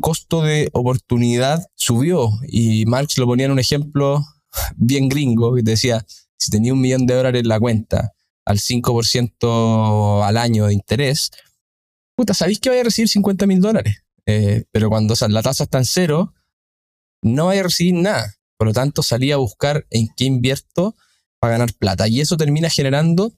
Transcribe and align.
costo 0.00 0.42
de 0.42 0.68
oportunidad 0.72 1.66
subió. 1.74 2.30
Y 2.46 2.86
Marx 2.86 3.18
lo 3.18 3.26
ponía 3.26 3.46
en 3.46 3.52
un 3.52 3.58
ejemplo 3.58 4.24
bien 4.76 5.08
gringo, 5.08 5.54
que 5.54 5.62
decía, 5.62 6.04
si 6.36 6.50
tenía 6.50 6.72
un 6.72 6.80
millón 6.80 7.06
de 7.06 7.14
dólares 7.14 7.42
en 7.42 7.48
la 7.48 7.60
cuenta 7.60 8.12
al 8.44 8.58
5% 8.58 10.24
al 10.24 10.36
año 10.36 10.66
de 10.66 10.74
interés, 10.74 11.30
puta, 12.16 12.34
sabéis 12.34 12.60
que 12.60 12.70
vais 12.70 12.80
a 12.80 12.84
recibir 12.84 13.08
50 13.08 13.46
mil 13.46 13.60
dólares. 13.60 14.02
Eh, 14.26 14.64
pero 14.72 14.88
cuando 14.88 15.14
la 15.28 15.42
tasa 15.42 15.64
está 15.64 15.78
en 15.78 15.84
cero, 15.84 16.34
no 17.22 17.46
vais 17.46 17.60
a 17.60 17.64
recibir 17.64 17.94
nada. 17.94 18.34
Por 18.56 18.68
lo 18.68 18.72
tanto, 18.72 19.02
salí 19.02 19.32
a 19.32 19.36
buscar 19.36 19.86
en 19.90 20.08
qué 20.16 20.24
invierto 20.24 20.96
para 21.38 21.52
ganar 21.52 21.72
plata. 21.74 22.08
Y 22.08 22.20
eso 22.20 22.36
termina 22.36 22.68
generando 22.68 23.32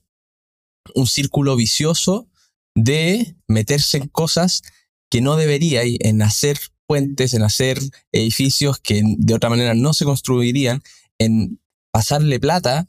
un 0.95 1.07
círculo 1.07 1.55
vicioso 1.55 2.27
de 2.75 3.35
meterse 3.47 3.97
en 3.97 4.07
cosas 4.07 4.63
que 5.11 5.21
no 5.21 5.35
debería, 5.35 5.81
en 5.83 6.21
hacer 6.23 6.57
puentes, 6.87 7.35
en 7.35 7.43
hacer 7.43 7.77
edificios 8.11 8.79
que 8.79 9.03
de 9.05 9.33
otra 9.35 9.49
manera 9.49 9.75
no 9.75 9.93
se 9.93 10.05
construirían, 10.05 10.81
en 11.19 11.59
pasarle 11.91 12.39
plata 12.39 12.87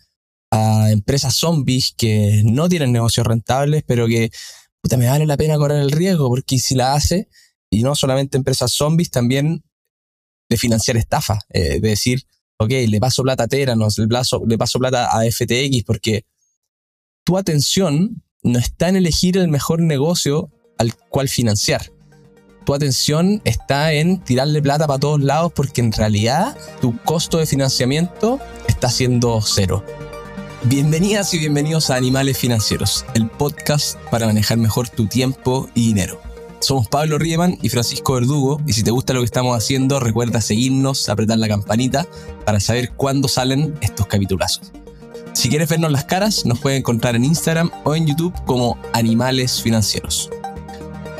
a 0.51 0.91
empresas 0.91 1.35
zombies 1.35 1.93
que 1.97 2.43
no 2.45 2.69
tienen 2.69 2.93
negocios 2.93 3.27
rentables, 3.27 3.83
pero 3.87 4.07
que 4.07 4.31
puta, 4.83 4.97
me 4.97 5.07
vale 5.07 5.27
la 5.27 5.37
pena 5.37 5.57
correr 5.57 5.81
el 5.81 5.91
riesgo, 5.91 6.29
porque 6.29 6.59
si 6.59 6.75
la 6.75 6.95
hace, 6.95 7.29
y 7.71 7.83
no 7.83 7.95
solamente 7.95 8.37
empresas 8.37 8.73
zombies, 8.73 9.11
también 9.11 9.65
de 10.49 10.57
financiar 10.57 10.97
estafa, 10.97 11.41
eh, 11.51 11.81
de 11.81 11.89
decir, 11.89 12.27
ok, 12.59 12.71
le 12.89 13.01
paso 13.01 13.23
plata 13.23 13.45
a 13.45 13.49
Teranos, 13.49 13.99
le 13.99 14.09
paso, 14.09 14.43
le 14.47 14.59
paso 14.59 14.79
plata 14.79 15.09
a 15.11 15.25
FTX, 15.25 15.85
porque 15.85 16.27
tu 17.25 17.39
atención 17.39 18.23
no 18.43 18.59
está 18.59 18.89
en 18.89 18.97
elegir 18.97 19.39
el 19.39 19.49
mejor 19.49 19.81
negocio 19.81 20.51
al 20.79 20.95
cual 20.97 21.29
financiar. 21.29 21.92
Tu 22.65 22.75
atención 22.75 23.43
está 23.45 23.93
en 23.93 24.19
tirarle 24.19 24.63
plata 24.63 24.87
para 24.87 25.01
todos 25.01 25.21
lados 25.21 25.53
porque 25.53 25.81
en 25.81 25.93
realidad 25.93 26.57
tu 26.81 26.97
costo 26.99 27.39
de 27.39 27.47
financiamiento 27.47 28.39
está 28.69 28.89
siendo 28.89 29.41
cero. 29.43 29.85
Bienvenidas 30.65 31.35
y 31.35 31.39
bienvenidos 31.39 31.91
a 31.91 31.97
Animales 31.97 32.39
Financieros, 32.39 33.05
el 33.15 33.29
podcast 33.29 33.99
para 34.13 34.27
manejar 34.27 34.59
mejor 34.59 34.89
tu 34.89 35.07
tiempo 35.07 35.69
y 35.75 35.89
dinero. 35.89 36.21
Somos 36.61 36.87
Pablo 36.87 37.19
Riemann 37.19 37.59
y 37.63 37.69
Francisco 37.69 38.15
Verdugo 38.15 38.61
y 38.65 38.75
si 38.75 38.85
te 38.85 38.93
gusta 38.93 39.13
lo 39.13 39.21
que 39.21 39.27
estamos 39.27 39.57
haciendo 39.57 39.99
recuerda 39.99 40.41
seguirnos, 40.41 41.09
apretar 41.09 41.39
la 41.39 41.49
campanita 41.49 42.07
para 42.47 42.61
saber 42.61 42.93
cuándo 42.93 43.27
salen 43.27 43.75
estos 43.81 44.07
capitulazos. 44.07 44.71
Si 45.33 45.49
quieres 45.49 45.69
vernos 45.69 45.91
las 45.91 46.05
caras, 46.05 46.47
nos 46.47 46.61
puedes 46.61 46.79
encontrar 46.79 47.17
en 47.17 47.25
Instagram 47.25 47.73
o 47.83 47.97
en 47.97 48.07
YouTube 48.07 48.35
como 48.45 48.79
Animales 48.93 49.61
Financieros. 49.61 50.31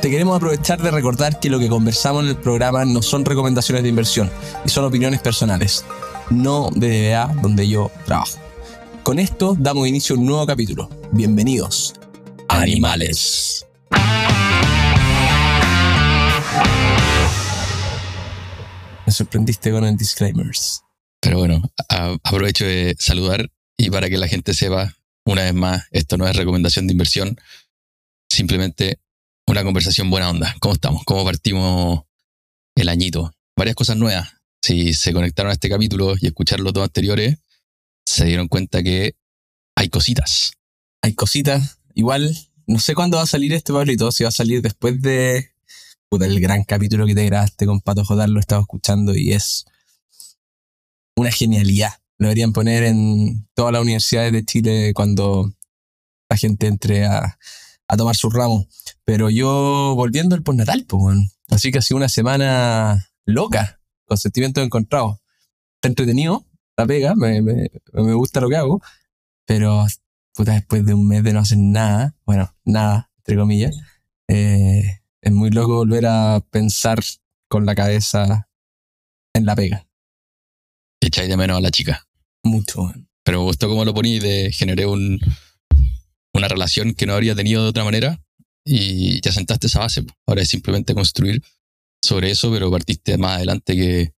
Te 0.03 0.09
queremos 0.09 0.35
aprovechar 0.35 0.81
de 0.81 0.91
recordar 0.91 1.39
que 1.39 1.49
lo 1.49 1.59
que 1.59 1.69
conversamos 1.69 2.23
en 2.23 2.31
el 2.31 2.35
programa 2.35 2.83
no 2.83 3.01
son 3.01 3.23
recomendaciones 3.23 3.83
de 3.83 3.89
inversión 3.89 4.29
y 4.65 4.69
son 4.69 4.83
opiniones 4.83 5.21
personales, 5.21 5.85
no 6.29 6.69
de 6.75 7.07
DBA 7.07 7.33
donde 7.41 7.69
yo 7.69 7.89
trabajo. 8.05 8.37
Con 9.01 9.17
esto 9.17 9.55
damos 9.57 9.87
inicio 9.87 10.17
a 10.17 10.19
un 10.19 10.25
nuevo 10.25 10.45
capítulo. 10.45 10.89
Bienvenidos, 11.13 11.93
animales. 12.49 13.65
Me 19.05 19.13
sorprendiste 19.13 19.71
con 19.71 19.85
el 19.85 19.95
disclaimers. 19.95 20.83
Pero 21.21 21.37
bueno, 21.37 21.61
aprovecho 21.87 22.65
de 22.65 22.97
saludar 22.99 23.49
y 23.77 23.89
para 23.89 24.09
que 24.09 24.17
la 24.17 24.27
gente 24.27 24.53
sepa, 24.53 24.97
una 25.23 25.43
vez 25.43 25.53
más, 25.53 25.85
esto 25.91 26.17
no 26.17 26.27
es 26.27 26.35
recomendación 26.35 26.87
de 26.87 26.91
inversión, 26.91 27.39
simplemente 28.27 28.99
una 29.47 29.63
conversación 29.63 30.09
buena 30.09 30.29
onda. 30.29 30.55
¿Cómo 30.59 30.73
estamos? 30.73 31.03
¿Cómo 31.05 31.23
partimos 31.23 32.03
el 32.75 32.89
añito? 32.89 33.31
Varias 33.55 33.75
cosas 33.75 33.97
nuevas. 33.97 34.29
Si 34.61 34.93
se 34.93 35.13
conectaron 35.13 35.49
a 35.49 35.53
este 35.53 35.69
capítulo 35.69 36.15
y 36.19 36.27
escucharon 36.27 36.63
los 36.63 36.73
dos 36.73 36.83
anteriores, 36.83 37.37
se 38.05 38.25
dieron 38.25 38.47
cuenta 38.47 38.81
que 38.81 39.15
hay 39.75 39.89
cositas. 39.89 40.53
Hay 41.01 41.13
cositas. 41.13 41.79
Igual, 41.93 42.35
no 42.65 42.79
sé 42.79 42.95
cuándo 42.95 43.17
va 43.17 43.23
a 43.23 43.27
salir 43.27 43.53
este 43.53 43.73
Pablito, 43.73 44.11
si 44.11 44.23
va 44.23 44.29
a 44.29 44.31
salir 44.31 44.61
después 44.61 45.01
de 45.01 45.51
puta, 46.09 46.25
el 46.25 46.39
gran 46.39 46.63
capítulo 46.63 47.05
que 47.05 47.15
te 47.15 47.25
grabaste 47.25 47.65
con 47.65 47.81
Pato 47.81 48.05
Jodar, 48.05 48.29
lo 48.29 48.39
estaba 48.39 48.61
escuchando 48.61 49.15
y 49.15 49.33
es 49.33 49.65
una 51.15 51.31
genialidad. 51.31 51.93
Lo 52.19 52.27
deberían 52.27 52.53
poner 52.53 52.83
en 52.83 53.47
todas 53.55 53.73
las 53.73 53.81
universidades 53.81 54.31
de 54.31 54.45
Chile 54.45 54.91
cuando 54.93 55.51
la 56.29 56.37
gente 56.37 56.67
entre 56.67 57.05
a, 57.05 57.37
tomar 57.97 58.15
su 58.15 58.29
ramo. 58.29 58.67
Pero 59.05 59.29
yo 59.29 59.93
volviendo 59.95 60.35
al 60.35 60.43
postnatal, 60.43 60.85
pues, 60.87 61.17
así 61.49 61.71
que 61.71 61.79
ha 61.79 61.81
sido 61.81 61.97
una 61.97 62.09
semana 62.09 63.09
loca, 63.25 63.79
con 64.05 64.17
sentimientos 64.17 64.63
encontrados. 64.63 65.19
Está 65.75 65.89
entretenido, 65.89 66.45
la 66.77 66.85
pega, 66.85 67.15
me, 67.15 67.69
gusta 68.13 68.41
lo 68.41 68.49
que 68.49 68.55
hago, 68.55 68.81
pero 69.45 69.85
puta, 70.33 70.53
después 70.53 70.85
de 70.85 70.93
un 70.93 71.07
mes 71.07 71.23
de 71.23 71.33
no 71.33 71.39
hacer 71.39 71.57
nada, 71.57 72.15
bueno, 72.25 72.55
nada, 72.63 73.11
entre 73.17 73.35
comillas, 73.35 73.77
eh, 74.27 75.01
es 75.21 75.31
muy 75.31 75.51
loco 75.51 75.75
volver 75.75 76.05
a 76.07 76.43
pensar 76.49 76.99
con 77.47 77.65
la 77.65 77.75
cabeza 77.75 78.49
en 79.33 79.45
la 79.45 79.55
pega. 79.55 79.85
Echáis 81.01 81.29
de 81.29 81.37
menos 81.37 81.57
a 81.57 81.61
la 81.61 81.71
chica. 81.71 82.07
Mucho. 82.43 82.91
Pero 83.23 83.39
me 83.39 83.45
gustó 83.45 83.67
cómo 83.67 83.85
lo 83.85 83.93
poní 83.93 84.19
de 84.19 84.51
generé 84.51 84.85
un, 84.85 85.19
una 86.33 86.47
relación 86.47 86.93
que 86.93 87.05
no 87.05 87.13
habría 87.13 87.35
tenido 87.35 87.63
de 87.63 87.69
otra 87.69 87.83
manera 87.83 88.21
y 88.65 89.21
ya 89.21 89.31
sentaste 89.31 89.67
esa 89.67 89.79
base. 89.79 90.03
Ahora 90.25 90.41
es 90.41 90.49
simplemente 90.49 90.93
construir 90.93 91.43
sobre 92.01 92.31
eso, 92.31 92.51
pero 92.51 92.71
partiste 92.71 93.17
más 93.17 93.37
adelante 93.37 93.75
que 93.75 94.13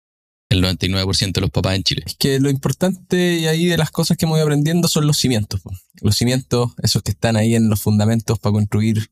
el 0.49 0.63
99% 0.63 1.33
de 1.33 1.41
los 1.41 1.49
papás 1.49 1.75
en 1.75 1.83
Chile. 1.83 2.03
Es 2.05 2.15
que 2.15 2.39
lo 2.39 2.49
importante 2.49 3.49
ahí 3.49 3.65
de 3.65 3.77
las 3.77 3.91
cosas 3.91 4.17
que 4.17 4.25
me 4.25 4.33
voy 4.33 4.41
aprendiendo 4.41 4.87
son 4.87 5.07
los 5.07 5.17
cimientos. 5.17 5.61
Los 6.01 6.15
cimientos, 6.15 6.71
esos 6.81 7.01
que 7.01 7.11
están 7.11 7.35
ahí 7.35 7.55
en 7.55 7.69
los 7.69 7.81
fundamentos 7.81 8.39
para 8.39 8.53
construir 8.53 9.09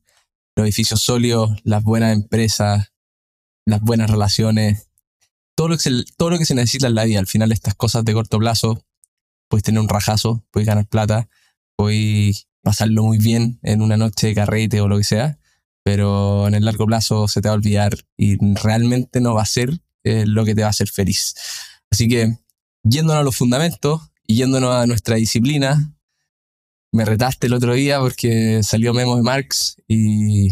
los 0.56 0.64
edificios 0.64 1.02
sólidos, 1.02 1.58
las 1.64 1.82
buenas 1.82 2.14
empresas, 2.14 2.92
las 3.66 3.80
buenas 3.80 4.10
relaciones, 4.10 4.88
todo 5.56 5.68
lo 5.68 5.76
que 5.76 5.82
se, 5.82 6.04
todo 6.16 6.30
lo 6.30 6.38
que 6.38 6.44
se 6.44 6.54
necesita 6.54 6.86
en 6.86 6.94
la 6.94 7.04
vida. 7.04 7.18
Al 7.18 7.26
final 7.26 7.52
estas 7.52 7.74
cosas 7.74 8.04
de 8.04 8.12
corto 8.12 8.38
plazo, 8.38 8.84
puedes 9.48 9.64
tener 9.64 9.80
un 9.80 9.88
rajazo, 9.88 10.44
puedes 10.50 10.66
ganar 10.66 10.86
plata, 10.86 11.28
puedes 11.76 12.46
pasarlo 12.62 13.02
muy 13.02 13.18
bien 13.18 13.58
en 13.62 13.82
una 13.82 13.96
noche 13.96 14.28
de 14.28 14.34
carrete 14.34 14.80
o 14.80 14.88
lo 14.88 14.98
que 14.98 15.04
sea, 15.04 15.38
pero 15.84 16.46
en 16.46 16.54
el 16.54 16.64
largo 16.64 16.86
plazo 16.86 17.28
se 17.28 17.40
te 17.40 17.48
va 17.48 17.54
a 17.54 17.56
olvidar 17.56 17.96
y 18.16 18.36
realmente 18.54 19.20
no 19.20 19.34
va 19.34 19.42
a 19.42 19.46
ser 19.46 19.80
eh, 20.04 20.24
lo 20.26 20.44
que 20.44 20.54
te 20.54 20.62
va 20.62 20.68
a 20.68 20.70
hacer 20.70 20.88
feliz. 20.88 21.34
Así 21.90 22.08
que, 22.08 22.38
yéndonos 22.82 23.20
a 23.20 23.24
los 23.24 23.36
fundamentos 23.36 24.00
y 24.26 24.36
yéndonos 24.36 24.74
a 24.74 24.86
nuestra 24.86 25.16
disciplina, 25.16 25.92
me 26.92 27.04
retaste 27.04 27.46
el 27.46 27.54
otro 27.54 27.74
día 27.74 28.00
porque 28.00 28.62
salió 28.62 28.94
Memo 28.94 29.16
de 29.16 29.22
Marx 29.22 29.76
y 29.88 30.48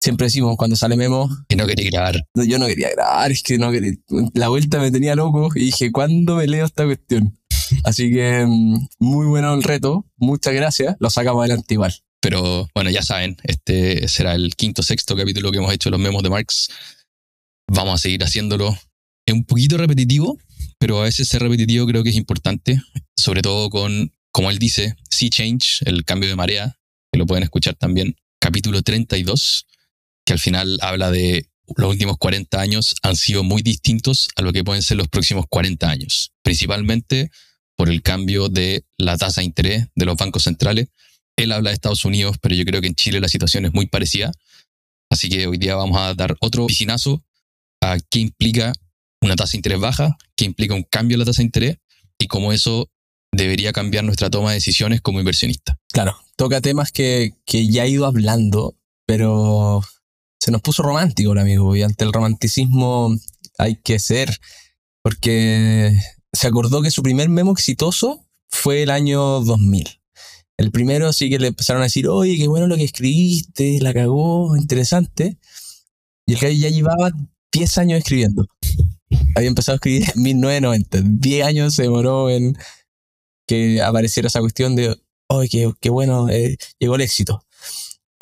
siempre 0.00 0.26
decimos 0.26 0.56
cuando 0.56 0.76
sale 0.76 0.96
Memo. 0.96 1.28
Que 1.48 1.56
no 1.56 1.66
quería 1.66 1.90
grabar. 1.90 2.16
yo 2.34 2.58
no 2.58 2.66
quería 2.66 2.90
grabar, 2.90 3.30
es 3.30 3.42
que 3.42 3.58
no 3.58 3.70
quería, 3.70 3.92
la 4.34 4.48
vuelta 4.48 4.80
me 4.80 4.90
tenía 4.90 5.14
loco 5.14 5.50
y 5.54 5.66
dije, 5.66 5.92
¿cuándo 5.92 6.36
me 6.36 6.46
leo 6.46 6.64
esta 6.64 6.84
cuestión? 6.84 7.38
Así 7.84 8.10
que 8.10 8.44
mm, 8.46 8.88
muy 9.00 9.26
bueno 9.26 9.54
el 9.54 9.62
reto, 9.62 10.06
muchas 10.16 10.54
gracias, 10.54 10.96
lo 11.00 11.10
sacamos 11.10 11.40
adelante 11.40 11.74
igual. 11.74 11.94
Pero 12.20 12.68
bueno, 12.74 12.90
ya 12.90 13.02
saben, 13.02 13.36
este 13.42 14.06
será 14.06 14.34
el 14.34 14.54
quinto 14.54 14.82
sexto 14.82 15.16
capítulo 15.16 15.50
que 15.50 15.58
hemos 15.58 15.74
hecho 15.74 15.90
los 15.90 15.98
memos 15.98 16.22
de 16.22 16.30
Marx. 16.30 16.68
Vamos 17.68 17.94
a 17.94 17.98
seguir 17.98 18.22
haciéndolo. 18.22 18.76
Es 19.26 19.34
un 19.34 19.44
poquito 19.44 19.76
repetitivo, 19.76 20.38
pero 20.78 21.00
a 21.00 21.04
veces 21.04 21.28
ser 21.28 21.42
repetitivo 21.42 21.86
creo 21.86 22.04
que 22.04 22.10
es 22.10 22.16
importante, 22.16 22.80
sobre 23.16 23.42
todo 23.42 23.70
con, 23.70 24.12
como 24.30 24.50
él 24.50 24.58
dice, 24.58 24.94
Sea 25.10 25.30
Change, 25.30 25.82
el 25.84 26.04
cambio 26.04 26.28
de 26.28 26.36
marea, 26.36 26.78
que 27.12 27.18
lo 27.18 27.26
pueden 27.26 27.42
escuchar 27.42 27.74
también, 27.74 28.16
capítulo 28.40 28.82
32, 28.82 29.66
que 30.24 30.32
al 30.32 30.38
final 30.38 30.78
habla 30.80 31.10
de 31.10 31.48
los 31.76 31.90
últimos 31.90 32.18
40 32.18 32.60
años 32.60 32.94
han 33.02 33.16
sido 33.16 33.42
muy 33.42 33.62
distintos 33.62 34.28
a 34.36 34.42
lo 34.42 34.52
que 34.52 34.64
pueden 34.64 34.82
ser 34.82 34.96
los 34.96 35.08
próximos 35.08 35.46
40 35.48 35.88
años, 35.88 36.32
principalmente 36.42 37.30
por 37.82 37.90
el 37.90 38.00
cambio 38.00 38.48
de 38.48 38.84
la 38.96 39.18
tasa 39.18 39.40
de 39.40 39.46
interés 39.46 39.88
de 39.96 40.04
los 40.04 40.16
bancos 40.16 40.44
centrales. 40.44 40.86
Él 41.36 41.50
habla 41.50 41.70
de 41.70 41.74
Estados 41.74 42.04
Unidos, 42.04 42.36
pero 42.40 42.54
yo 42.54 42.64
creo 42.64 42.80
que 42.80 42.86
en 42.86 42.94
Chile 42.94 43.18
la 43.18 43.26
situación 43.26 43.64
es 43.64 43.74
muy 43.74 43.86
parecida. 43.86 44.30
Así 45.10 45.28
que 45.28 45.48
hoy 45.48 45.58
día 45.58 45.74
vamos 45.74 45.98
a 45.98 46.14
dar 46.14 46.36
otro 46.38 46.64
piscinazo 46.68 47.24
a 47.80 47.98
qué 48.08 48.20
implica 48.20 48.72
una 49.20 49.34
tasa 49.34 49.50
de 49.50 49.58
interés 49.58 49.80
baja, 49.80 50.16
qué 50.36 50.44
implica 50.44 50.76
un 50.76 50.84
cambio 50.84 51.16
en 51.16 51.18
la 51.18 51.24
tasa 51.24 51.38
de 51.38 51.46
interés 51.46 51.78
y 52.20 52.28
cómo 52.28 52.52
eso 52.52 52.88
debería 53.32 53.72
cambiar 53.72 54.04
nuestra 54.04 54.30
toma 54.30 54.50
de 54.50 54.58
decisiones 54.58 55.00
como 55.00 55.18
inversionista. 55.18 55.76
Claro, 55.92 56.16
toca 56.36 56.60
temas 56.60 56.92
que, 56.92 57.32
que 57.44 57.66
ya 57.66 57.84
he 57.84 57.88
ido 57.88 58.06
hablando, 58.06 58.76
pero 59.06 59.82
se 60.38 60.52
nos 60.52 60.62
puso 60.62 60.84
romántico 60.84 61.32
el 61.32 61.38
amigo 61.38 61.74
y 61.74 61.82
ante 61.82 62.04
el 62.04 62.12
romanticismo 62.12 63.12
hay 63.58 63.74
que 63.74 63.98
ser, 63.98 64.38
porque 65.02 65.98
se 66.32 66.46
acordó 66.46 66.82
que 66.82 66.90
su 66.90 67.02
primer 67.02 67.28
memo 67.28 67.52
exitoso 67.52 68.24
fue 68.48 68.82
el 68.82 68.90
año 68.90 69.40
2000. 69.40 70.00
El 70.56 70.70
primero 70.70 71.12
sí 71.12 71.30
que 71.30 71.38
le 71.38 71.48
empezaron 71.48 71.82
a 71.82 71.86
decir, 71.86 72.08
oye, 72.08 72.36
qué 72.36 72.46
bueno 72.46 72.66
lo 72.66 72.76
que 72.76 72.84
escribiste, 72.84 73.80
la 73.80 73.92
cagó, 73.92 74.56
interesante. 74.56 75.38
Y 76.26 76.34
el 76.34 76.38
que 76.38 76.56
ya 76.56 76.68
llevaba 76.68 77.10
10 77.52 77.78
años 77.78 77.98
escribiendo. 77.98 78.46
Había 79.34 79.48
empezado 79.48 79.74
a 79.74 79.76
escribir 79.76 80.04
en 80.14 80.22
1990. 80.22 81.00
10 81.04 81.46
años 81.46 81.74
se 81.74 81.82
demoró 81.82 82.30
en 82.30 82.56
que 83.46 83.82
apareciera 83.82 84.28
esa 84.28 84.40
cuestión 84.40 84.76
de, 84.76 84.96
oh, 85.28 85.42
qué, 85.50 85.72
qué 85.80 85.90
bueno, 85.90 86.28
eh, 86.28 86.56
llegó 86.78 86.94
el 86.94 87.00
éxito. 87.02 87.44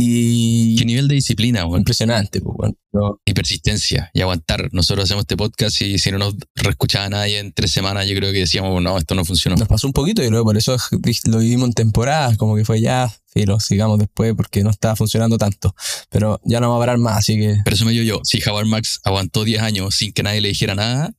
Y 0.03 0.77
Qué 0.77 0.85
nivel 0.85 1.09
de 1.09 1.15
disciplina, 1.17 1.67
weón. 1.67 1.81
impresionante. 1.81 2.41
pues, 2.41 2.57
bueno, 2.93 3.21
Y 3.25 3.33
persistencia 3.35 4.11
y 4.15 4.21
aguantar. 4.21 4.69
Nosotros 4.73 5.05
hacemos 5.05 5.23
este 5.23 5.37
podcast 5.37 5.81
y 5.83 5.99
si 5.99 6.11
no 6.11 6.19
nos 6.19 6.35
reescuchaba 6.55 7.09
nadie 7.09 7.39
en 7.39 7.53
tres 7.53 7.71
semanas, 7.71 8.07
yo 8.09 8.15
creo 8.17 8.33
que 8.33 8.39
decíamos, 8.41 8.83
no, 8.83 8.97
esto 8.99 9.15
no 9.15 9.25
funcionó. 9.25 9.57
nos 9.57 9.69
pasó 9.69 9.87
un 9.87 9.93
poquito 9.93 10.23
y 10.23 10.31
luego 10.31 10.45
por 10.47 10.57
eso 10.57 10.77
lo 11.25 11.39
vivimos 11.39 11.69
en 11.69 11.73
temporadas, 11.75 12.37
como 12.37 12.57
que 12.57 12.65
fue 12.65 12.81
ya, 12.81 13.13
filo, 13.27 13.61
sigamos 13.61 13.99
después 13.99 14.35
porque 14.37 14.63
no 14.65 14.71
estaba 14.71 14.97
funcionando 14.97 15.39
tanto. 15.39 15.75
Pero 16.09 16.41
ya 16.45 16.61
no 16.61 16.71
va 16.71 16.77
a 16.77 16.81
parar 16.81 16.99
más, 16.99 17.19
así 17.19 17.37
que 17.39 17.57
Pero 17.65 17.77
eso 17.77 17.85
me 17.85 17.93
dio 17.93 18.03
yo. 18.03 18.21
Si 18.25 18.41
Howard 18.49 18.67
Marks 18.67 19.01
aguantó 19.05 19.45
10 19.45 19.63
años 19.63 19.95
sin 19.95 20.13
que 20.13 20.23
nadie 20.23 20.41
le 20.41 20.49
dijera 20.49 20.75
nada, 20.75 21.13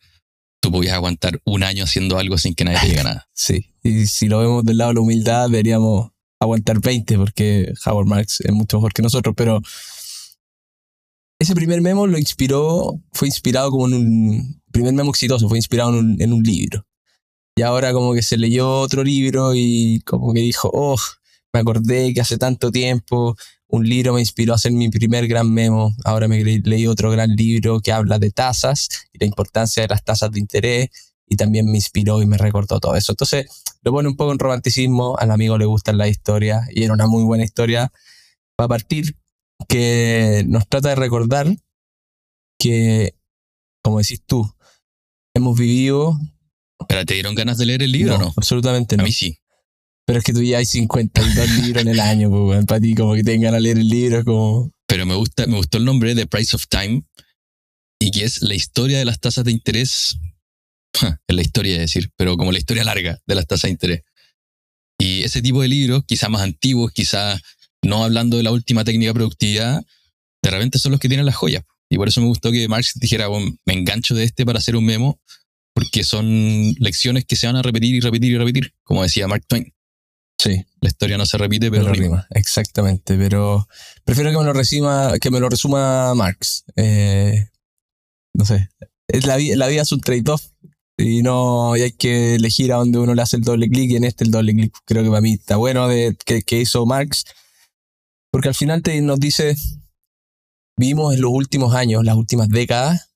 tú 0.62 0.72
podías 0.72 0.94
aguantar 0.94 1.40
un 1.46 1.64
año 1.64 1.84
haciendo 1.84 2.18
algo 2.20 2.38
sin 2.38 2.54
que 2.56 2.66
nadie 2.66 2.80
te 2.80 2.88
diga 2.88 3.04
nada. 3.06 3.28
sí. 3.34 3.68
Y 3.84 4.06
si 4.06 4.28
lo 4.28 4.38
vemos 4.38 4.64
del 4.64 4.78
lado 4.78 4.92
de 4.92 4.94
la 4.96 5.02
humildad, 5.02 5.50
deberíamos 5.50 6.11
aguantar 6.42 6.82
20 6.82 7.18
porque 7.18 7.72
Howard 7.86 8.08
Marks 8.08 8.42
es 8.42 8.52
mucho 8.52 8.78
mejor 8.78 8.94
que 8.94 9.04
nosotros, 9.04 9.36
pero 9.38 9.62
ese 11.40 11.56
primer 11.56 11.82
memo 11.82 12.08
lo 12.08 12.18
inspiró, 12.18 13.00
fue 13.14 13.28
inspirado 13.28 13.72
como 13.72 13.88
en 13.88 13.94
un 13.94 14.62
primer 14.72 14.94
memo 14.94 15.12
exitoso, 15.12 15.48
fue 15.48 15.58
inspirado 15.58 15.98
en 16.00 16.34
un, 16.34 16.44
libro. 16.44 16.86
Y 17.56 17.62
ahora 17.62 17.94
como 17.94 18.14
que 18.14 18.24
se 18.24 18.38
leyó 18.38 18.80
otro 18.80 19.04
libro 19.04 19.54
y 19.54 20.02
como 20.06 20.34
que 20.34 20.40
dijo, 20.40 20.70
oh, 20.74 20.98
me 21.54 21.60
acordé 21.60 22.14
que 22.14 22.22
hace 22.22 22.38
tanto 22.38 22.72
tiempo 22.72 23.36
un 23.68 23.88
libro 23.88 24.14
me 24.14 24.20
inspiró 24.20 24.54
a 24.54 24.56
hacer 24.56 24.72
mi 24.72 24.90
primer 24.90 25.28
gran 25.28 25.52
memo. 25.52 25.94
Ahora 26.04 26.28
me 26.28 26.44
le- 26.44 26.62
leí 26.64 26.88
otro 26.88 27.12
gran 27.12 27.36
libro 27.36 27.82
que 27.82 27.92
habla 27.92 28.20
de 28.20 28.32
tasas 28.32 28.88
y 29.14 29.20
la 29.20 29.26
importancia 29.26 29.84
de 29.84 29.90
las 29.90 30.04
tasas 30.04 30.32
de 30.32 30.40
interés 30.40 30.90
y 31.28 31.36
también 31.36 31.66
me 31.66 31.78
inspiró 31.78 32.22
y 32.22 32.26
me 32.26 32.38
recordó 32.38 32.80
todo 32.80 32.96
eso. 32.96 33.14
Entonces 33.14 33.46
lo 33.84 33.92
pone 33.92 34.10
un 34.10 34.16
poco 34.16 34.32
en 34.32 34.40
romanticismo, 34.40 35.18
al 35.18 35.32
amigo 35.32 35.58
le 35.58 35.66
gustan 35.66 35.98
las 35.98 36.10
historias 36.10 36.68
y 36.72 36.84
era 36.84 36.94
una 36.94 37.08
muy 37.08 37.24
buena 37.24 37.44
historia 37.44 37.92
para 38.56 38.68
partir 38.68 39.18
que 39.68 40.44
nos 40.48 40.68
trata 40.68 40.90
de 40.90 40.96
recordar 40.96 41.48
que, 42.60 43.16
como 43.84 44.00
decís 44.00 44.22
tú, 44.26 44.48
hemos 45.36 45.58
vivido... 45.58 46.20
Pero 46.88 47.06
te 47.06 47.16
dieron 47.16 47.36
ganas 47.36 47.58
de 47.58 47.66
leer 47.66 47.84
el 47.84 47.92
libro, 47.92 48.16
o 48.16 48.18
no, 48.18 48.26
¿no? 48.26 48.34
absolutamente 48.36 48.96
A 48.96 48.98
no. 48.98 49.04
mí 49.04 49.12
sí. 49.12 49.40
Pero 50.06 50.20
es 50.20 50.26
que 50.26 50.34
tú 50.34 50.42
ya 50.42 50.58
hay 50.58 50.66
52 50.66 51.50
libros 51.64 51.84
en 51.84 51.90
el 51.90 52.00
año, 52.00 52.30
pues, 52.30 52.66
para 52.66 52.80
ti 52.80 52.96
como 52.96 53.14
que 53.14 53.24
tengan 53.24 53.56
a 53.56 53.60
leer 53.60 53.78
el 53.78 53.88
libro 53.88 54.20
es 54.20 54.26
como... 54.26 54.72
Pero 54.88 55.06
me 55.06 55.16
gusta, 55.16 55.48
me 55.48 55.56
gustó 55.56 55.78
el 55.78 55.86
nombre 55.86 56.16
de 56.16 56.28
Price 56.28 56.56
of 56.56 56.68
Time 56.68 57.04
y 58.00 58.12
que 58.12 58.26
es 58.26 58.42
la 58.42 58.56
historia 58.56 58.98
de 58.98 59.06
las 59.06 59.20
tasas 59.20 59.46
de 59.46 59.52
interés. 59.52 60.18
Es 61.28 61.36
la 61.36 61.42
historia, 61.42 61.74
es 61.76 61.80
decir, 61.82 62.12
pero 62.18 62.38
como 62.38 62.52
la 62.52 62.58
historia 62.60 62.84
larga 62.84 63.20
de 63.26 63.36
las 63.36 63.48
tasas 63.48 63.64
de 63.64 63.70
interés. 63.72 64.02
Y 65.00 65.24
ese 65.24 65.42
tipo 65.42 65.62
de 65.62 65.68
libros, 65.68 66.04
quizá 66.06 66.30
más 66.30 66.42
antiguos, 66.42 66.92
quizá 66.92 67.40
no 67.84 68.04
hablando 68.04 68.38
de 68.38 68.44
la 68.44 68.52
última 68.52 68.84
técnica 68.84 69.10
de 69.10 69.14
productividad, 69.16 69.84
de 70.44 70.50
repente 70.52 70.78
son 70.80 70.92
los 70.92 71.00
que 71.00 71.08
tienen 71.08 71.26
las 71.26 71.36
joyas. 71.36 71.64
Y 71.90 71.98
por 71.98 72.08
eso 72.08 72.22
me 72.22 72.28
gustó 72.28 72.52
que 72.52 72.68
Marx 72.68 72.94
dijera, 72.96 73.28
"Bueno, 73.28 73.56
me 73.66 73.74
engancho 73.74 74.14
de 74.16 74.24
este 74.24 74.46
para 74.46 74.60
hacer 74.60 74.76
un 74.76 74.86
memo, 74.86 75.20
porque 75.74 76.04
son 76.04 76.74
lecciones 76.80 77.26
que 77.26 77.36
se 77.36 77.48
van 77.48 77.56
a 77.56 77.62
repetir 77.62 77.96
y 77.96 78.00
repetir 78.00 78.32
y 78.32 78.38
repetir, 78.38 78.74
como 78.84 79.04
decía 79.04 79.28
Mark 79.28 79.44
Twain. 79.48 79.74
Sí, 80.38 80.66
La 80.82 80.90
historia 80.90 81.18
no 81.18 81.26
se 81.26 81.38
repite, 81.38 81.70
pero, 81.70 81.84
pero 81.84 81.94
rima. 81.94 82.06
rima. 82.06 82.28
Exactamente, 82.32 83.16
pero 83.18 83.68
prefiero 84.04 84.32
que 84.32 84.38
me 84.38 84.44
lo 84.44 84.54
resuma, 84.54 85.14
que 85.20 85.30
me 85.30 85.40
lo 85.40 85.50
resuma 85.50 86.14
Marx. 86.16 86.64
Eh, 86.76 87.48
no 88.34 88.46
sé, 88.46 88.70
es 89.08 89.26
la, 89.28 89.38
la 89.38 89.68
vida 89.68 89.84
es 89.84 89.92
un 89.92 90.02
trade-off 90.02 90.44
y 90.98 91.22
no 91.24 91.76
y 91.76 91.82
hay 91.82 91.92
que 91.92 92.36
elegir 92.36 92.74
a 92.74 92.78
dónde 92.78 93.00
uno 93.00 93.16
le 93.16 93.22
hace 93.22 93.38
el 93.38 93.44
doble 93.44 93.70
clic 93.70 93.92
y 93.92 93.96
en 93.96 94.04
este 94.04 94.24
el 94.24 94.32
doble 94.32 94.54
clic 94.54 94.74
creo 94.86 95.04
que 95.04 95.10
para 95.10 95.22
mí 95.22 95.34
está 95.34 95.58
bueno 95.58 95.88
de 95.88 96.16
que, 96.26 96.60
hizo 96.60 96.86
Marx 96.86 97.26
porque 98.32 98.50
al 98.50 98.56
final 98.56 98.82
te, 98.84 99.00
nos 99.02 99.20
dice 99.20 99.56
vivimos 100.82 101.14
en 101.14 101.22
los 101.22 101.32
últimos 101.32 101.76
años, 101.76 102.04
las 102.04 102.16
últimas 102.16 102.50
décadas 102.50 103.12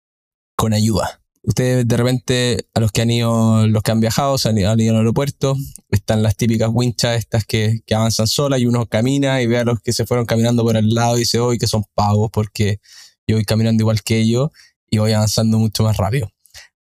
con 0.56 0.74
ayuda. 0.74 1.22
Ustedes 1.42 1.88
de 1.88 1.98
repente, 1.98 2.68
a 2.74 2.80
los 2.80 2.92
que 2.92 3.02
han 3.02 3.10
ido, 3.10 3.68
los 3.68 3.84
que 3.84 3.92
han 3.92 4.00
viajado, 4.00 4.38
se 4.38 4.50
han 4.50 4.58
ido, 4.58 4.72
al 4.72 4.80
aeropuerto, 4.80 5.56
están 5.90 6.24
las 6.24 6.36
típicas 6.36 6.70
winchas 6.72 7.18
estas 7.18 7.46
que, 7.46 7.82
que 7.86 7.96
avanzan 7.96 8.28
solas 8.28 8.60
y 8.60 8.68
uno 8.68 8.86
camina 8.88 9.42
y 9.42 9.48
ve 9.48 9.58
a 9.58 9.64
los 9.64 9.80
que 9.82 9.94
se 9.94 10.06
fueron 10.06 10.26
caminando 10.26 10.64
por 10.64 10.78
el 10.78 10.90
lado 10.90 11.18
y 11.18 11.20
dice, 11.20 11.40
hoy 11.40 11.58
que 11.58 11.68
son 11.68 11.84
pavos 11.94 12.30
porque 12.32 12.80
yo 13.28 13.36
voy 13.36 13.46
caminando 13.46 13.82
igual 13.82 14.02
que 14.04 14.20
ellos 14.20 14.50
y 14.90 15.00
voy 15.00 15.12
avanzando 15.12 15.58
mucho 15.58 15.84
más 15.84 15.98
rápido. 15.98 16.32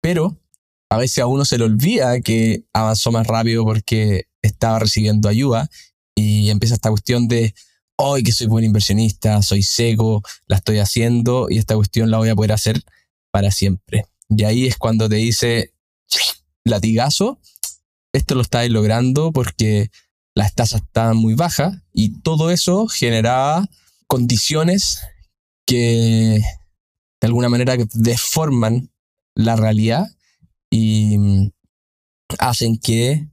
Pero 0.00 0.36
a 0.92 0.98
veces 0.98 1.20
a 1.20 1.26
uno 1.26 1.46
se 1.46 1.56
le 1.56 1.64
olvida 1.64 2.20
que 2.20 2.64
avanzó 2.74 3.10
más 3.12 3.26
rápido 3.26 3.64
porque 3.64 4.26
estaba 4.42 4.78
recibiendo 4.78 5.30
ayuda 5.30 5.70
y 6.14 6.50
empieza 6.50 6.74
esta 6.74 6.90
cuestión 6.90 7.28
de, 7.28 7.54
hoy 7.96 8.22
que 8.22 8.32
soy 8.32 8.46
buen 8.46 8.64
inversionista, 8.64 9.40
soy 9.40 9.62
seco, 9.62 10.22
la 10.46 10.56
estoy 10.56 10.80
haciendo 10.80 11.46
y 11.48 11.56
esta 11.56 11.76
cuestión 11.76 12.10
la 12.10 12.18
voy 12.18 12.28
a 12.28 12.34
poder 12.34 12.52
hacer 12.52 12.82
para 13.30 13.50
siempre. 13.50 14.06
Y 14.28 14.44
ahí 14.44 14.66
es 14.66 14.76
cuando 14.76 15.08
te 15.08 15.16
dice, 15.16 15.72
latigazo, 16.64 17.40
esto 18.12 18.34
lo 18.34 18.42
estáis 18.42 18.70
logrando 18.70 19.32
porque 19.32 19.90
las 20.34 20.54
tasas 20.54 20.82
estaban 20.82 21.16
muy 21.16 21.34
bajas 21.34 21.78
y 21.94 22.20
todo 22.20 22.50
eso 22.50 22.86
generaba 22.86 23.66
condiciones 24.06 25.00
que 25.66 26.42
de 27.20 27.26
alguna 27.26 27.48
manera 27.48 27.76
deforman 27.94 28.90
la 29.34 29.56
realidad 29.56 30.06
y 30.72 31.18
mm, 31.18 31.50
hacen 32.38 32.78
que 32.78 33.28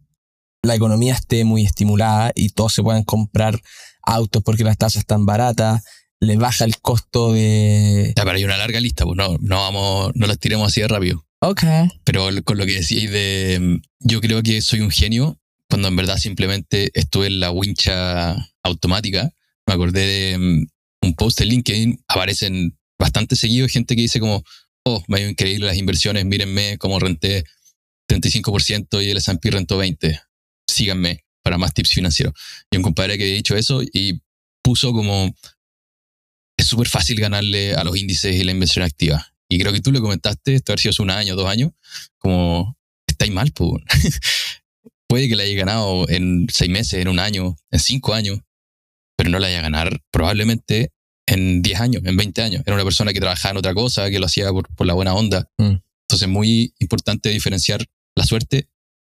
la 0.62 0.76
economía 0.76 1.14
esté 1.14 1.46
muy 1.46 1.64
estimulada 1.64 2.32
y 2.36 2.50
todos 2.50 2.74
se 2.74 2.84
puedan 2.84 3.04
comprar 3.04 3.60
autos 4.04 4.44
porque 4.44 4.66
las 4.66 4.78
tasas 4.78 5.00
están 5.00 5.26
baratas, 5.26 5.82
le 6.20 6.36
baja 6.36 6.66
el 6.66 6.78
costo 6.80 7.32
de... 7.32 8.14
Ya, 8.16 8.24
pero 8.26 8.36
hay 8.36 8.44
una 8.44 8.58
larga 8.58 8.82
lista, 8.82 9.06
pues 9.06 9.16
no, 9.16 9.38
no 9.40 9.56
vamos, 9.56 10.12
no 10.16 10.28
las 10.28 10.38
tiremos 10.38 10.68
así 10.68 10.82
de 10.82 10.90
rápido. 10.90 11.26
Ok. 11.40 11.64
Pero 12.04 12.28
con 12.44 12.58
lo 12.58 12.66
que 12.66 12.74
decíais 12.74 13.10
de 13.10 13.58
mm, 13.62 13.82
yo 14.02 14.20
creo 14.20 14.44
que 14.44 14.62
soy 14.62 14.82
un 14.82 14.92
genio, 14.92 15.40
cuando 15.70 15.88
en 15.88 15.96
verdad 15.96 16.18
simplemente 16.18 16.92
estuve 16.94 17.28
en 17.28 17.40
la 17.40 17.52
wincha 17.52 18.36
automática, 18.64 19.32
me 19.66 19.74
acordé 19.74 20.06
de 20.06 20.38
mm, 20.38 20.68
un 21.04 21.16
post 21.16 21.40
en 21.40 21.48
LinkedIn, 21.48 22.04
aparecen 22.10 22.78
bastante 22.98 23.38
seguido 23.38 23.70
gente 23.70 23.96
que 23.96 24.02
dice 24.02 24.20
como, 24.20 24.44
oh, 24.86 25.04
me 25.08 25.18
ha 25.18 25.22
ido 25.22 25.30
increíble 25.30 25.68
las 25.68 25.78
inversiones, 25.78 26.26
mírenme 26.26 26.78
cómo 26.78 27.00
renté 27.00 27.44
35% 28.10 29.04
y 29.04 29.10
el 29.10 29.18
S&P 29.18 29.52
rentó 29.52 29.82
20%. 29.82 30.22
Síganme 30.68 31.26
para 31.44 31.58
más 31.58 31.74
tips 31.74 31.92
financieros. 31.92 32.34
Y 32.72 32.78
un 32.78 32.84
compadre 32.84 33.18
que 33.18 33.24
había 33.24 33.36
dicho 33.36 33.56
eso 33.56 33.82
y 33.82 34.22
puso 34.62 34.94
como, 34.94 35.34
es 36.58 36.66
súper 36.66 36.88
fácil 36.88 37.20
ganarle 37.20 37.74
a 37.74 37.84
los 37.84 37.96
índices 37.98 38.36
y 38.36 38.44
la 38.44 38.52
inversión 38.52 38.84
activa. 38.84 39.34
Y 39.50 39.60
creo 39.60 39.74
que 39.74 39.82
tú 39.82 39.92
lo 39.92 40.02
comentaste, 40.02 40.56
esto 40.56 40.72
haber 40.72 40.80
sido 40.80 40.92
hace 40.92 41.02
un 41.02 41.10
año, 41.10 41.36
dos 41.36 41.48
años, 41.48 41.72
como, 42.18 42.78
estáis 43.08 43.32
mal, 43.32 43.52
pues. 43.52 43.84
Puede 45.08 45.28
que 45.28 45.36
la 45.36 45.44
haya 45.44 45.56
ganado 45.56 46.08
en 46.08 46.46
seis 46.54 46.70
meses, 46.70 47.02
en 47.02 47.08
un 47.08 47.18
año, 47.18 47.56
en 47.72 47.80
cinco 47.80 48.14
años, 48.14 48.40
pero 49.18 49.32
no 49.32 49.40
la 49.40 49.48
haya 49.48 49.62
ganar 49.62 50.04
probablemente 50.12 50.92
en 51.32 51.62
10 51.62 51.80
años, 51.80 52.02
en 52.06 52.16
20 52.18 52.42
años. 52.42 52.64
Era 52.66 52.76
una 52.76 52.84
persona 52.84 53.14
que 53.14 53.20
trabajaba 53.20 53.52
en 53.52 53.58
otra 53.58 53.74
cosa, 53.74 54.10
que 54.10 54.20
lo 54.20 54.26
hacía 54.26 54.52
por, 54.52 54.68
por 54.76 54.86
la 54.88 54.94
buena 54.94 55.14
onda. 55.14 55.50
Mm. 55.58 55.76
Entonces, 56.08 56.28
muy 56.28 56.74
importante 56.80 57.30
diferenciar 57.30 57.86
la 58.16 58.26
suerte 58.26 58.68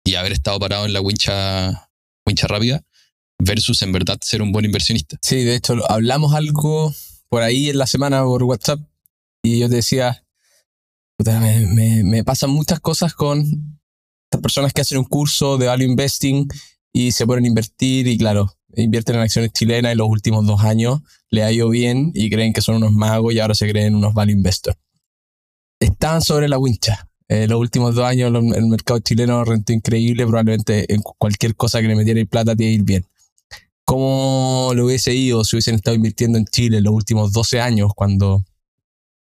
y 0.04 0.14
haber 0.14 0.32
estado 0.32 0.58
parado 0.58 0.86
en 0.86 0.92
la 0.92 1.00
wincha, 1.00 1.90
wincha 2.26 2.46
rápida 2.46 2.82
versus 3.38 3.82
en 3.82 3.92
verdad 3.92 4.18
ser 4.22 4.40
un 4.42 4.52
buen 4.52 4.64
inversionista. 4.64 5.18
Sí, 5.22 5.44
de 5.44 5.56
hecho, 5.56 5.74
hablamos 5.90 6.32
algo 6.34 6.94
por 7.28 7.42
ahí 7.42 7.68
en 7.70 7.78
la 7.78 7.86
semana 7.86 8.22
por 8.24 8.42
WhatsApp 8.44 8.80
y 9.42 9.58
yo 9.58 9.68
te 9.68 9.76
decía, 9.76 10.24
puta, 11.18 11.38
me, 11.40 11.66
me- 11.66 12.04
me 12.04 12.24
pasan 12.24 12.50
muchas 12.50 12.80
cosas 12.80 13.14
con 13.14 13.40
estas 14.30 14.40
personas 14.40 14.72
que 14.72 14.80
hacen 14.80 14.98
un 14.98 15.04
curso 15.04 15.58
de 15.58 15.66
value 15.66 15.84
investing 15.84 16.48
y 16.96 17.12
se 17.12 17.26
ponen 17.26 17.44
a 17.44 17.48
invertir 17.48 18.06
y 18.06 18.16
claro, 18.16 18.56
invierten 18.74 19.16
en 19.16 19.20
acciones 19.20 19.52
chilenas 19.52 19.92
y 19.92 19.96
los 19.96 20.08
últimos 20.08 20.46
dos 20.46 20.62
años 20.62 21.00
le 21.28 21.42
ha 21.42 21.52
ido 21.52 21.68
bien 21.68 22.10
y 22.14 22.30
creen 22.30 22.54
que 22.54 22.62
son 22.62 22.76
unos 22.76 22.92
magos 22.92 23.34
y 23.34 23.38
ahora 23.38 23.54
se 23.54 23.68
creen 23.68 23.94
unos 23.94 24.14
value 24.14 24.32
investors. 24.32 24.78
Estaban 25.78 26.22
sobre 26.22 26.48
la 26.48 26.56
wincha. 26.58 27.10
Eh, 27.28 27.48
los 27.48 27.60
últimos 27.60 27.94
dos 27.94 28.06
años 28.06 28.32
el 28.56 28.66
mercado 28.66 28.98
chileno 29.00 29.44
rentó 29.44 29.74
increíble, 29.74 30.24
probablemente 30.24 30.90
en 30.90 31.02
cualquier 31.02 31.54
cosa 31.54 31.82
que 31.82 31.88
le 31.88 31.96
metieran 31.96 32.26
plata 32.28 32.56
te 32.56 32.64
iba 32.64 32.70
a 32.70 32.74
ir 32.74 32.82
bien 32.82 33.06
cómo 33.84 34.72
lo 34.74 34.86
hubiese 34.86 35.14
ido 35.14 35.44
si 35.44 35.54
hubiesen 35.54 35.76
estado 35.76 35.94
invirtiendo 35.94 36.38
en 36.38 36.44
Chile 36.46 36.78
en 36.78 36.84
los 36.84 36.92
últimos 36.92 37.32
12 37.32 37.60
años 37.60 37.92
cuando 37.94 38.42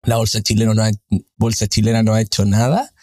la 0.04 0.16
bolsa 0.16 0.42
chilena 0.42 0.72
no 0.72 0.82
ha, 0.82 0.90
bolsa 1.36 1.66
chilena 1.66 2.02
no 2.02 2.14
ha 2.14 2.22
hecho 2.22 2.46
nada 2.46 2.94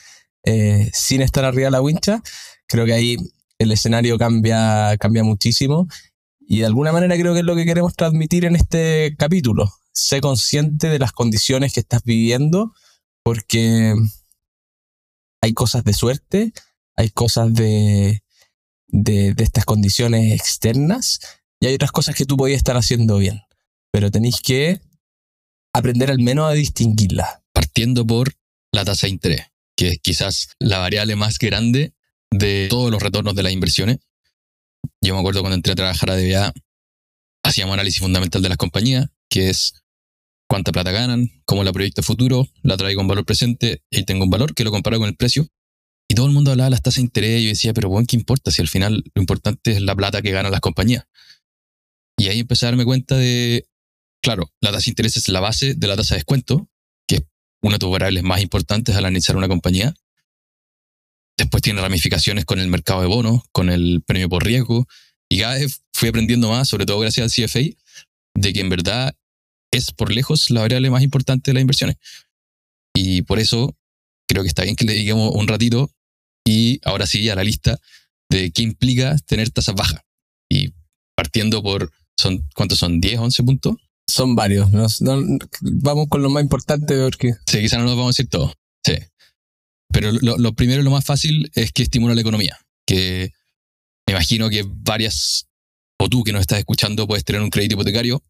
eh, 0.44 0.90
sin 0.92 1.22
estar 1.22 1.46
arriba 1.46 1.66
de 1.66 1.72
la 1.72 1.82
wincha. 1.82 2.24
Creo 2.68 2.86
que 2.86 2.94
ahí 2.94 3.18
el 3.60 3.72
escenario 3.72 4.18
cambia, 4.18 4.96
cambia 5.00 5.24
muchísimo 5.24 5.88
y 6.48 6.60
de 6.60 6.66
alguna 6.66 6.92
manera 6.92 7.18
creo 7.18 7.34
que 7.34 7.40
es 7.40 7.46
lo 7.46 7.56
que 7.56 7.66
queremos 7.66 7.96
transmitir 7.96 8.46
en 8.46 8.56
este 8.56 9.16
capítulo. 9.18 9.72
Sé 9.94 10.22
consciente 10.22 10.90
de 10.90 11.00
las 11.00 11.12
condiciones 11.12 11.74
que 11.74 11.80
estás 11.80 12.04
viviendo 12.04 12.74
porque 13.24 13.96
hay 15.42 15.54
cosas 15.54 15.84
de 15.84 15.94
suerte, 15.94 16.54
hay 16.96 17.10
cosas 17.10 17.54
de, 17.54 18.24
de, 18.88 19.34
de 19.34 19.44
estas 19.44 19.66
condiciones 19.66 20.34
externas 20.34 21.20
y 21.60 21.68
hay 21.68 21.76
otras 21.76 21.92
cosas 21.92 22.16
que 22.16 22.26
tú 22.26 22.38
podías 22.38 22.58
estar 22.58 22.78
haciendo 22.78 23.18
bien, 23.18 23.42
pero 23.92 24.12
tenéis 24.12 24.42
que 24.42 24.82
aprender 25.74 26.12
al 26.12 26.20
menos 26.20 26.50
a 26.50 26.54
distinguirlas. 26.54 27.40
Partiendo 27.54 28.06
por 28.06 28.34
la 28.72 28.84
tasa 28.84 29.08
de 29.08 29.12
interés, 29.12 29.46
que 29.78 29.88
es 29.88 30.00
quizás 30.00 30.50
la 30.60 30.80
variable 30.80 31.16
más 31.16 31.40
grande 31.40 31.95
de 32.38 32.68
todos 32.70 32.92
los 32.92 33.02
retornos 33.02 33.36
de 33.36 33.44
las 33.44 33.54
inversiones. 33.54 33.98
Yo 35.02 35.14
me 35.14 35.20
acuerdo 35.20 35.42
cuando 35.42 35.56
entré 35.56 35.74
a 35.74 35.76
trabajar 35.76 36.10
a 36.10 36.16
DBA, 36.16 36.54
hacíamos 37.44 37.74
análisis 37.74 38.00
fundamental 38.00 38.42
de 38.42 38.50
las 38.50 38.58
compañías, 38.58 39.08
que 39.30 39.50
es 39.50 39.74
cuánta 40.48 40.72
plata 40.72 40.92
ganan, 40.92 41.30
cómo 41.46 41.64
la 41.64 41.74
proyecto 41.74 42.04
futuro, 42.04 42.48
la 42.64 42.78
traigo 42.78 43.02
en 43.02 43.08
valor 43.08 43.26
presente 43.26 43.84
y 43.90 44.04
tengo 44.04 44.24
un 44.24 44.30
valor 44.30 44.54
que 44.54 44.64
lo 44.64 44.72
comparo 44.72 45.00
con 45.00 45.08
el 45.08 45.16
precio. 45.16 45.48
Y 46.08 46.16
todo 46.16 46.28
el 46.28 46.34
mundo 46.34 46.52
hablaba 46.52 46.68
de 46.68 46.72
las 46.72 46.82
tasas 46.82 46.98
de 46.98 47.04
interés 47.04 47.42
y 47.42 47.46
yo 47.46 47.50
decía, 47.50 47.74
pero 47.74 47.90
bueno, 47.90 48.06
¿qué 48.08 48.16
importa 48.16 48.52
si 48.52 48.62
al 48.62 48.68
final 48.68 49.04
lo 49.14 49.22
importante 49.22 49.72
es 49.72 49.82
la 49.82 49.96
plata 49.96 50.22
que 50.22 50.32
ganan 50.32 50.52
las 50.52 50.62
compañías? 50.62 51.06
Y 52.18 52.28
ahí 52.28 52.40
empecé 52.40 52.66
a 52.66 52.70
darme 52.70 52.86
cuenta 52.86 53.18
de, 53.18 53.68
claro, 54.22 54.52
la 54.62 54.72
tasa 54.72 54.86
de 54.86 54.92
interés 54.92 55.18
es 55.18 55.28
la 55.30 55.40
base 55.40 55.74
de 55.74 55.88
la 55.88 55.96
tasa 55.96 56.16
de 56.16 56.20
descuento, 56.20 56.70
que 57.08 57.16
es 57.16 57.24
una 57.62 57.76
de 57.76 57.80
tus 57.80 57.92
variables 57.92 58.24
más 58.24 58.42
importantes 58.42 58.96
al 58.96 59.06
analizar 59.06 59.36
una 59.36 59.48
compañía. 59.48 59.96
Después 61.38 61.62
tiene 61.62 61.82
ramificaciones 61.82 62.46
con 62.46 62.60
el 62.60 62.68
mercado 62.68 63.02
de 63.02 63.08
bonos, 63.08 63.42
con 63.52 63.70
el 63.70 64.02
premio 64.06 64.30
por 64.30 64.46
riesgo. 64.46 64.88
Y 65.30 65.40
cada 65.40 65.56
vez 65.56 65.82
fui 65.94 66.10
aprendiendo 66.10 66.50
más, 66.50 66.68
sobre 66.68 66.86
todo 66.86 67.00
gracias 67.00 67.26
al 67.26 67.46
CFA, 67.46 67.76
de 68.36 68.54
que 68.54 68.62
en 68.62 68.70
verdad 68.70 69.16
es 69.72 69.92
por 69.92 70.12
lejos 70.12 70.50
la 70.50 70.62
variable 70.62 70.90
más 70.90 71.04
importante 71.04 71.52
de 71.52 71.56
las 71.56 71.62
inversiones. 71.62 71.98
Y 72.96 73.24
por 73.24 73.40
eso 73.40 73.76
creo 74.28 74.44
que 74.44 74.48
está 74.48 74.64
bien 74.64 74.76
que 74.76 74.86
le 74.86 74.94
dediquemos 74.94 75.32
un 75.34 75.48
ratito 75.48 75.92
y 76.48 76.80
ahora 76.84 77.06
sí 77.08 77.30
a 77.30 77.36
la 77.36 77.44
lista 77.44 77.80
de 78.30 78.52
qué 78.52 78.62
implica 78.62 79.18
tener 79.26 79.50
tasas 79.50 79.76
bajas. 79.76 80.02
Y 80.50 80.74
partiendo 81.16 81.62
por, 81.62 81.92
son, 82.18 82.48
¿cuántos 82.56 82.80
son? 82.80 83.02
¿10, 83.02 83.20
11 83.20 83.44
puntos? 83.44 83.76
Son 84.08 84.36
varios. 84.36 84.72
¿no? 84.72 84.88
No, 85.02 85.40
vamos 85.62 86.08
con 86.08 86.22
lo 86.22 86.30
más 86.30 86.44
importante 86.44 86.98
porque... 87.02 87.34
Sí, 87.48 87.62
quizás 87.62 87.80
no 87.80 87.86
los 87.86 87.96
vamos 87.96 88.08
a 88.08 88.16
decir 88.16 88.30
todos. 88.30 88.54
Sí. 88.86 88.94
Pero 89.96 90.12
lo, 90.12 90.54
primero 90.54 90.82
y 90.82 90.84
lo 90.84 90.92
más 90.92 91.06
fácil 91.06 91.50
es 91.56 91.72
que 91.72 91.84
estimula 91.84 92.14
la 92.14 92.20
economía. 92.20 92.60
Que 92.86 93.32
me 94.06 94.12
imagino 94.12 94.50
que 94.50 94.66
varias, 94.68 95.48
o 95.98 96.10
tú 96.10 96.22
que 96.26 96.34
nos 96.34 96.42
estás 96.42 96.60
escuchando, 96.60 97.08
puedes 97.08 97.24
tener 97.24 97.42
un 97.42 97.50
crédito 97.50 97.76
hipotecario. 97.76 98.22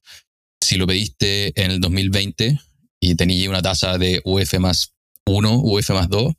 Si 0.61 0.75
lo 0.75 0.85
pediste 0.85 1.59
en 1.59 1.71
el 1.71 1.81
2020 1.81 2.59
y 2.99 3.15
tenías 3.15 3.49
una 3.49 3.63
tasa 3.63 3.97
de 3.97 4.21
UF 4.25 4.59
más 4.59 4.93
1, 5.25 5.61
UF 5.63 5.89
más 5.89 6.07
2, 6.07 6.33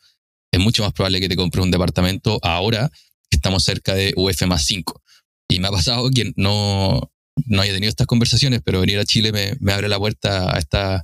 es 0.52 0.60
mucho 0.60 0.84
más 0.84 0.92
probable 0.92 1.18
que 1.18 1.28
te 1.28 1.34
compres 1.34 1.64
un 1.64 1.72
departamento 1.72 2.38
ahora 2.42 2.88
que 3.28 3.36
estamos 3.36 3.64
cerca 3.64 3.94
de 3.94 4.12
UF 4.14 4.42
más 4.42 4.64
5. 4.64 5.02
Y 5.48 5.58
me 5.58 5.66
ha 5.66 5.72
pasado 5.72 6.08
que 6.08 6.34
no, 6.36 7.10
no 7.46 7.62
haya 7.62 7.72
tenido 7.72 7.90
estas 7.90 8.06
conversaciones, 8.06 8.60
pero 8.64 8.78
venir 8.78 9.00
a 9.00 9.04
Chile 9.04 9.32
me, 9.32 9.56
me 9.58 9.72
abre 9.72 9.88
la 9.88 9.98
puerta 9.98 10.54
a 10.54 10.60
estas 10.60 11.02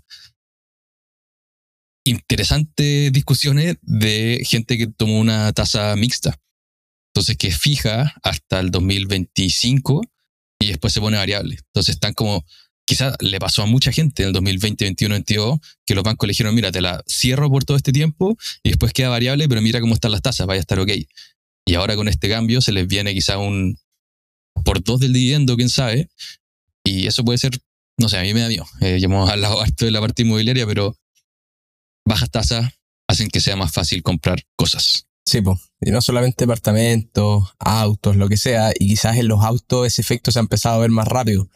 interesantes 2.04 3.12
discusiones 3.12 3.76
de 3.82 4.42
gente 4.44 4.76
que 4.78 4.86
tomó 4.86 5.18
una 5.20 5.52
tasa 5.52 5.94
mixta. 5.96 6.38
Entonces, 7.14 7.36
que 7.36 7.50
fija 7.50 8.14
hasta 8.22 8.60
el 8.60 8.70
2025 8.70 10.02
y 10.60 10.68
después 10.68 10.92
se 10.92 11.00
pone 11.00 11.18
variable. 11.18 11.56
Entonces, 11.58 11.94
están 11.94 12.14
como, 12.14 12.44
quizás 12.86 13.14
le 13.20 13.38
pasó 13.38 13.62
a 13.62 13.66
mucha 13.66 13.92
gente 13.92 14.22
en 14.22 14.28
el 14.28 14.32
2020, 14.32 14.84
21, 14.84 15.14
22, 15.14 15.58
que 15.84 15.94
los 15.94 16.04
bancos 16.04 16.26
le 16.26 16.30
dijeron, 16.32 16.54
mira, 16.54 16.72
te 16.72 16.80
la 16.80 17.02
cierro 17.06 17.50
por 17.50 17.64
todo 17.64 17.76
este 17.76 17.92
tiempo 17.92 18.36
y 18.62 18.70
después 18.70 18.92
queda 18.92 19.10
variable, 19.10 19.48
pero 19.48 19.60
mira 19.60 19.80
cómo 19.80 19.94
están 19.94 20.12
las 20.12 20.22
tasas, 20.22 20.46
vaya 20.46 20.60
a 20.60 20.62
estar 20.62 20.80
ok. 20.80 20.90
Y 21.66 21.74
ahora 21.74 21.94
con 21.96 22.08
este 22.08 22.28
cambio 22.28 22.60
se 22.60 22.72
les 22.72 22.86
viene 22.86 23.12
quizá 23.14 23.38
un 23.38 23.78
por 24.64 24.82
dos 24.82 25.00
del 25.00 25.12
dividendo, 25.12 25.56
quién 25.56 25.68
sabe. 25.68 26.08
Y 26.84 27.06
eso 27.06 27.24
puede 27.24 27.38
ser, 27.38 27.52
no 27.98 28.08
sé, 28.08 28.18
a 28.18 28.22
mí 28.22 28.34
me 28.34 28.40
da 28.40 28.48
miedo. 28.48 28.66
Eh, 28.80 28.98
ya 28.98 29.06
hemos 29.06 29.30
hablado 29.30 29.60
harto 29.60 29.84
de 29.84 29.90
la 29.90 30.00
parte 30.00 30.22
inmobiliaria, 30.22 30.66
pero 30.66 30.96
bajas 32.04 32.30
tasas 32.30 32.72
hacen 33.08 33.28
que 33.28 33.40
sea 33.40 33.56
más 33.56 33.72
fácil 33.72 34.02
comprar 34.02 34.42
cosas. 34.56 35.06
Sí, 35.24 35.40
pues. 35.40 35.58
Y 35.80 35.90
no 35.90 36.00
solamente 36.00 36.44
departamentos, 36.44 37.54
autos, 37.58 38.16
lo 38.16 38.28
que 38.28 38.36
sea. 38.36 38.72
Y 38.78 38.88
quizás 38.88 39.16
en 39.16 39.28
los 39.28 39.44
autos 39.44 39.86
ese 39.86 40.02
efecto 40.02 40.30
se 40.30 40.38
ha 40.38 40.42
empezado 40.42 40.76
a 40.76 40.80
ver 40.80 40.90
más 40.90 41.06
rápido. 41.06 41.48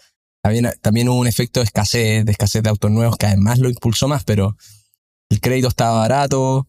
También, 0.43 0.71
también 0.81 1.09
hubo 1.09 1.19
un 1.19 1.27
efecto 1.27 1.61
de 1.61 1.65
escasez, 1.65 2.25
de 2.25 2.33
escasez 2.33 2.63
de 2.63 2.71
autos 2.71 2.91
nuevos 2.91 3.17
que 3.17 3.27
además 3.27 3.59
lo 3.59 3.69
impulsó 3.69 4.07
más, 4.07 4.25
pero 4.25 4.57
el 5.29 5.41
crédito 5.41 5.67
estaba 5.69 5.99
barato, 5.99 6.69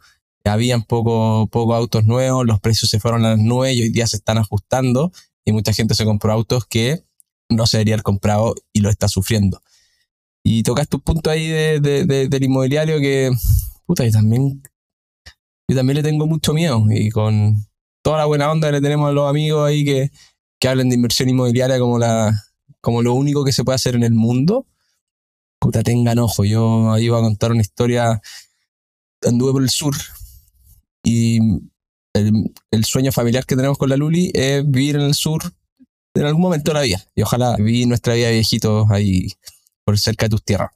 habían 0.50 0.84
poco, 0.84 1.48
poco 1.48 1.76
autos 1.76 2.06
nuevos, 2.06 2.46
los 2.46 2.60
precios 2.60 2.90
se 2.90 3.00
fueron 3.00 3.26
a 3.26 3.32
las 3.32 3.40
nubes 3.40 3.76
y 3.76 3.84
hoy 3.84 3.90
día 3.90 4.08
se 4.08 4.18
están 4.18 4.38
ajustando 4.38 5.12
y 5.46 5.52
mucha 5.52 5.74
gente 5.74 5.96
se 5.96 6.06
compró 6.06 6.32
autos 6.32 6.66
que 6.66 7.04
no 7.50 7.68
se 7.68 7.78
debería 7.78 7.96
haber 7.96 8.04
comprado 8.04 8.56
y 8.74 8.82
lo 8.82 8.90
está 8.90 9.08
sufriendo. 9.08 9.62
Y 10.50 10.64
tocaste 10.64 10.96
un 10.96 11.02
punto 11.02 11.30
ahí 11.30 11.46
de, 11.46 11.82
de, 11.82 12.06
de, 12.06 12.30
del 12.30 12.44
inmobiliario 12.46 13.02
que, 13.02 13.32
puta, 13.86 14.06
y 14.06 14.12
también, 14.12 14.64
yo 15.68 15.76
también 15.76 15.98
le 15.98 16.04
tengo 16.04 16.26
mucho 16.26 16.54
miedo 16.54 16.86
y 16.90 17.10
con 17.10 17.68
toda 18.02 18.20
la 18.20 18.26
buena 18.28 18.50
onda 18.50 18.70
que 18.70 18.72
le 18.72 18.82
tenemos 18.82 19.10
a 19.10 19.12
los 19.12 19.30
amigos 19.30 19.68
ahí 19.68 19.84
que, 19.84 20.10
que 20.58 20.70
hablan 20.70 20.88
de 20.88 20.96
inversión 20.96 21.28
inmobiliaria 21.28 21.78
como, 21.80 22.00
la, 22.00 22.46
como 22.80 23.02
lo 23.02 23.14
único 23.14 23.44
que 23.44 23.52
se 23.52 23.66
puede 23.66 23.76
hacer 23.76 23.96
en 23.96 24.04
el 24.04 24.14
mundo, 24.14 24.66
puta, 25.60 25.84
tengan 25.84 26.18
ojo. 26.18 26.46
Yo 26.46 26.98
iba 26.98 27.18
a 27.18 27.22
contar 27.22 27.52
una 27.52 27.60
historia, 27.60 28.22
anduve 29.24 29.52
por 29.52 29.64
el 29.64 29.70
sur 29.70 29.96
y 31.04 31.40
el, 32.14 32.54
el, 32.72 32.86
sueño 32.86 33.12
familiar 33.12 33.46
que 33.46 33.58
tenemos 33.58 33.78
con 33.78 33.90
la 33.90 33.98
Luli 33.98 34.32
es 34.34 34.64
vivir 34.66 34.96
en 34.96 35.02
el 35.02 35.14
sur 35.14 35.42
en 36.14 36.26
algún 36.26 36.42
momento 36.42 36.72
de 36.72 36.74
la 36.74 36.82
vida. 36.84 37.06
Y 37.16 37.24
ojalá 37.24 37.58
vivir 37.58 37.86
nuestra 37.86 38.14
vida 38.14 38.30
viejitos 38.30 38.90
ahí 38.90 39.28
por 39.88 39.98
cerca 39.98 40.26
de 40.26 40.32
tus 40.32 40.44
tierras. 40.44 40.72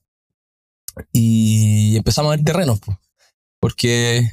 Y 1.12 1.98
empezamos 1.98 2.32
a 2.32 2.38
ver 2.38 2.46
terrenos, 2.46 2.80
pues, 2.80 2.98
porque 3.60 4.32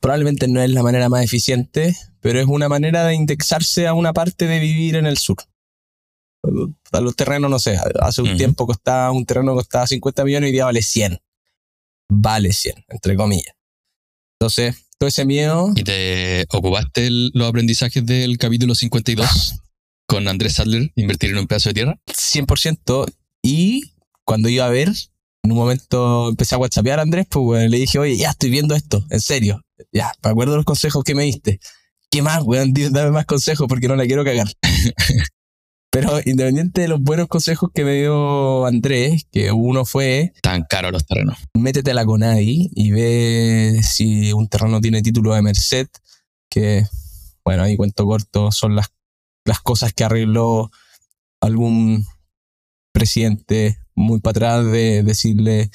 probablemente 0.00 0.46
no 0.46 0.62
es 0.62 0.70
la 0.70 0.84
manera 0.84 1.08
más 1.08 1.24
eficiente, 1.24 1.96
pero 2.20 2.38
es 2.38 2.46
una 2.46 2.68
manera 2.68 3.04
de 3.04 3.16
indexarse 3.16 3.88
a 3.88 3.94
una 3.94 4.12
parte 4.12 4.46
de 4.46 4.60
vivir 4.60 4.94
en 4.94 5.06
el 5.06 5.18
sur. 5.18 5.38
A 6.92 7.00
los 7.00 7.16
terrenos, 7.16 7.50
no 7.50 7.58
sé, 7.58 7.76
hace 8.00 8.22
un 8.22 8.28
uh 8.28 8.32
-huh. 8.32 8.36
tiempo 8.36 8.64
costaba 8.64 9.10
un 9.10 9.26
terreno 9.26 9.54
costaba 9.54 9.88
50 9.88 10.24
millones 10.24 10.50
y 10.50 10.52
día 10.52 10.66
vale 10.66 10.80
100. 10.80 11.18
Vale 12.08 12.52
100, 12.52 12.84
entre 12.90 13.16
comillas. 13.16 13.56
Entonces, 14.38 14.86
todo 14.98 15.08
ese 15.08 15.24
miedo. 15.24 15.72
¿Y 15.74 15.82
te 15.82 16.46
ocupaste 16.50 17.08
el, 17.08 17.32
los 17.34 17.48
aprendizajes 17.48 18.06
del 18.06 18.38
capítulo 18.38 18.76
52 18.76 19.62
con 20.06 20.28
Andrés 20.28 20.54
Sadler, 20.54 20.92
invertir 20.94 21.30
en 21.30 21.38
un 21.38 21.48
pedazo 21.48 21.70
de 21.70 21.74
tierra? 21.74 22.00
100%. 22.06 23.17
Y 23.42 23.92
cuando 24.24 24.48
iba 24.48 24.66
a 24.66 24.70
ver, 24.70 24.88
en 25.42 25.52
un 25.52 25.58
momento 25.58 26.28
empecé 26.28 26.54
a 26.54 26.58
whatsappear 26.58 26.98
a 26.98 27.02
Andrés, 27.02 27.26
pues 27.30 27.44
bueno, 27.44 27.68
le 27.68 27.78
dije, 27.78 27.98
oye, 27.98 28.16
ya 28.16 28.30
estoy 28.30 28.50
viendo 28.50 28.74
esto, 28.74 29.04
en 29.10 29.20
serio. 29.20 29.62
Ya, 29.92 30.12
me 30.22 30.30
acuerdo 30.30 30.56
los 30.56 30.64
consejos 30.64 31.04
que 31.04 31.14
me 31.14 31.24
diste. 31.24 31.60
¿Qué 32.10 32.22
más, 32.22 32.42
weón? 32.42 32.72
Dame 32.72 33.10
más 33.10 33.26
consejos 33.26 33.66
porque 33.68 33.88
no 33.88 33.96
la 33.96 34.06
quiero 34.06 34.24
cagar. 34.24 34.48
Pero 35.90 36.18
independiente 36.24 36.82
de 36.82 36.88
los 36.88 37.00
buenos 37.00 37.28
consejos 37.28 37.70
que 37.72 37.84
me 37.84 37.94
dio 37.94 38.66
Andrés, 38.66 39.26
que 39.32 39.52
uno 39.52 39.86
fue... 39.86 40.32
Tan 40.42 40.64
caros 40.64 40.92
los 40.92 41.06
terrenos. 41.06 41.38
Métete 41.54 41.92
a 41.92 41.94
la 41.94 42.04
Conadi 42.04 42.70
y 42.74 42.90
ve 42.90 43.80
si 43.82 44.32
un 44.32 44.48
terreno 44.48 44.80
tiene 44.82 45.00
título 45.00 45.34
de 45.34 45.40
Merced, 45.40 45.88
que, 46.50 46.86
bueno, 47.44 47.62
ahí 47.62 47.76
cuento 47.76 48.04
corto, 48.06 48.52
son 48.52 48.76
las, 48.76 48.88
las 49.46 49.60
cosas 49.60 49.94
que 49.94 50.04
arregló 50.04 50.70
algún 51.40 52.06
presidente 52.92 53.78
muy 53.94 54.20
para 54.20 54.30
atrás 54.30 54.72
de 54.72 55.02
decirle, 55.02 55.70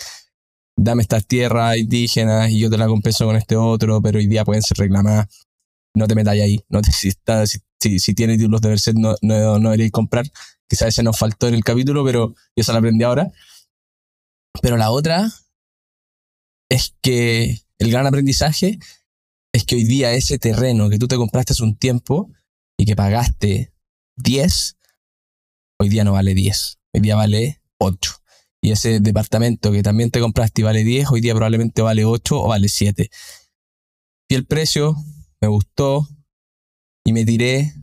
dame 0.77 1.01
estas 1.01 1.25
tierras 1.25 1.77
indígenas 1.77 2.49
y 2.49 2.59
yo 2.59 2.69
te 2.69 2.77
la 2.77 2.87
compenso 2.87 3.25
con 3.25 3.35
este 3.35 3.55
otro, 3.55 4.01
pero 4.01 4.19
hoy 4.19 4.27
día 4.27 4.45
pueden 4.45 4.61
ser 4.61 4.77
reclamadas. 4.77 5.27
No 5.95 6.07
te 6.07 6.15
metas 6.15 6.33
ahí. 6.33 6.59
No 6.69 6.81
te, 6.81 6.91
si, 6.91 7.09
está, 7.09 7.45
si, 7.45 7.59
si, 7.79 7.99
si, 7.99 8.13
tiene 8.15 8.37
títulos 8.37 8.61
de 8.61 8.69
Merced, 8.69 8.93
no, 8.95 9.15
no, 9.21 9.59
no 9.59 9.69
deberíais 9.69 9.91
comprar. 9.91 10.25
Quizás 10.67 10.89
ese 10.89 11.03
nos 11.03 11.17
faltó 11.17 11.47
en 11.47 11.53
el 11.53 11.63
capítulo, 11.63 12.03
pero 12.03 12.33
yo 12.55 12.63
se 12.63 12.71
la 12.71 12.79
aprendí 12.79 13.03
ahora. 13.03 13.31
Pero 14.61 14.77
la 14.77 14.89
otra 14.91 15.31
es 16.69 16.95
que 17.01 17.59
el 17.77 17.91
gran 17.91 18.07
aprendizaje 18.07 18.79
es 19.53 19.65
que 19.65 19.75
hoy 19.75 19.83
día 19.83 20.13
ese 20.13 20.39
terreno 20.39 20.89
que 20.89 20.97
tú 20.97 21.07
te 21.07 21.15
compraste 21.15 21.53
hace 21.53 21.63
un 21.63 21.77
tiempo 21.77 22.31
y 22.77 22.85
que 22.85 22.95
pagaste 22.95 23.71
10, 24.17 24.77
hoy 25.79 25.89
día 25.89 26.03
no 26.03 26.13
vale 26.13 26.33
10. 26.33 26.79
Hoy 26.93 27.01
día 27.01 27.15
vale 27.15 27.61
8. 27.79 28.11
Y 28.61 28.71
ese 28.71 28.99
departamento 28.99 29.71
que 29.71 29.83
también 29.83 30.11
te 30.11 30.19
compraste 30.19 30.61
y 30.61 30.63
vale 30.63 30.83
10, 30.83 31.09
hoy 31.11 31.21
día 31.21 31.33
probablemente 31.33 31.81
vale 31.81 32.05
8 32.05 32.39
o 32.39 32.47
vale 32.47 32.69
7. 32.69 33.09
Y 34.29 34.35
el 34.35 34.45
precio 34.45 34.95
me 35.41 35.47
gustó 35.47 36.07
y 37.03 37.11
me 37.13 37.25
tiré 37.25 37.73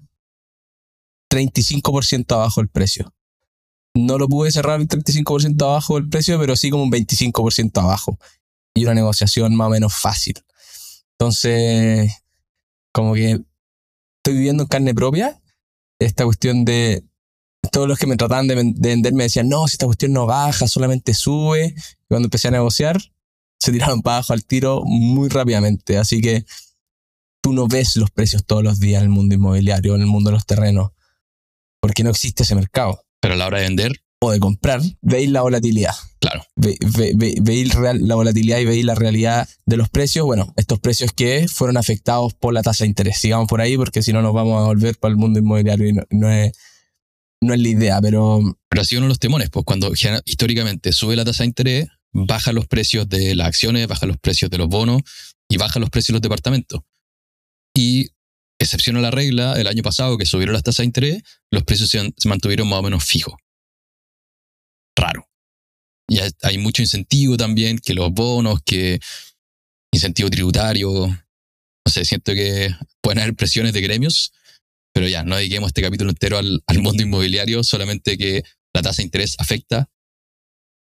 35% 1.30 2.32
abajo 2.34 2.60
el 2.60 2.68
precio. 2.68 3.12
No 3.94 4.16
lo 4.16 4.28
pude 4.28 4.52
cerrar 4.52 4.80
el 4.80 4.88
35% 4.88 5.62
abajo 5.62 5.96
del 5.96 6.08
precio, 6.08 6.38
pero 6.38 6.56
sí 6.56 6.70
como 6.70 6.84
un 6.84 6.90
25% 6.92 7.80
abajo. 7.80 8.18
y 8.72 8.84
una 8.84 8.94
negociación 8.94 9.56
más 9.56 9.66
o 9.66 9.70
menos 9.70 9.92
fácil. 9.92 10.34
Entonces, 11.18 12.12
como 12.92 13.14
que 13.14 13.32
estoy 14.18 14.34
viviendo 14.34 14.62
en 14.62 14.68
carne 14.68 14.94
propia 14.94 15.42
esta 15.98 16.24
cuestión 16.24 16.64
de 16.64 17.04
todos 17.68 17.86
los 17.86 17.98
que 17.98 18.06
me 18.06 18.16
trataban 18.16 18.46
de, 18.46 18.54
vender 18.54 19.12
me 19.12 19.24
decían, 19.24 19.48
no, 19.48 19.66
si 19.68 19.74
esta 19.74 19.86
cuestión 19.86 20.12
no 20.12 20.26
baja, 20.26 20.66
solamente 20.66 21.14
sube. 21.14 21.74
Y 21.76 22.06
cuando 22.08 22.26
empecé 22.26 22.48
a 22.48 22.52
negociar, 22.52 23.00
se 23.58 23.72
tiraron 23.72 24.02
para 24.02 24.16
abajo 24.16 24.32
al 24.32 24.44
tiro 24.44 24.82
muy 24.84 25.28
rápidamente. 25.28 25.98
Así 25.98 26.20
que 26.20 26.44
tú 27.42 27.52
no 27.52 27.68
ves 27.68 27.96
los 27.96 28.10
precios 28.10 28.44
todos 28.44 28.62
los 28.62 28.80
días 28.80 29.00
en 29.00 29.04
el 29.04 29.10
mundo 29.10 29.34
inmobiliario, 29.34 29.94
en 29.94 30.00
el 30.02 30.06
mundo 30.06 30.30
de 30.30 30.34
los 30.34 30.46
terrenos, 30.46 30.90
porque 31.80 32.02
no 32.02 32.10
existe 32.10 32.42
ese 32.42 32.54
mercado. 32.54 33.02
Pero 33.20 33.34
a 33.34 33.36
la 33.36 33.46
hora 33.46 33.58
de 33.58 33.64
vender. 33.64 33.92
O 34.22 34.30
de 34.32 34.38
comprar, 34.38 34.82
veis 35.00 35.30
la 35.30 35.40
volatilidad. 35.40 35.94
Claro. 36.18 36.44
veis 36.54 37.74
la 38.00 38.14
volatilidad 38.14 38.58
y 38.58 38.66
veis 38.66 38.84
la 38.84 38.94
realidad 38.94 39.48
de 39.64 39.76
los 39.78 39.88
precios. 39.88 40.26
Bueno, 40.26 40.52
estos 40.56 40.78
precios 40.78 41.12
que 41.12 41.48
fueron 41.48 41.78
afectados 41.78 42.34
por 42.34 42.52
la 42.52 42.62
tasa 42.62 42.84
de 42.84 42.88
interés. 42.88 43.18
Sigamos 43.18 43.48
por 43.48 43.62
ahí 43.62 43.78
porque 43.78 44.02
si 44.02 44.12
no 44.12 44.20
nos 44.20 44.34
vamos 44.34 44.60
a 44.60 44.66
volver 44.66 44.98
para 44.98 45.12
el 45.12 45.16
mundo 45.16 45.38
inmobiliario 45.38 45.88
y 45.88 45.94
no, 46.10 46.30
es, 46.30 46.52
no 47.40 47.54
es 47.54 47.60
la 47.60 47.68
idea, 47.68 48.00
pero... 48.00 48.40
Pero 48.68 48.82
ha 48.82 48.84
sido 48.84 49.00
uno 49.00 49.06
de 49.06 49.10
los 49.10 49.18
temores, 49.18 49.50
pues 49.50 49.64
cuando 49.64 49.92
históricamente 50.24 50.92
sube 50.92 51.16
la 51.16 51.24
tasa 51.24 51.42
de 51.42 51.48
interés, 51.48 51.88
baja 52.12 52.52
los 52.52 52.66
precios 52.66 53.08
de 53.08 53.34
las 53.34 53.48
acciones, 53.48 53.86
baja 53.86 54.06
los 54.06 54.18
precios 54.18 54.50
de 54.50 54.58
los 54.58 54.68
bonos 54.68 55.02
y 55.48 55.56
baja 55.56 55.80
los 55.80 55.90
precios 55.90 56.08
de 56.08 56.12
los 56.14 56.22
departamentos. 56.22 56.80
Y 57.74 58.10
excepción 58.60 58.96
a 58.96 59.00
la 59.00 59.10
regla, 59.10 59.54
el 59.54 59.66
año 59.66 59.82
pasado 59.82 60.18
que 60.18 60.26
subieron 60.26 60.52
las 60.52 60.62
tasas 60.62 60.78
de 60.78 60.84
interés, 60.84 61.22
los 61.50 61.64
precios 61.64 61.90
se, 61.90 62.28
mantuvieron 62.28 62.68
más 62.68 62.78
o 62.78 62.82
menos 62.82 63.04
fijos. 63.04 63.34
Raro. 64.96 65.26
Y 66.08 66.18
hay 66.42 66.58
mucho 66.58 66.82
incentivo 66.82 67.36
también, 67.36 67.78
que 67.78 67.94
los 67.94 68.12
bonos, 68.12 68.60
que 68.64 69.00
incentivo 69.92 70.28
tributario. 70.28 71.06
No 71.06 71.92
sé, 71.92 72.04
siento 72.04 72.34
que 72.34 72.74
pueden 73.00 73.20
haber 73.20 73.34
presiones 73.34 73.72
de 73.72 73.80
gremios, 73.80 74.32
pero 74.92 75.08
ya, 75.08 75.22
no 75.24 75.36
dediquemos 75.36 75.68
este 75.68 75.82
capítulo 75.82 76.10
entero 76.10 76.38
al, 76.38 76.62
mundo 76.80 77.02
inmobiliario, 77.02 77.62
solamente 77.62 78.18
que 78.18 78.42
la 78.74 78.82
tasa 78.82 78.98
de 78.98 79.04
interés 79.04 79.36
afecta 79.38 79.88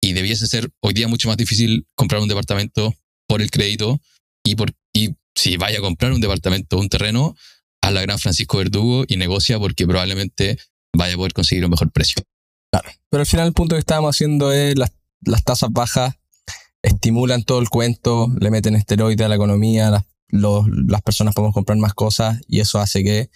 y 0.03 0.13
debiese 0.13 0.47
ser 0.47 0.71
hoy 0.81 0.95
día 0.95 1.09
mucho 1.09 1.29
más 1.29 1.37
difícil 1.37 1.87
comprar 1.95 2.21
un 2.21 2.29
departamento 2.29 2.95
por 3.29 3.43
el 3.43 3.51
crédito 3.51 4.01
y, 4.45 4.55
por, 4.55 4.73
y 4.93 5.11
si 5.35 5.57
vaya 5.57 5.79
a 5.79 5.83
comprar 5.83 6.13
un 6.13 6.21
departamento 6.21 6.77
o 6.77 6.81
un 6.81 6.89
terreno, 6.89 7.37
a 7.83 7.91
la 7.91 8.03
gran 8.03 8.19
Francisco 8.19 8.59
Verdugo 8.59 9.05
y 9.09 9.17
negocia 9.17 9.59
porque 9.59 9.87
probablemente 9.87 10.59
vaya 10.97 11.15
a 11.15 11.17
poder 11.17 11.33
conseguir 11.33 11.65
un 11.65 11.71
mejor 11.71 11.91
precio. 11.91 12.23
Claro, 12.71 12.91
pero 13.09 13.23
al 13.23 13.27
final 13.27 13.47
el 13.47 13.53
punto 13.53 13.75
que 13.75 13.81
estábamos 13.81 14.15
haciendo 14.15 14.53
es 14.53 14.77
las, 14.77 14.93
las 15.23 15.45
tasas 15.45 15.71
bajas 15.73 16.15
estimulan 16.83 17.43
todo 17.43 17.61
el 17.61 17.69
cuento, 17.69 18.29
le 18.39 18.51
meten 18.51 18.77
esteroides 18.77 19.25
a 19.25 19.29
la 19.29 19.35
economía, 19.35 19.91
las, 19.91 20.05
las 20.31 21.03
personas 21.03 21.35
podemos 21.35 21.55
comprar 21.55 21.79
más 21.79 21.95
cosas 21.95 22.41
y 22.49 22.61
eso 22.61 22.79
hace 22.79 23.03
que 23.03 23.31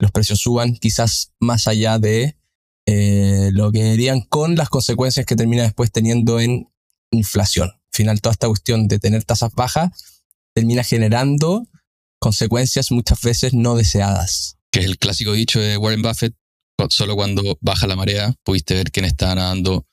los 0.00 0.10
precios 0.10 0.40
suban 0.40 0.74
quizás 0.74 1.32
más 1.38 1.68
allá 1.68 1.98
de 1.98 2.36
eh, 2.86 3.50
lo 3.52 3.70
que 3.70 3.84
dirían 3.84 4.22
con 4.22 4.56
las 4.56 4.70
consecuencias 4.70 5.26
que 5.26 5.36
termina 5.36 5.62
después 5.62 5.92
teniendo 5.92 6.40
en 6.40 6.68
inflación. 7.12 7.68
Al 7.68 7.92
final 7.92 8.20
toda 8.20 8.32
esta 8.32 8.48
cuestión 8.48 8.88
de 8.88 8.98
tener 8.98 9.24
tasas 9.24 9.52
bajas 9.54 9.90
termina 10.54 10.82
generando 10.82 11.68
consecuencias 12.18 12.90
muchas 12.90 13.20
veces 13.20 13.52
no 13.52 13.76
deseadas. 13.76 14.56
Que 14.72 14.80
es 14.80 14.86
el 14.86 14.98
clásico 14.98 15.32
dicho 15.32 15.60
de 15.60 15.76
Warren 15.76 16.02
Buffett, 16.02 16.34
solo 16.88 17.14
cuando 17.14 17.58
baja 17.60 17.86
la 17.86 17.96
marea 17.96 18.34
pudiste 18.42 18.74
ver 18.74 18.90
quién 18.90 19.04
está 19.04 19.34
nadando 19.34 19.86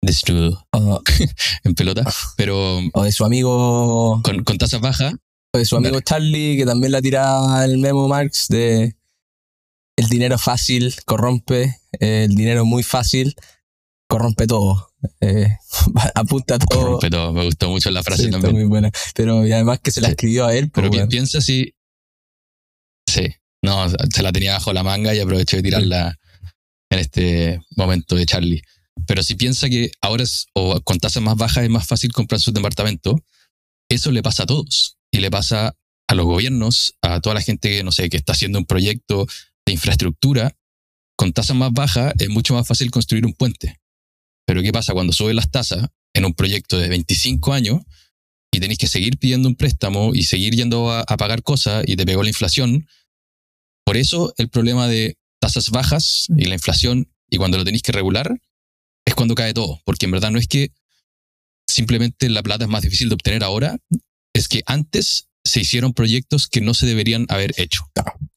desnudo 0.00 0.66
en 1.64 1.74
pelota, 1.74 2.04
pero... 2.36 2.80
O 2.94 3.02
de 3.02 3.12
su 3.12 3.24
amigo... 3.24 4.22
Con, 4.24 4.58
tasas 4.58 4.80
bajas. 4.80 5.14
O 5.52 5.58
de 5.58 5.66
su 5.66 5.76
amigo 5.76 6.00
Charlie, 6.00 6.56
que 6.56 6.64
también 6.64 6.92
la 6.92 7.02
tira 7.02 7.64
el 7.64 7.76
memo 7.78 8.08
Marx 8.08 8.48
de 8.48 8.96
el 10.02 10.08
dinero 10.08 10.38
fácil 10.38 10.94
corrompe, 11.04 11.80
el 12.00 12.34
dinero 12.34 12.64
muy 12.64 12.82
fácil 12.82 13.36
corrompe 14.08 14.46
todo. 14.46 14.92
Eh, 15.20 15.48
apunta 16.14 16.58
todo. 16.58 16.80
Corrompe 16.80 17.10
todo, 17.10 17.32
me 17.32 17.44
gustó 17.44 17.70
mucho 17.70 17.90
la 17.90 18.02
frase 18.02 18.28
también. 18.28 18.52
muy 18.54 18.64
buena. 18.64 18.90
Pero 19.14 19.38
además 19.38 19.80
que 19.80 19.90
se 19.90 20.00
la 20.00 20.08
escribió 20.08 20.46
a 20.46 20.54
él. 20.54 20.70
Pero 20.70 20.90
pues, 20.90 21.06
piensa 21.06 21.40
si. 21.40 21.74
Sí, 23.08 23.28
no, 23.62 23.88
se 23.88 24.22
la 24.22 24.32
tenía 24.32 24.54
bajo 24.54 24.72
la 24.72 24.82
manga 24.82 25.14
y 25.14 25.20
aprovechó 25.20 25.56
de 25.56 25.62
tirarla 25.62 26.18
en 26.90 26.98
este 26.98 27.60
momento 27.76 28.16
de 28.16 28.26
Charlie. 28.26 28.62
Pero 29.06 29.22
si 29.22 29.34
piensa 29.34 29.68
que 29.68 29.90
ahora 30.00 30.24
es, 30.24 30.46
o 30.54 30.80
con 30.82 30.98
tasas 30.98 31.22
más 31.22 31.36
bajas 31.36 31.64
es 31.64 31.70
más 31.70 31.86
fácil 31.86 32.12
comprar 32.12 32.40
su 32.40 32.52
departamento, 32.52 33.24
eso 33.88 34.10
le 34.10 34.22
pasa 34.22 34.42
a 34.42 34.46
todos. 34.46 34.98
Y 35.10 35.20
le 35.20 35.30
pasa 35.30 35.74
a 36.08 36.14
los 36.14 36.26
gobiernos, 36.26 36.94
a 37.02 37.20
toda 37.20 37.34
la 37.34 37.40
gente 37.40 37.70
que, 37.70 37.82
no 37.82 37.92
sé, 37.92 38.10
que 38.10 38.16
está 38.18 38.32
haciendo 38.32 38.58
un 38.58 38.66
proyecto 38.66 39.26
de 39.66 39.72
infraestructura, 39.72 40.56
con 41.16 41.32
tasas 41.32 41.56
más 41.56 41.72
bajas 41.72 42.14
es 42.18 42.28
mucho 42.28 42.54
más 42.54 42.66
fácil 42.66 42.90
construir 42.90 43.26
un 43.26 43.32
puente. 43.32 43.80
Pero 44.46 44.62
¿qué 44.62 44.72
pasa 44.72 44.92
cuando 44.92 45.12
suben 45.12 45.36
las 45.36 45.50
tasas 45.50 45.88
en 46.14 46.24
un 46.24 46.34
proyecto 46.34 46.78
de 46.78 46.88
25 46.88 47.52
años 47.52 47.82
y 48.52 48.60
tenéis 48.60 48.78
que 48.78 48.88
seguir 48.88 49.18
pidiendo 49.18 49.48
un 49.48 49.54
préstamo 49.54 50.14
y 50.14 50.24
seguir 50.24 50.54
yendo 50.54 50.90
a, 50.90 51.04
pagar 51.04 51.42
cosas 51.42 51.84
y 51.86 51.96
te 51.96 52.04
pegó 52.04 52.22
la 52.22 52.28
inflación? 52.28 52.88
Por 53.84 53.96
eso 53.96 54.34
el 54.36 54.48
problema 54.48 54.88
de 54.88 55.16
tasas 55.40 55.70
bajas 55.70 56.26
y 56.36 56.44
la 56.46 56.54
inflación 56.54 57.08
y 57.30 57.36
cuando 57.36 57.58
lo 57.58 57.64
tenéis 57.64 57.82
que 57.82 57.92
regular 57.92 58.40
es 59.06 59.14
cuando 59.14 59.34
cae 59.34 59.54
todo, 59.54 59.80
porque 59.84 60.06
en 60.06 60.12
verdad 60.12 60.30
no 60.30 60.38
es 60.38 60.48
que 60.48 60.72
simplemente 61.68 62.28
la 62.28 62.42
plata 62.42 62.64
es 62.64 62.70
más 62.70 62.82
difícil 62.82 63.08
de 63.08 63.14
obtener 63.14 63.42
ahora, 63.42 63.78
es 64.34 64.48
que 64.48 64.62
antes 64.66 65.28
se 65.44 65.60
hicieron 65.60 65.92
proyectos 65.92 66.46
que 66.46 66.60
no 66.60 66.74
se 66.74 66.86
deberían 66.86 67.26
haber 67.28 67.54
hecho. 67.56 67.84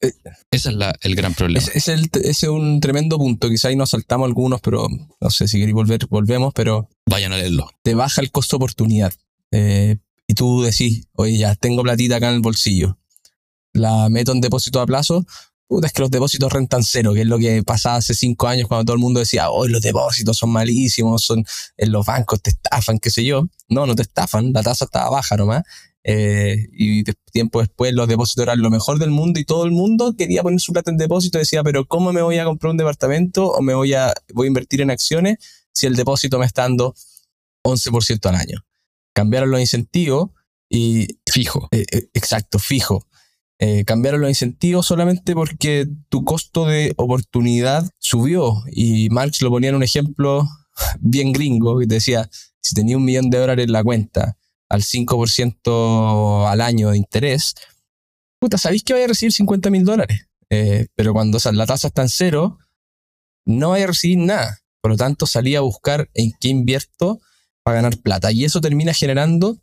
Eh, 0.00 0.12
Ese 0.50 0.70
es 0.70 0.74
la, 0.74 0.94
el 1.02 1.14
gran 1.14 1.34
problema. 1.34 1.64
Es, 1.74 1.88
ese 1.88 2.08
es 2.14 2.42
un 2.44 2.80
tremendo 2.80 3.16
punto. 3.18 3.48
Quizá 3.48 3.68
ahí 3.68 3.76
nos 3.76 3.90
saltamos 3.90 4.26
algunos, 4.26 4.60
pero 4.60 4.88
no 5.20 5.30
sé 5.30 5.48
si 5.48 5.58
queréis 5.58 5.74
volver, 5.74 6.06
volvemos, 6.08 6.52
pero. 6.54 6.88
Vayan 7.08 7.32
a 7.32 7.36
leerlo. 7.36 7.70
Te 7.82 7.94
baja 7.94 8.20
el 8.20 8.30
costo 8.30 8.56
oportunidad. 8.56 9.12
Eh, 9.52 9.98
y 10.26 10.34
tú 10.34 10.62
decís, 10.62 11.06
oye, 11.12 11.38
ya 11.38 11.54
tengo 11.54 11.82
platita 11.82 12.16
acá 12.16 12.28
en 12.28 12.36
el 12.36 12.40
bolsillo. 12.40 12.98
La 13.72 14.08
meto 14.08 14.32
en 14.32 14.40
depósito 14.40 14.80
a 14.80 14.86
plazo. 14.86 15.24
Puta, 15.68 15.88
es 15.88 15.92
que 15.92 16.02
los 16.02 16.10
depósitos 16.10 16.52
rentan 16.52 16.84
cero, 16.84 17.12
que 17.12 17.22
es 17.22 17.26
lo 17.26 17.38
que 17.38 17.62
pasaba 17.64 17.96
hace 17.96 18.14
cinco 18.14 18.46
años 18.46 18.68
cuando 18.68 18.84
todo 18.84 18.94
el 18.94 19.00
mundo 19.00 19.18
decía, 19.18 19.50
hoy 19.50 19.68
los 19.68 19.82
depósitos 19.82 20.36
son 20.36 20.50
malísimos, 20.50 21.24
son 21.24 21.44
en 21.76 21.90
los 21.90 22.06
bancos 22.06 22.40
te 22.40 22.50
estafan, 22.50 23.00
qué 23.00 23.10
sé 23.10 23.24
yo. 23.24 23.48
No, 23.68 23.84
no 23.84 23.96
te 23.96 24.02
estafan, 24.02 24.52
la 24.52 24.62
tasa 24.62 24.84
estaba 24.84 25.10
baja 25.10 25.36
nomás. 25.36 25.64
Eh, 26.08 26.68
y 26.72 27.02
tiempo 27.32 27.58
después 27.58 27.92
los 27.92 28.06
depósitos 28.06 28.44
eran 28.44 28.62
lo 28.62 28.70
mejor 28.70 29.00
del 29.00 29.10
mundo 29.10 29.40
y 29.40 29.44
todo 29.44 29.64
el 29.64 29.72
mundo 29.72 30.14
quería 30.16 30.44
poner 30.44 30.60
su 30.60 30.72
plata 30.72 30.92
en 30.92 30.98
depósito. 30.98 31.38
Decía, 31.38 31.64
pero 31.64 31.84
¿cómo 31.84 32.12
me 32.12 32.22
voy 32.22 32.38
a 32.38 32.44
comprar 32.44 32.70
un 32.70 32.76
departamento 32.76 33.48
o 33.48 33.60
me 33.60 33.74
voy 33.74 33.92
a, 33.94 34.14
voy 34.32 34.46
a 34.46 34.48
invertir 34.48 34.80
en 34.80 34.92
acciones 34.92 35.38
si 35.72 35.86
el 35.86 35.96
depósito 35.96 36.38
me 36.38 36.46
está 36.46 36.62
dando 36.62 36.94
11% 37.64 38.24
al 38.28 38.36
año? 38.36 38.64
Cambiaron 39.12 39.50
los 39.50 39.60
incentivos 39.60 40.30
y... 40.70 41.18
Fijo. 41.28 41.68
Eh, 41.72 41.84
eh, 41.92 42.08
exacto, 42.14 42.60
fijo. 42.60 43.08
cambiaron 43.84 44.20
los 44.20 44.30
incentivos 44.30 44.86
solamente 44.86 45.34
porque 45.34 45.88
tu 46.08 46.24
costo 46.24 46.66
de 46.66 46.94
oportunidad 46.96 47.90
subió. 47.98 48.62
Y 48.70 49.08
Marx 49.10 49.42
lo 49.42 49.50
ponía 49.50 49.70
en 49.70 49.76
un 49.76 49.82
ejemplo 49.82 50.48
bien 51.00 51.32
gringo, 51.32 51.80
que 51.80 51.86
decía, 51.86 52.30
si 52.60 52.76
tenía 52.76 52.96
un 52.96 53.04
millón 53.04 53.28
de 53.28 53.38
dólares 53.38 53.66
en 53.66 53.72
la 53.72 53.82
cuenta 53.82 54.38
al 54.68 54.82
5% 54.82 56.48
al 56.48 56.60
año 56.60 56.90
de 56.90 56.98
interés, 56.98 57.54
puta, 58.40 58.58
sabéis 58.58 58.82
que 58.82 58.92
vais 58.92 59.04
a 59.04 59.08
recibir 59.08 59.32
50 59.32 59.70
mil 59.70 59.84
dólares. 59.84 60.28
Eh, 60.50 60.86
pero 60.94 61.12
cuando 61.12 61.38
la 61.52 61.66
tasa 61.66 61.88
está 61.88 62.02
en 62.02 62.08
cero, 62.08 62.58
no 63.44 63.70
vais 63.70 63.84
a 63.84 63.88
recibir 63.88 64.18
nada. 64.18 64.58
Por 64.80 64.92
lo 64.92 64.96
tanto, 64.96 65.26
salí 65.26 65.56
a 65.56 65.60
buscar 65.60 66.08
en 66.14 66.32
qué 66.40 66.48
invierto 66.48 67.20
para 67.64 67.76
ganar 67.76 67.98
plata. 67.98 68.30
Y 68.30 68.44
eso 68.44 68.60
termina 68.60 68.94
generando 68.94 69.58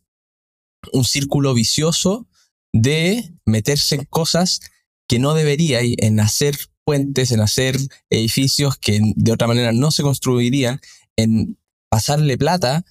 un 0.92 1.06
círculo 1.06 1.54
vicioso 1.54 2.28
de 2.74 3.34
meterse 3.46 3.96
en 3.96 4.06
cosas 4.06 4.60
que 5.08 5.20
no 5.20 5.34
debería, 5.34 5.80
en 5.82 6.20
hacer 6.20 6.58
puentes, 6.84 7.32
en 7.32 7.40
hacer 7.40 7.78
edificios 8.10 8.78
que 8.78 9.00
de 9.16 9.32
otra 9.32 9.48
manera 9.48 9.72
no 9.72 9.92
se 9.92 10.04
construirían, 10.04 10.82
en 11.16 11.58
pasarle 11.90 12.38
plata 12.38 12.84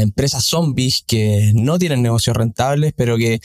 empresas 0.00 0.44
zombies 0.44 1.02
que 1.06 1.52
no 1.54 1.78
tienen 1.78 2.02
negocios 2.02 2.36
rentables, 2.36 2.92
pero 2.96 3.16
que 3.16 3.40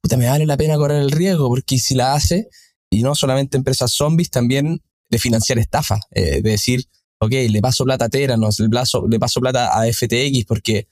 puta, 0.00 0.16
me 0.16 0.26
vale 0.26 0.46
la 0.46 0.56
pena 0.56 0.76
correr 0.76 1.02
el 1.02 1.10
riesgo, 1.10 1.48
porque 1.48 1.78
si 1.78 1.94
la 1.94 2.14
hace, 2.14 2.48
y 2.90 3.02
no 3.02 3.14
solamente 3.14 3.56
empresas 3.56 3.92
zombies, 3.92 4.30
también 4.30 4.82
de 5.08 5.18
financiar 5.18 5.58
estafa, 5.58 5.98
eh, 6.12 6.42
de 6.42 6.50
decir, 6.50 6.84
ok, 7.18 7.32
le 7.48 7.60
paso 7.60 7.84
plata 7.84 8.04
a 8.04 8.08
Teranos, 8.08 8.60
le 8.60 8.68
paso, 8.68 9.06
le 9.08 9.18
paso 9.18 9.40
plata 9.40 9.80
a 9.80 9.92
FTX, 9.92 10.44
porque 10.46 10.88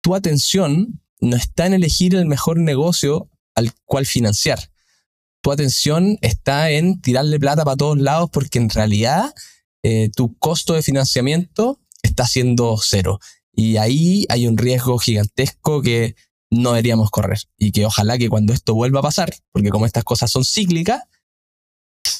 tu 0.00 0.14
atención 0.14 1.00
no 1.20 1.36
está 1.36 1.66
en 1.66 1.74
elegir 1.74 2.14
el 2.14 2.26
mejor 2.26 2.58
negocio 2.58 3.28
al 3.54 3.72
cual 3.84 4.06
financiar. 4.06 4.70
Tu 5.40 5.50
atención 5.50 6.18
está 6.20 6.70
en 6.70 7.00
tirarle 7.00 7.40
plata 7.40 7.64
para 7.64 7.76
todos 7.76 7.98
lados 7.98 8.30
porque 8.32 8.58
en 8.58 8.70
realidad 8.70 9.34
eh, 9.82 10.10
tu 10.14 10.36
costo 10.38 10.74
de 10.74 10.82
financiamiento 10.82 11.80
está 12.02 12.26
siendo 12.26 12.76
cero 12.80 13.18
Y 13.54 13.76
ahí 13.76 14.24
hay 14.28 14.46
un 14.46 14.56
riesgo 14.56 14.98
gigantesco 14.98 15.82
que 15.82 16.16
no 16.50 16.70
deberíamos 16.70 17.10
correr. 17.10 17.38
Y 17.58 17.72
que 17.72 17.86
ojalá 17.86 18.18
que 18.18 18.28
cuando 18.28 18.52
esto 18.52 18.74
vuelva 18.74 19.00
a 19.00 19.04
pasar, 19.04 19.34
porque 19.52 19.70
como 19.70 19.86
estas 19.86 20.04
cosas 20.04 20.30
son 20.30 20.44
cíclicas, 20.44 21.02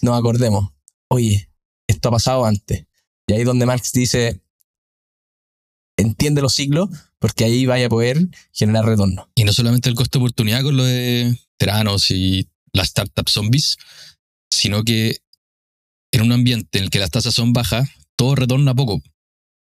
nos 0.02 0.18
acordemos, 0.18 0.72
oye, 1.08 1.50
esto 1.86 2.08
ha 2.08 2.12
pasado 2.12 2.44
antes. 2.44 2.86
Y 3.26 3.32
ahí 3.34 3.44
donde 3.44 3.66
Marx 3.66 3.92
dice, 3.92 4.42
entiende 5.96 6.42
los 6.42 6.54
ciclos, 6.54 6.90
porque 7.18 7.44
ahí 7.44 7.66
vaya 7.66 7.86
a 7.86 7.90
poder 7.90 8.28
generar 8.52 8.84
retorno. 8.84 9.30
Y 9.34 9.44
no 9.44 9.52
solamente 9.52 9.88
el 9.88 9.94
costo 9.94 10.18
de 10.18 10.24
oportunidad 10.24 10.62
con 10.62 10.76
lo 10.76 10.84
de 10.84 11.38
Teranos 11.56 12.10
y 12.10 12.48
las 12.72 12.88
startups 12.88 13.32
zombies, 13.32 13.76
sino 14.50 14.82
que 14.84 15.18
en 16.12 16.22
un 16.22 16.32
ambiente 16.32 16.78
en 16.78 16.84
el 16.84 16.90
que 16.90 16.98
las 16.98 17.10
tasas 17.10 17.34
son 17.34 17.52
bajas, 17.52 17.88
todo 18.16 18.34
retorna 18.34 18.74
poco. 18.74 19.02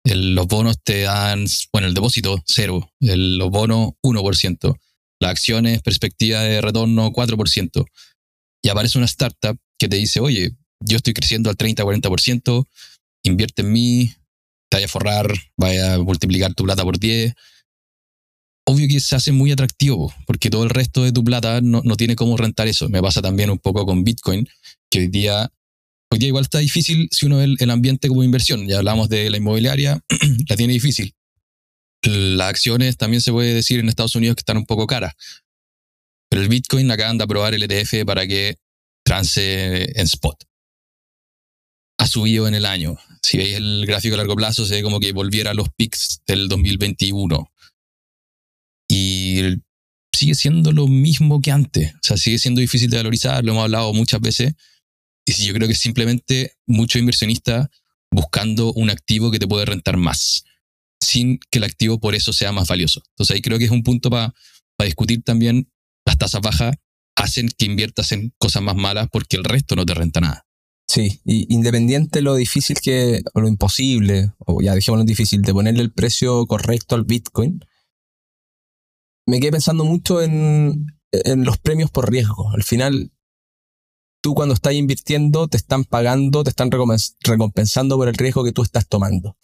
Los 0.06 0.48
bonos 0.48 0.78
te 0.84 1.02
dan, 1.02 1.46
bueno, 1.72 1.88
el 1.88 1.94
depósito 1.94 2.42
cero, 2.46 2.92
los 3.00 3.50
bonos 3.50 3.92
1%, 4.02 4.76
las 5.20 5.32
acciones, 5.32 5.82
perspectiva 5.82 6.42
de 6.42 6.62
retorno 6.62 7.12
4%. 7.12 7.86
Y 8.64 8.70
aparece 8.70 8.98
una 8.98 9.06
startup 9.06 9.58
que 9.78 9.88
te 9.88 9.98
dice, 9.98 10.20
oye, 10.20 10.52
yo 10.82 10.98
estoy 10.98 11.14
creciendo 11.14 11.50
al 11.50 11.58
30-40%, 11.58 12.66
invierte 13.24 13.62
en 13.62 13.72
mí, 13.72 14.14
te 14.70 14.78
vaya 14.78 14.86
a 14.86 14.90
forrar, 14.90 15.34
vaya 15.58 15.96
a 15.96 16.00
multiplicar 16.00 16.54
tu 16.54 16.64
plata 16.64 16.84
por 16.84 17.00
10. 17.00 17.34
Obvio 18.66 18.88
que 18.88 19.00
se 19.00 19.16
hace 19.16 19.32
muy 19.32 19.52
atractivo, 19.52 20.14
porque 20.28 20.50
todo 20.50 20.64
el 20.64 20.70
resto 20.70 21.04
de 21.04 21.12
tu 21.12 21.24
plata 21.24 21.60
no, 21.62 21.82
no 21.84 21.96
tiene 21.96 22.16
cómo 22.16 22.38
rentar 22.38 22.68
eso. 22.68 22.88
Me 22.90 23.02
pasa 23.02 23.22
también 23.22 23.50
un 23.50 23.58
poco 23.58 23.86
con 23.86 24.04
Bitcoin, 24.04 24.48
que 24.92 25.00
hoy 25.00 25.08
día, 25.08 25.52
hoy 26.12 26.20
día 26.20 26.28
igual 26.28 26.44
está 26.44 26.60
difícil 26.60 27.08
si 27.12 27.26
uno 27.26 27.38
ve 27.38 27.56
el, 27.58 27.70
ambiente 27.70 28.08
como 28.08 28.24
inversión. 28.24 28.68
Ya 28.68 28.78
hablamos 28.78 29.10
de 29.10 29.30
la 29.30 29.38
inmobiliaria, 29.38 30.04
la 30.50 30.56
tiene 30.56 30.74
difícil. 30.74 31.14
Las 32.04 32.50
acciones 32.50 32.98
también 32.98 33.22
se 33.22 33.32
puede 33.32 33.54
decir 33.54 33.80
en 33.80 33.90
Estados 33.90 34.16
Unidos 34.16 34.36
que 34.36 34.42
están 34.42 34.58
un 34.58 34.66
poco 34.66 34.88
caras. 34.88 35.14
Pero 36.30 36.42
el 36.42 36.50
Bitcoin 36.50 36.90
acaban 36.92 37.18
de 37.18 37.24
aprobar 37.24 37.54
el 37.54 37.64
ETF 37.64 38.06
para 38.06 38.26
que 38.28 38.58
trance 39.04 40.00
en 40.00 40.06
spot. 40.06 40.44
Ha 41.98 42.08
subido 42.08 42.48
en 42.48 42.54
el 42.54 42.66
año 42.66 42.98
si 43.22 43.38
veis 43.38 43.56
el 43.56 43.86
gráfico 43.86 44.16
a 44.16 44.18
largo 44.18 44.36
plazo, 44.36 44.66
se 44.66 44.76
ve 44.76 44.84
como 44.84 45.00
que 45.00 45.12
volviera 45.12 45.52
a 45.52 45.54
los 45.54 45.70
pics 45.70 46.22
del 46.26 46.48
2021. 46.48 47.52
Y 48.90 49.42
sigue 50.14 50.36
siendo 50.36 50.72
lo 50.72 50.88
mismo 50.88 51.42
que 51.42 51.52
antes. 51.52 51.94
O 51.94 52.00
sea, 52.02 52.18
sigue 52.18 52.40
siendo 52.40 52.62
difícil 52.62 52.90
de 52.90 52.98
valorizar, 52.98 53.44
lo 53.44 53.52
hemos 53.52 53.64
hablado 53.64 53.94
muchas 53.94 54.22
veces. 54.22 54.54
Y 55.38 55.46
yo 55.46 55.54
creo 55.54 55.68
que 55.68 55.76
simplemente 55.76 56.54
muchos 56.66 57.00
inversionistas 57.00 57.68
buscando 58.12 58.74
un 58.74 58.90
activo 58.90 59.32
que 59.32 59.40
te 59.40 59.48
puede 59.48 59.66
rentar 59.66 59.98
más, 59.98 60.44
sin 61.00 61.40
que 61.52 61.60
el 61.60 61.66
activo 61.66 62.00
por 62.00 62.16
eso 62.16 62.34
sea 62.34 62.52
más 62.52 62.68
valioso. 62.68 63.04
Entonces 63.12 63.36
ahí 63.36 63.42
creo 63.42 63.60
que 63.60 63.66
es 63.66 63.72
un 63.72 63.84
punto 63.84 64.10
para 64.10 64.34
discutir 64.80 65.24
también 65.24 65.72
las 66.06 66.18
tasas 66.18 66.42
bajas 66.42 66.76
hacen 67.16 67.50
que 67.58 67.66
inviertas 67.66 68.12
en 68.14 68.34
cosas 68.38 68.64
más 68.64 68.76
malas 68.76 69.08
porque 69.12 69.38
el 69.38 69.44
resto 69.44 69.76
no 69.76 69.86
te 69.86 69.94
renta 69.94 70.22
nada. 70.22 70.46
Sí, 70.88 71.22
y 71.24 71.54
independiente 71.54 72.22
lo 72.22 72.34
difícil 72.34 72.78
que, 72.82 73.22
o 73.36 73.42
lo 73.42 73.48
imposible, 73.48 74.32
o 74.40 74.60
ya 74.62 74.74
lo 74.74 75.04
difícil, 75.04 75.44
de 75.44 75.54
ponerle 75.54 75.82
el 75.82 75.92
precio 75.92 76.48
correcto 76.48 76.96
al 76.96 77.04
Bitcoin, 77.04 77.64
me 79.28 79.40
quedé 79.40 79.52
pensando 79.52 79.86
mucho 79.86 80.24
en, 80.24 80.88
en 81.12 81.44
los 81.44 81.60
premios 81.60 81.92
por 81.92 82.10
riesgo. 82.10 82.50
Al 82.52 82.64
final, 82.64 83.12
tú 84.22 84.34
cuando 84.34 84.54
estás 84.54 84.74
invirtiendo 84.74 85.48
te 85.48 85.58
están 85.58 85.84
pagando, 85.84 86.44
te 86.44 86.50
están 86.50 86.70
recompensando 86.72 87.98
por 87.98 88.08
el 88.08 88.16
riesgo 88.16 88.44
que 88.44 88.52
tú 88.52 88.64
estás 88.64 88.88
tomando. 88.88 89.38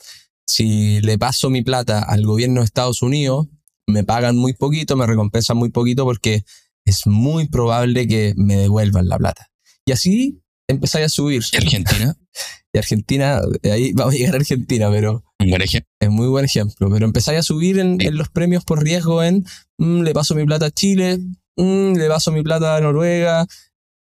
Si 0.48 1.02
le 1.02 1.18
paso 1.18 1.50
mi 1.50 1.64
plata 1.64 2.04
al 2.04 2.26
gobierno 2.26 2.62
de 2.62 2.66
Estados 2.66 3.02
Unidos, 3.02 3.48
me 3.88 4.04
pagan 4.04 4.36
muy 4.38 4.54
poquito, 4.54 4.96
me 4.96 5.06
recompensan 5.08 5.58
muy 5.58 5.70
poquito 5.70 6.04
porque 6.04 6.44
es 6.86 7.08
muy 7.08 7.48
probable 7.48 8.08
que 8.08 8.34
me 8.38 8.56
devuelvan 8.56 9.08
la 9.08 9.18
plata. 9.18 9.50
Y 9.86 9.92
así 9.92 10.42
empezáis 10.68 11.08
a 11.08 11.10
subir. 11.10 11.44
¿Y 11.52 11.58
Argentina? 11.58 12.18
Y 12.74 12.78
Argentina, 12.78 13.40
ahí 13.72 13.94
vamos 13.94 14.16
a 14.16 14.18
llegar 14.18 14.34
a 14.34 14.38
Argentina, 14.40 14.92
pero 14.92 15.24
es 15.40 16.10
muy 16.10 16.28
buen 16.28 16.44
ejemplo. 16.44 16.90
Pero 16.92 17.06
empezáis 17.06 17.40
a 17.40 17.42
subir 17.42 17.80
en, 17.80 17.98
los 18.18 18.28
premios 18.28 18.66
por 18.66 18.84
riesgo 18.84 19.24
en 19.24 19.46
mm, 19.78 20.02
le 20.02 20.14
paso 20.14 20.36
mi 20.36 20.44
plata 20.44 20.66
a 20.66 20.72
Chile, 20.72 21.20
mm, 21.56 21.94
le 21.94 22.08
paso 22.10 22.34
mi 22.34 22.44
plata 22.44 22.76
a 22.76 22.82
Noruega, 22.82 23.48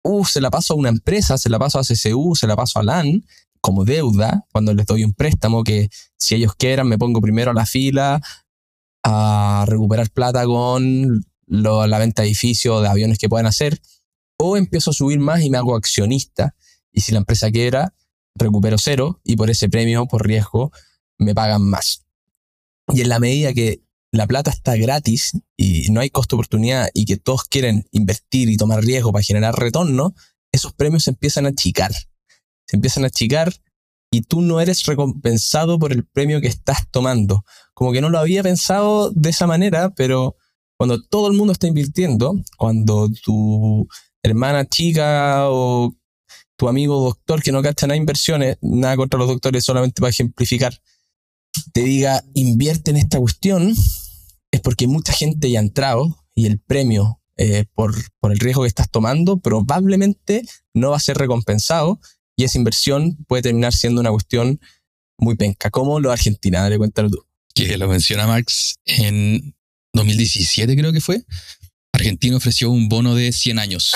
uh, 0.04 0.26
se 0.26 0.42
la 0.42 0.50
paso 0.50 0.74
a 0.74 0.78
una 0.78 0.90
empresa, 0.90 1.38
se 1.38 1.50
la 1.50 1.60
paso 1.60 1.80
a 1.80 1.84
CCU, 1.84 2.36
se 2.36 2.48
la 2.48 2.56
paso 2.56 2.80
a 2.80 2.84
LAN 2.84 3.26
como 3.62 3.86
deuda 3.86 4.46
cuando 4.52 4.74
les 4.74 4.86
doy 4.86 5.04
un 5.04 5.14
préstamo 5.14 5.64
que 5.64 5.90
si 6.18 6.36
ellos 6.36 6.56
quieran 6.56 6.88
me 6.88 6.98
pongo 6.98 7.20
primero 7.22 7.52
a 7.52 7.54
la 7.54 7.66
fila 7.66 8.22
a 9.04 9.66
recuperar 9.68 10.10
plata 10.12 10.46
con 10.46 11.26
la 11.48 11.98
venta 11.98 12.22
de 12.22 12.28
edificios, 12.28 12.82
de 12.82 12.88
aviones 12.88 13.18
que 13.18 13.28
puedan 13.28 13.48
hacer 13.48 13.82
o 14.38 14.56
empiezo 14.56 14.92
a 14.92 14.94
subir 14.94 15.20
más 15.20 15.42
y 15.42 15.50
me 15.50 15.58
hago 15.58 15.76
accionista. 15.76 16.56
Y 16.92 17.02
si 17.02 17.12
la 17.12 17.20
empresa 17.20 17.52
quiebra, 17.52 17.94
recupero 18.36 18.78
cero 18.78 19.20
y 19.24 19.36
por 19.36 19.50
ese 19.50 19.70
premio, 19.70 20.06
por 20.06 20.26
riesgo, 20.26 20.72
me 21.18 21.36
pagan 21.36 21.64
más. 21.64 22.06
Y 22.88 23.02
en 23.02 23.10
la 23.10 23.20
medida 23.20 23.54
que 23.54 23.84
la 24.12 24.28
plata 24.28 24.52
está 24.52 24.76
gratis 24.76 25.34
y 25.56 25.90
no 25.92 26.02
hay 26.02 26.10
costo 26.10 26.36
oportunidad 26.36 26.90
y 26.94 27.06
que 27.06 27.18
todos 27.18 27.46
quieren 27.46 27.86
invertir 27.92 28.50
y 28.50 28.58
tomar 28.58 28.84
riesgo 28.84 29.12
para 29.12 29.24
generar 29.24 29.56
retorno, 29.56 30.16
esos 30.52 30.74
premios 30.74 31.04
se 31.04 31.12
empiezan 31.12 31.46
a 31.46 31.50
achicar. 31.50 31.92
Se 32.68 32.76
empiezan 32.76 33.04
a 33.04 33.08
achicar 33.08 33.54
y 34.12 34.22
tú 34.22 34.42
no 34.42 34.60
eres 34.60 34.86
recompensado 34.86 35.78
por 35.78 35.92
el 35.92 36.06
premio 36.06 36.42
que 36.42 36.48
estás 36.48 36.90
tomando. 36.90 37.44
Como 37.74 37.92
que 37.92 38.02
no 38.02 38.10
lo 38.10 38.20
había 38.20 38.42
pensado 38.42 39.12
de 39.12 39.30
esa 39.30 39.46
manera, 39.46 39.92
pero 39.92 40.36
cuando 40.78 41.02
todo 41.04 41.28
el 41.28 41.38
mundo 41.38 41.54
está 41.54 41.68
invirtiendo, 41.68 42.36
cuando 42.58 43.10
tu 43.24 43.88
hermana 44.24 44.66
chica 44.68 45.50
o 45.50 45.96
tu 46.58 46.68
amigo 46.68 47.02
doctor 47.02 47.42
que 47.44 47.52
no 47.52 47.62
cacha 47.62 47.88
nada 47.88 47.98
inversiones, 47.98 48.58
nada 48.62 48.98
contra 48.98 49.20
los 49.20 49.28
doctores, 49.28 49.64
solamente 49.64 50.02
para 50.02 50.10
ejemplificar, 50.10 50.74
te 51.74 51.82
diga 51.82 52.24
invierte 52.34 52.92
en 52.92 52.98
esta 52.98 53.20
cuestión, 53.20 53.76
es 54.52 54.62
porque 54.62 54.88
mucha 54.88 55.14
gente 55.14 55.50
ya 55.50 55.60
ha 55.60 55.64
entrado 55.64 56.26
y 56.36 56.46
el 56.46 56.60
premio 56.60 57.22
eh, 57.38 57.66
por, 57.74 57.96
por 58.20 58.32
el 58.32 58.40
riesgo 58.40 58.64
que 58.64 58.68
estás 58.68 58.90
tomando 58.90 59.40
probablemente 59.40 60.44
no 60.74 60.92
va 60.92 60.98
a 60.98 61.02
ser 61.02 61.18
recompensado 61.18 62.00
y 62.36 62.44
esa 62.44 62.58
inversión 62.58 63.18
puede 63.28 63.44
terminar 63.44 63.74
siendo 63.74 64.02
una 64.02 64.12
cuestión 64.12 64.60
muy 65.18 65.36
penca, 65.36 65.70
como 65.70 66.00
lo 66.00 66.10
de 66.10 66.14
Argentina, 66.14 66.62
dale 66.62 66.78
cuéntalo 66.78 67.10
tú. 67.10 67.26
Que 67.54 67.78
lo 67.78 67.88
menciona 67.88 68.28
Marx 68.28 68.76
en 68.86 69.56
2017 69.94 70.78
creo 70.78 70.94
que 70.94 71.02
fue, 71.02 71.26
Argentina 71.92 72.38
ofreció 72.38 72.70
un 72.70 72.88
bono 72.88 73.16
de 73.16 73.32
100 73.32 73.60
años, 73.60 73.94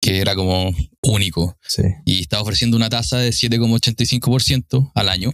que 0.00 0.20
era 0.20 0.34
como 0.34 0.74
único. 1.02 1.58
Y 2.06 2.20
estaba 2.20 2.42
ofreciendo 2.42 2.76
una 2.76 2.88
tasa 2.88 3.18
de 3.18 3.30
7,85% 3.30 4.92
al 4.94 5.08
año 5.08 5.32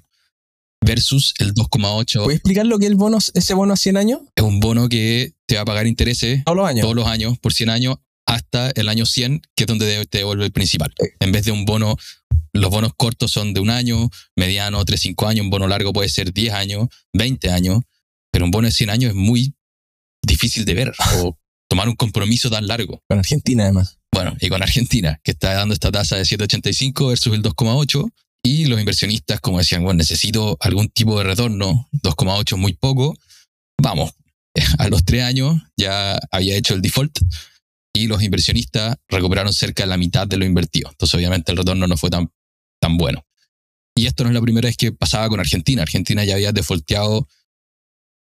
versus 0.84 1.34
el 1.38 1.54
2,8%. 1.54 2.24
¿Puedes 2.24 2.38
explicar 2.38 2.66
lo 2.66 2.78
que 2.78 2.86
es 2.86 2.90
el 2.90 2.96
bono, 2.96 3.18
ese 3.18 3.54
bono 3.54 3.72
a 3.72 3.76
100 3.76 3.96
años? 3.96 4.20
Es 4.36 4.44
un 4.44 4.60
bono 4.60 4.88
que 4.88 5.34
te 5.46 5.56
va 5.56 5.62
a 5.62 5.64
pagar 5.64 5.86
intereses 5.86 6.44
todos 6.44 6.56
los 6.56 6.68
años, 6.68 6.82
todos 6.82 6.94
los 6.94 7.06
años 7.06 7.38
por 7.38 7.52
100 7.52 7.70
años 7.70 7.96
hasta 8.26 8.70
el 8.70 8.88
año 8.88 9.06
100, 9.06 9.42
que 9.54 9.64
es 9.64 9.66
donde 9.66 10.06
te 10.06 10.18
devuelve 10.18 10.44
el 10.44 10.52
principal. 10.52 10.92
En 11.20 11.32
vez 11.32 11.44
de 11.44 11.52
un 11.52 11.64
bono, 11.64 11.96
los 12.52 12.70
bonos 12.70 12.92
cortos 12.96 13.30
son 13.30 13.52
de 13.52 13.60
un 13.60 13.70
año, 13.70 14.08
mediano 14.36 14.84
3, 14.84 15.00
5 15.00 15.26
años, 15.26 15.44
un 15.44 15.50
bono 15.50 15.68
largo 15.68 15.92
puede 15.92 16.08
ser 16.08 16.32
10 16.32 16.54
años, 16.54 16.88
20 17.12 17.50
años, 17.50 17.80
pero 18.30 18.46
un 18.46 18.50
bono 18.50 18.66
de 18.66 18.72
100 18.72 18.90
años 18.90 19.10
es 19.10 19.16
muy 19.16 19.54
difícil 20.22 20.64
de 20.64 20.74
ver 20.74 20.92
o 21.22 21.38
tomar 21.68 21.88
un 21.88 21.96
compromiso 21.96 22.50
tan 22.50 22.66
largo. 22.66 23.02
Con 23.08 23.18
Argentina, 23.18 23.64
además. 23.64 23.98
Bueno, 24.10 24.36
y 24.40 24.48
con 24.48 24.62
Argentina, 24.62 25.20
que 25.24 25.32
está 25.32 25.54
dando 25.54 25.74
esta 25.74 25.90
tasa 25.90 26.16
de 26.16 26.22
7,85 26.22 27.08
versus 27.08 27.34
el 27.34 27.42
2,8. 27.42 28.10
Y 28.46 28.66
los 28.66 28.78
inversionistas, 28.78 29.40
como 29.40 29.58
decían, 29.58 29.82
bueno, 29.82 29.98
necesito 29.98 30.58
algún 30.60 30.90
tipo 30.90 31.18
de 31.18 31.24
retorno, 31.24 31.88
2,8 31.92 32.58
muy 32.58 32.74
poco. 32.74 33.16
Vamos, 33.80 34.12
a 34.78 34.88
los 34.88 35.04
tres 35.04 35.22
años 35.22 35.60
ya 35.78 36.18
había 36.30 36.54
hecho 36.54 36.74
el 36.74 36.82
default 36.82 37.18
y 37.94 38.06
los 38.06 38.22
inversionistas 38.22 38.96
recuperaron 39.08 39.52
cerca 39.52 39.84
de 39.84 39.88
la 39.88 39.96
mitad 39.96 40.26
de 40.26 40.36
lo 40.36 40.44
invertido. 40.44 40.90
Entonces, 40.90 41.14
obviamente, 41.14 41.52
el 41.52 41.58
retorno 41.58 41.86
no 41.86 41.96
fue 41.96 42.10
tan, 42.10 42.30
tan 42.80 42.98
bueno. 42.98 43.24
Y 43.96 44.06
esto 44.06 44.24
no 44.24 44.30
es 44.30 44.34
la 44.34 44.42
primera 44.42 44.66
vez 44.66 44.76
que 44.76 44.92
pasaba 44.92 45.28
con 45.30 45.40
Argentina. 45.40 45.82
Argentina 45.82 46.22
ya 46.24 46.34
había 46.34 46.52
defaulteado 46.52 47.26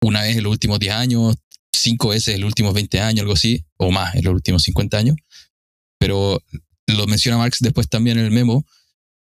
una 0.01 0.21
vez 0.21 0.37
en 0.37 0.43
los 0.43 0.51
últimos 0.51 0.79
10 0.79 0.93
años, 0.93 1.35
cinco 1.73 2.09
veces 2.09 2.35
en 2.35 2.41
los 2.41 2.47
últimos 2.47 2.73
20 2.73 3.01
años, 3.01 3.21
algo 3.21 3.33
así, 3.33 3.65
o 3.77 3.91
más 3.91 4.15
en 4.15 4.23
los 4.23 4.33
últimos 4.33 4.63
50 4.63 4.97
años. 4.97 5.17
Pero 5.99 6.41
lo 6.87 7.07
menciona 7.07 7.37
Marx 7.37 7.57
después 7.59 7.89
también 7.89 8.19
en 8.19 8.25
el 8.25 8.31
memo, 8.31 8.65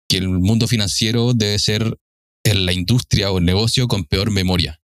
que 0.07 0.17
el 0.17 0.29
mundo 0.29 0.67
financiero 0.67 1.33
debe 1.33 1.59
ser 1.59 1.97
la 2.43 2.73
industria 2.73 3.31
o 3.31 3.37
el 3.37 3.45
negocio 3.45 3.87
con 3.87 4.05
peor 4.05 4.31
memoria. 4.31 4.79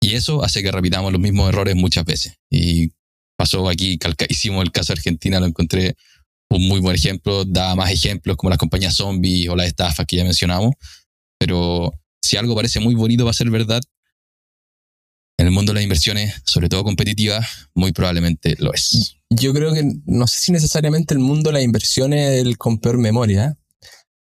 Y 0.00 0.14
eso 0.14 0.44
hace 0.44 0.62
que 0.62 0.70
repitamos 0.70 1.12
los 1.12 1.20
mismos 1.20 1.48
errores 1.48 1.74
muchas 1.74 2.04
veces. 2.04 2.34
Y 2.50 2.92
pasó 3.36 3.68
aquí 3.68 3.98
calcadísimo 3.98 4.62
el 4.62 4.72
caso 4.72 4.92
de 4.92 4.98
Argentina, 4.98 5.40
lo 5.40 5.46
encontré 5.46 5.96
un 6.48 6.68
muy 6.68 6.80
buen 6.80 6.94
ejemplo, 6.94 7.44
da 7.44 7.74
más 7.74 7.90
ejemplos 7.90 8.36
como 8.36 8.50
las 8.50 8.58
compañías 8.58 8.94
zombies 8.94 9.48
o 9.48 9.56
las 9.56 9.66
estafas 9.66 10.06
que 10.06 10.16
ya 10.16 10.24
mencionamos, 10.24 10.74
pero 11.38 11.92
si 12.22 12.36
algo 12.36 12.54
parece 12.54 12.80
muy 12.80 12.94
bonito 12.94 13.24
va 13.24 13.30
a 13.30 13.34
ser 13.34 13.50
verdad, 13.50 13.82
En 15.38 15.46
el 15.46 15.52
mundo 15.52 15.72
de 15.72 15.74
las 15.74 15.82
inversiones, 15.82 16.34
sobre 16.46 16.70
todo 16.70 16.82
competitivas, 16.82 17.68
muy 17.74 17.92
probablemente 17.92 18.56
lo 18.58 18.72
es. 18.72 19.16
Yo 19.28 19.52
creo 19.52 19.74
que 19.74 19.82
no 20.06 20.26
sé 20.26 20.38
si 20.38 20.50
necesariamente 20.52 21.12
el 21.12 21.20
mundo 21.20 21.50
de 21.50 21.54
las 21.54 21.62
inversiones 21.62 22.30
es 22.30 22.40
el 22.46 22.56
con 22.56 22.78
peor 22.78 22.96
memoria. 22.96 23.54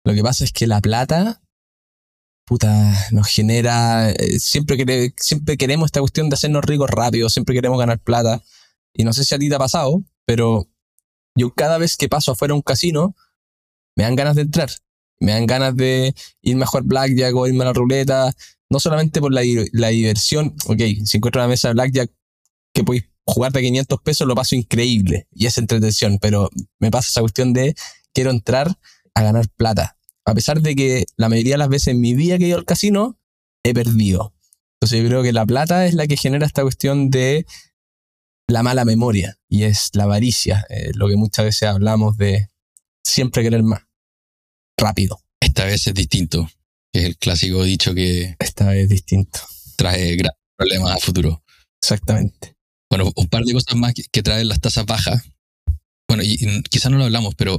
Lo 0.04 0.14
que 0.14 0.22
pasa 0.22 0.44
es 0.44 0.52
que 0.52 0.66
la 0.66 0.80
plata, 0.80 1.42
puta, 2.46 2.92
nos 3.12 3.28
genera. 3.28 4.10
eh, 4.10 4.38
Siempre, 4.40 4.76
quere- 4.76 5.14
siempre 5.16 5.56
queremos 5.56 5.86
esta 5.86 6.00
cuestión 6.00 6.28
de 6.28 6.34
hacernos 6.34 6.64
ricos 6.64 6.90
rápido, 6.90 7.28
siempre 7.28 7.54
queremos 7.54 7.78
ganar 7.78 7.98
plata. 8.00 8.42
Y 8.94 9.04
no 9.04 9.12
sé 9.12 9.24
si 9.24 9.34
a 9.34 9.38
ti 9.38 9.48
te 9.48 9.54
ha 9.54 9.58
pasado, 9.58 10.02
pero 10.26 10.68
yo 11.36 11.52
cada 11.54 11.78
vez 11.78 11.96
que 11.96 12.08
paso 12.08 12.32
afuera 12.32 12.52
a 12.52 12.56
un 12.56 12.62
casino, 12.62 13.14
me 13.96 14.04
dan 14.04 14.16
ganas 14.16 14.36
de 14.36 14.42
entrar. 14.42 14.70
Me 15.20 15.32
dan 15.32 15.46
ganas 15.46 15.76
de 15.76 16.14
irme 16.42 16.64
a 16.64 16.80
blackjack 16.82 17.34
o 17.36 17.46
irme 17.46 17.62
a 17.62 17.66
la 17.66 17.72
ruleta. 17.72 18.32
No 18.68 18.80
solamente 18.80 19.20
por 19.20 19.32
la, 19.32 19.42
la 19.72 19.88
diversión. 19.88 20.54
Ok, 20.66 20.78
si 21.04 21.18
encuentro 21.18 21.40
una 21.40 21.48
mesa 21.48 21.68
de 21.68 21.74
blackjack 21.74 22.10
que 22.74 22.82
podéis 22.84 23.04
jugar 23.24 23.52
de 23.52 23.60
500 23.62 24.00
pesos, 24.02 24.26
lo 24.26 24.34
paso 24.34 24.56
increíble. 24.56 25.28
Y 25.30 25.46
es 25.46 25.58
entretención. 25.58 26.18
Pero 26.20 26.50
me 26.80 26.90
pasa 26.90 27.08
esa 27.10 27.20
cuestión 27.20 27.52
de 27.52 27.74
quiero 28.12 28.30
entrar 28.30 28.76
a 29.14 29.22
ganar 29.22 29.48
plata. 29.56 29.96
A 30.24 30.34
pesar 30.34 30.60
de 30.60 30.74
que 30.76 31.04
la 31.16 31.28
mayoría 31.28 31.54
de 31.54 31.58
las 31.58 31.68
veces 31.68 31.88
en 31.88 32.00
mi 32.00 32.14
vida 32.14 32.38
que 32.38 32.44
he 32.44 32.48
ido 32.48 32.58
al 32.58 32.64
casino, 32.64 33.18
he 33.64 33.74
perdido. 33.74 34.34
Entonces 34.80 35.02
yo 35.02 35.08
creo 35.08 35.22
que 35.22 35.32
la 35.32 35.46
plata 35.46 35.86
es 35.86 35.94
la 35.94 36.06
que 36.06 36.16
genera 36.16 36.46
esta 36.46 36.62
cuestión 36.62 37.10
de 37.10 37.46
la 38.48 38.62
mala 38.62 38.84
memoria. 38.84 39.38
Y 39.48 39.64
es 39.64 39.90
la 39.94 40.04
avaricia. 40.04 40.64
eh, 40.68 40.90
lo 40.94 41.08
que 41.08 41.16
muchas 41.16 41.44
veces 41.44 41.68
hablamos 41.68 42.16
de 42.16 42.48
siempre 43.04 43.42
querer 43.42 43.62
más. 43.62 43.82
Rápido. 44.78 45.20
Esta 45.40 45.64
vez 45.64 45.86
es 45.86 45.94
distinto, 45.94 46.48
es 46.92 47.04
el 47.04 47.16
clásico 47.18 47.62
dicho 47.64 47.94
que 47.94 48.36
Esta 48.38 48.68
vez 48.68 48.84
es 48.84 48.88
distinto. 48.88 49.40
trae 49.76 50.16
grandes 50.16 50.40
problemas 50.56 50.92
a 50.96 50.98
futuro. 50.98 51.42
Exactamente. 51.80 52.56
Bueno, 52.90 53.10
un 53.16 53.28
par 53.28 53.42
de 53.44 53.52
cosas 53.52 53.74
más 53.76 53.92
que, 53.94 54.04
que 54.10 54.22
traen 54.22 54.48
las 54.48 54.60
tasas 54.60 54.86
bajas. 54.86 55.22
Bueno, 56.08 56.22
y, 56.22 56.36
y 56.40 56.62
quizás 56.64 56.90
no 56.92 56.98
lo 56.98 57.04
hablamos, 57.04 57.34
pero 57.34 57.58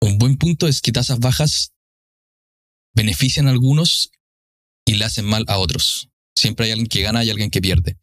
un 0.00 0.18
buen 0.18 0.36
punto 0.36 0.66
es 0.66 0.80
que 0.80 0.92
tasas 0.92 1.18
bajas 1.18 1.72
benefician 2.94 3.46
a 3.46 3.50
algunos 3.50 4.10
y 4.86 4.94
le 4.94 5.04
hacen 5.04 5.24
mal 5.24 5.44
a 5.48 5.58
otros. 5.58 6.08
Siempre 6.34 6.66
hay 6.66 6.72
alguien 6.72 6.88
que 6.88 7.02
gana 7.02 7.22
y 7.24 7.30
alguien 7.30 7.50
que 7.50 7.60
pierde. 7.60 7.98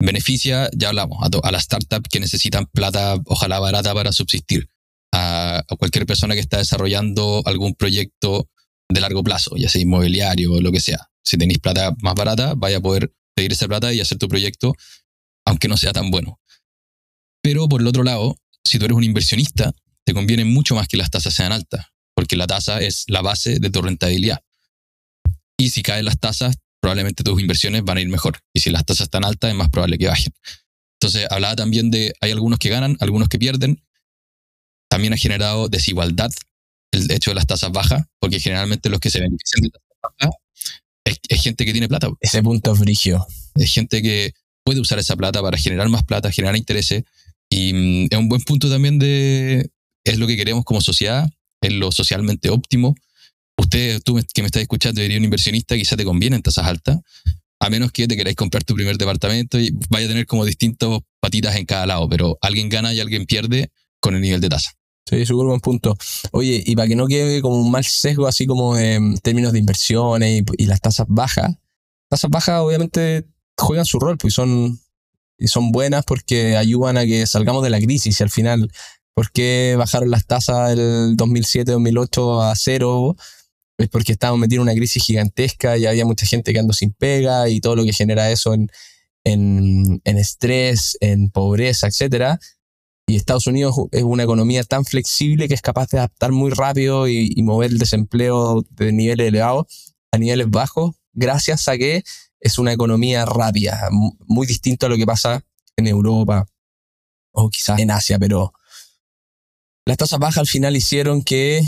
Beneficia, 0.00 0.68
ya 0.74 0.88
hablamos, 0.88 1.18
a, 1.22 1.50
las 1.50 1.64
startups 1.64 2.08
que 2.08 2.20
necesitan 2.20 2.66
plata, 2.66 3.16
ojalá 3.26 3.60
barata, 3.60 3.94
para 3.94 4.12
subsistir. 4.12 4.68
A, 5.12 5.58
a 5.58 5.76
cualquier 5.76 6.06
persona 6.06 6.34
que 6.34 6.40
está 6.40 6.58
desarrollando 6.58 7.42
algún 7.44 7.74
proyecto 7.74 8.50
de 8.88 9.00
largo 9.00 9.22
plazo, 9.22 9.56
ya 9.56 9.68
sea 9.68 9.80
inmobiliario 9.80 10.52
o 10.52 10.60
lo 10.60 10.72
que 10.72 10.80
sea. 10.80 11.10
Si 11.22 11.38
tenéis 11.38 11.60
plata 11.60 11.94
más 12.02 12.14
barata, 12.14 12.54
vaya 12.56 12.78
a 12.78 12.80
poder 12.80 13.14
pedir 13.34 13.52
esa 13.52 13.68
plata 13.68 13.92
y 13.92 14.00
hacer 14.00 14.18
tu 14.18 14.28
proyecto, 14.28 14.74
aunque 15.44 15.68
no 15.68 15.76
sea 15.76 15.92
tan 15.92 16.10
bueno. 16.10 16.40
Pero 17.42 17.68
por 17.68 17.80
el 17.80 17.86
otro 17.86 18.02
lado, 18.02 18.36
si 18.64 18.78
tú 18.78 18.86
eres 18.86 18.96
un 18.96 19.04
inversionista, 19.04 19.72
te 20.04 20.14
conviene 20.14 20.44
mucho 20.44 20.74
más 20.74 20.88
que 20.88 20.96
las 20.96 21.10
tasas 21.10 21.34
sean 21.34 21.52
altas, 21.52 21.86
porque 22.14 22.36
la 22.36 22.46
tasa 22.46 22.80
es 22.80 23.04
la 23.08 23.22
base 23.22 23.58
de 23.58 23.70
tu 23.70 23.82
rentabilidad. 23.82 24.40
Y 25.58 25.70
si 25.70 25.82
caen 25.82 26.04
las 26.04 26.18
tasas, 26.18 26.56
probablemente 26.80 27.24
tus 27.24 27.40
inversiones 27.40 27.84
van 27.84 27.98
a 27.98 28.00
ir 28.00 28.08
mejor. 28.08 28.38
Y 28.52 28.60
si 28.60 28.70
las 28.70 28.84
tasas 28.84 29.04
están 29.04 29.24
altas, 29.24 29.50
es 29.50 29.56
más 29.56 29.70
probable 29.70 29.98
que 29.98 30.06
bajen. 30.06 30.32
Entonces, 31.00 31.26
hablaba 31.30 31.56
también 31.56 31.90
de, 31.90 32.12
hay 32.20 32.30
algunos 32.32 32.58
que 32.58 32.68
ganan, 32.68 32.96
algunos 33.00 33.28
que 33.28 33.38
pierden. 33.38 33.82
También 34.90 35.12
ha 35.12 35.16
generado 35.16 35.68
desigualdad 35.68 36.30
el 36.92 37.10
hecho 37.10 37.30
de 37.30 37.36
las 37.36 37.46
tasas 37.46 37.72
bajas, 37.72 38.04
porque 38.20 38.40
generalmente 38.40 38.88
los 38.90 39.00
que 39.00 39.10
se 39.10 39.20
benefician 39.20 39.62
de 39.62 39.70
tasas 39.70 40.14
bajas 40.18 40.36
es, 41.04 41.18
es 41.28 41.42
gente 41.42 41.64
que 41.64 41.72
tiene 41.72 41.88
plata. 41.88 42.08
Ese 42.20 42.42
punto 42.42 42.72
es 42.72 42.78
frigio. 42.78 43.26
Es 43.54 43.72
gente 43.72 44.02
que 44.02 44.34
puede 44.64 44.80
usar 44.80 44.98
esa 44.98 45.16
plata 45.16 45.40
para 45.42 45.56
generar 45.56 45.88
más 45.88 46.04
plata, 46.04 46.30
generar 46.30 46.56
intereses. 46.56 47.04
Y 47.50 47.72
mm, 47.72 48.06
es 48.10 48.18
un 48.18 48.28
buen 48.28 48.42
punto 48.42 48.68
también 48.70 48.98
de, 48.98 49.70
es 50.04 50.18
lo 50.18 50.26
que 50.26 50.36
queremos 50.36 50.64
como 50.64 50.80
sociedad, 50.80 51.28
es 51.60 51.72
lo 51.72 51.90
socialmente 51.90 52.50
óptimo. 52.50 52.94
Usted, 53.56 54.02
tú 54.02 54.20
que 54.32 54.42
me 54.42 54.46
estás 54.46 54.62
escuchando, 54.62 55.00
eres 55.00 55.18
un 55.18 55.24
inversionista, 55.24 55.76
quizá 55.76 55.96
te 55.96 56.04
conviene 56.04 56.36
en 56.36 56.42
tasas 56.42 56.66
altas, 56.66 56.98
a 57.60 57.70
menos 57.70 57.92
que 57.92 58.06
te 58.06 58.16
queráis 58.16 58.36
comprar 58.36 58.64
tu 58.64 58.74
primer 58.74 58.98
departamento 58.98 59.58
y 59.58 59.70
vaya 59.88 60.06
a 60.06 60.08
tener 60.08 60.26
como 60.26 60.44
distintos 60.44 61.00
patitas 61.20 61.56
en 61.56 61.64
cada 61.64 61.86
lado, 61.86 62.08
pero 62.08 62.38
alguien 62.42 62.68
gana 62.68 62.92
y 62.92 63.00
alguien 63.00 63.26
pierde 63.26 63.70
con 64.00 64.14
el 64.14 64.20
nivel 64.20 64.40
de 64.40 64.48
tasa. 64.50 64.72
Sí, 65.06 65.26
súper 65.26 65.46
buen 65.46 65.60
punto. 65.60 65.96
Oye, 66.32 66.62
y 66.64 66.76
para 66.76 66.88
que 66.88 66.96
no 66.96 67.06
quede 67.06 67.42
como 67.42 67.56
un 67.56 67.70
mal 67.70 67.84
sesgo 67.84 68.26
así 68.26 68.46
como 68.46 68.76
en 68.78 69.18
términos 69.18 69.52
de 69.52 69.58
inversiones 69.58 70.44
y, 70.58 70.66
las 70.66 70.80
tasas 70.80 71.06
bajas, 71.08 71.56
tasas 72.08 72.30
bajas 72.30 72.60
obviamente 72.60 73.26
juegan 73.56 73.84
su 73.84 73.98
rol, 73.98 74.16
pues 74.16 74.34
son, 74.34 74.80
y 75.38 75.48
son 75.48 75.72
buenas 75.72 76.04
porque 76.04 76.56
ayudan 76.56 76.96
a 76.96 77.04
que 77.04 77.26
salgamos 77.26 77.62
de 77.62 77.70
la 77.70 77.80
crisis 77.80 78.18
y 78.18 78.22
al 78.22 78.30
final, 78.30 78.70
¿por 79.14 79.30
qué 79.30 79.74
bajaron 79.78 80.10
las 80.10 80.26
tasas 80.26 80.70
del 80.76 81.16
2007-2008 81.16 82.50
a 82.50 82.54
cero? 82.56 83.16
Es 83.78 83.88
porque 83.88 84.12
estábamos 84.12 84.40
metidos 84.40 84.62
en 84.62 84.70
una 84.70 84.76
crisis 84.76 85.02
gigantesca 85.04 85.76
y 85.76 85.86
había 85.86 86.04
mucha 86.04 86.26
gente 86.26 86.52
quedando 86.52 86.72
sin 86.72 86.92
pega 86.92 87.48
y 87.48 87.60
todo 87.60 87.76
lo 87.76 87.84
que 87.84 87.92
genera 87.92 88.30
eso 88.30 88.54
en, 88.54 88.68
en, 89.24 90.00
en 90.04 90.18
estrés, 90.18 90.96
en 91.00 91.30
pobreza, 91.30 91.86
etcétera. 91.88 92.38
Y 93.06 93.16
Estados 93.16 93.46
Unidos 93.46 93.74
es 93.92 94.02
una 94.02 94.22
economía 94.22 94.62
tan 94.64 94.84
flexible 94.84 95.48
que 95.48 95.54
es 95.54 95.60
capaz 95.62 95.88
de 95.90 95.98
adaptar 95.98 96.32
muy 96.32 96.50
rápido 96.50 97.06
y, 97.08 97.34
mover 97.42 97.70
el 97.72 97.78
desempleo 97.78 98.64
de 98.70 98.92
niveles 98.92 99.28
elevados 99.28 99.94
a 100.12 100.18
niveles 100.18 100.48
bajos, 100.48 100.94
gracias 101.12 101.68
a 101.68 101.76
que 101.76 102.02
es 102.40 102.58
una 102.58 102.72
economía 102.72 103.26
rápida, 103.26 103.88
mu- 103.90 104.16
muy 104.26 104.46
distinto 104.46 104.86
a 104.86 104.88
lo 104.88 104.96
que 104.96 105.04
pasa 105.04 105.44
en 105.76 105.86
Europa 105.86 106.46
o 107.32 107.50
quizás 107.50 107.78
en 107.80 107.90
Asia, 107.90 108.18
pero 108.18 108.52
las 109.86 109.96
tasas 109.96 110.18
bajas 110.18 110.38
al 110.38 110.46
final 110.46 110.76
hicieron 110.76 111.22
que 111.22 111.62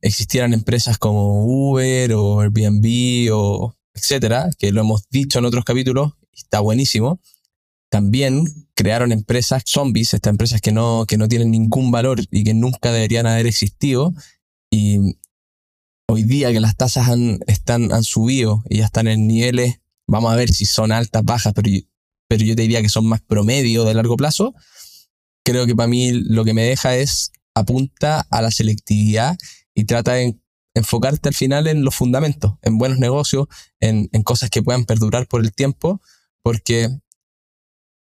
existieran 0.00 0.54
empresas 0.54 0.98
como 0.98 1.44
Uber 1.44 2.12
o 2.14 2.40
Airbnb 2.40 3.32
o 3.32 3.74
etcétera, 3.94 4.50
que 4.58 4.72
lo 4.72 4.80
hemos 4.80 5.08
dicho 5.10 5.38
en 5.38 5.44
otros 5.44 5.64
capítulos, 5.64 6.12
está 6.32 6.60
buenísimo 6.60 7.20
también 7.90 8.44
crearon 8.74 9.12
empresas 9.12 9.64
zombies, 9.66 10.14
estas 10.14 10.30
empresas 10.30 10.60
que 10.62 10.72
no, 10.72 11.04
que 11.06 11.18
no 11.18 11.28
tienen 11.28 11.50
ningún 11.50 11.90
valor 11.90 12.20
y 12.30 12.44
que 12.44 12.54
nunca 12.54 12.92
deberían 12.92 13.26
haber 13.26 13.46
existido. 13.46 14.14
Y 14.70 15.16
hoy 16.08 16.22
día 16.22 16.52
que 16.52 16.60
las 16.60 16.76
tasas 16.76 17.08
han, 17.08 17.40
están, 17.46 17.92
han 17.92 18.04
subido 18.04 18.62
y 18.70 18.78
ya 18.78 18.86
están 18.86 19.08
en 19.08 19.26
niveles, 19.26 19.80
vamos 20.06 20.32
a 20.32 20.36
ver 20.36 20.50
si 20.50 20.64
son 20.64 20.92
altas, 20.92 21.24
bajas, 21.24 21.52
pero, 21.52 21.68
pero 22.28 22.44
yo 22.44 22.54
te 22.54 22.62
diría 22.62 22.80
que 22.80 22.88
son 22.88 23.06
más 23.06 23.20
promedio 23.20 23.84
de 23.84 23.94
largo 23.94 24.16
plazo. 24.16 24.54
Creo 25.44 25.66
que 25.66 25.74
para 25.74 25.88
mí 25.88 26.12
lo 26.12 26.44
que 26.44 26.54
me 26.54 26.62
deja 26.62 26.96
es 26.96 27.32
apunta 27.54 28.26
a 28.30 28.42
la 28.42 28.50
selectividad 28.50 29.36
y 29.74 29.84
trata 29.84 30.14
de 30.14 30.38
enfocarte 30.74 31.28
al 31.28 31.34
final 31.34 31.66
en 31.66 31.84
los 31.84 31.94
fundamentos, 31.94 32.54
en 32.62 32.78
buenos 32.78 32.98
negocios, 32.98 33.48
en, 33.80 34.08
en 34.12 34.22
cosas 34.22 34.50
que 34.50 34.62
puedan 34.62 34.84
perdurar 34.84 35.26
por 35.26 35.40
el 35.42 35.52
tiempo, 35.52 36.00
porque 36.42 36.88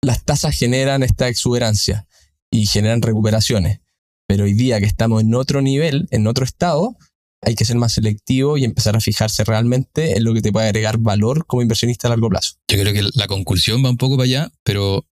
las 0.02 0.24
tasas 0.24 0.58
generan 0.58 1.04
esta 1.04 1.28
exuberancia 1.28 2.08
y 2.52 2.66
generan 2.66 3.02
recuperaciones. 3.02 3.82
Pero 4.28 4.46
hoy 4.46 4.54
día 4.54 4.80
que 4.80 4.86
estamos 4.86 5.22
en 5.22 5.34
otro 5.36 5.62
nivel, 5.62 6.08
en 6.12 6.28
otro 6.28 6.46
estado, 6.46 6.98
hay 7.42 7.56
que 7.56 7.66
ser 7.66 7.76
más 7.76 7.94
selectivo 7.94 8.58
y 8.58 8.64
empezar 8.64 8.96
a 8.96 9.02
fijarse 9.02 9.44
realmente 9.44 10.18
en 10.18 10.24
lo 10.24 10.34
que 10.34 10.42
te 10.42 10.52
puede 10.52 10.68
agregar 10.68 10.98
valor 10.98 11.46
como 11.46 11.62
inversionista 11.62 12.08
a 12.08 12.12
largo 12.12 12.30
plazo. 12.30 12.56
Yo 12.70 12.80
creo 12.80 12.94
que 12.94 13.10
la 13.14 13.28
conclusión 13.28 13.84
va 13.84 13.90
un 13.90 13.98
poco 13.98 14.16
para 14.16 14.26
allá, 14.26 14.52
pero 14.64 15.06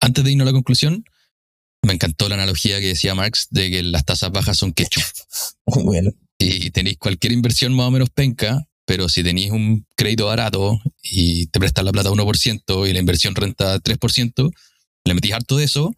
antes 0.00 0.24
de 0.24 0.32
irnos 0.32 0.46
a 0.46 0.50
la 0.50 0.52
conclusión, 0.52 1.04
me 1.84 1.92
encantó 1.92 2.28
la 2.28 2.34
analogía 2.36 2.80
que 2.80 2.88
decía 2.88 3.14
Marx 3.14 3.48
de 3.50 3.70
que 3.70 3.82
las 3.82 4.04
tasas 4.04 4.30
bajas 4.30 4.58
son 4.58 4.72
ketchup. 4.72 5.02
Bueno, 5.66 6.12
y 6.38 6.70
tenéis 6.70 6.98
cualquier 6.98 7.32
inversión 7.32 7.74
más 7.74 7.86
o 7.86 7.90
menos 7.90 8.10
penca, 8.10 8.66
pero 8.86 9.08
si 9.08 9.22
tenéis 9.22 9.50
un 9.50 9.86
crédito 9.96 10.26
barato 10.26 10.78
y 11.02 11.46
te 11.46 11.58
prestas 11.58 11.84
la 11.84 11.92
plata 11.92 12.10
a 12.10 12.12
1% 12.12 12.88
y 12.88 12.92
la 12.92 12.98
inversión 12.98 13.34
renta 13.34 13.80
3%, 13.80 14.50
le 15.04 15.14
metís 15.14 15.32
harto 15.32 15.56
de 15.56 15.64
eso, 15.64 15.94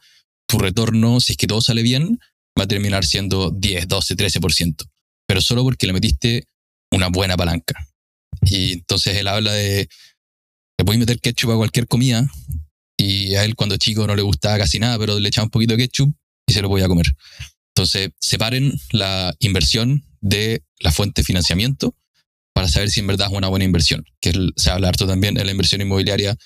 tu 0.46 0.58
retorno, 0.58 1.20
si 1.20 1.32
es 1.32 1.36
que 1.36 1.46
todo 1.46 1.60
sale 1.60 1.82
bien, 1.82 2.18
va 2.58 2.64
a 2.64 2.68
terminar 2.68 3.04
siendo 3.04 3.50
10, 3.50 3.88
12, 3.88 4.16
13%. 4.16 4.88
Pero 5.26 5.40
solo 5.40 5.64
porque 5.64 5.86
le 5.86 5.92
metiste 5.92 6.44
una 6.92 7.08
buena 7.08 7.36
palanca. 7.36 7.88
Y 8.42 8.74
entonces 8.74 9.16
él 9.16 9.26
habla 9.26 9.52
de, 9.52 9.88
le 10.78 10.84
podéis 10.84 11.00
meter 11.00 11.20
ketchup 11.20 11.50
a 11.50 11.56
cualquier 11.56 11.88
comida 11.88 12.30
y 12.96 13.34
a 13.34 13.44
él 13.44 13.54
cuando 13.54 13.76
chico 13.76 14.06
no 14.06 14.16
le 14.16 14.22
gustaba 14.22 14.58
casi 14.58 14.78
nada, 14.78 14.98
pero 14.98 15.18
le 15.18 15.28
echaba 15.28 15.44
un 15.44 15.50
poquito 15.50 15.76
de 15.76 15.82
ketchup 15.82 16.14
y 16.46 16.52
se 16.52 16.62
lo 16.62 16.68
podía 16.68 16.88
comer. 16.88 17.14
Entonces, 17.74 18.10
separen 18.20 18.72
la 18.92 19.34
inversión 19.38 20.04
de 20.20 20.62
la 20.80 20.92
fuente 20.92 21.20
de 21.20 21.26
financiamiento 21.26 21.94
para 22.54 22.68
saber 22.68 22.90
si 22.90 23.00
en 23.00 23.06
verdad 23.06 23.28
es 23.30 23.36
una 23.36 23.48
buena 23.48 23.66
inversión. 23.66 24.04
Que 24.18 24.32
se 24.56 24.70
habla 24.70 24.88
harto 24.88 25.06
también 25.06 25.38
en 25.38 25.44
la 25.44 25.52
inversión 25.52 25.82
inmobiliaria. 25.82 26.36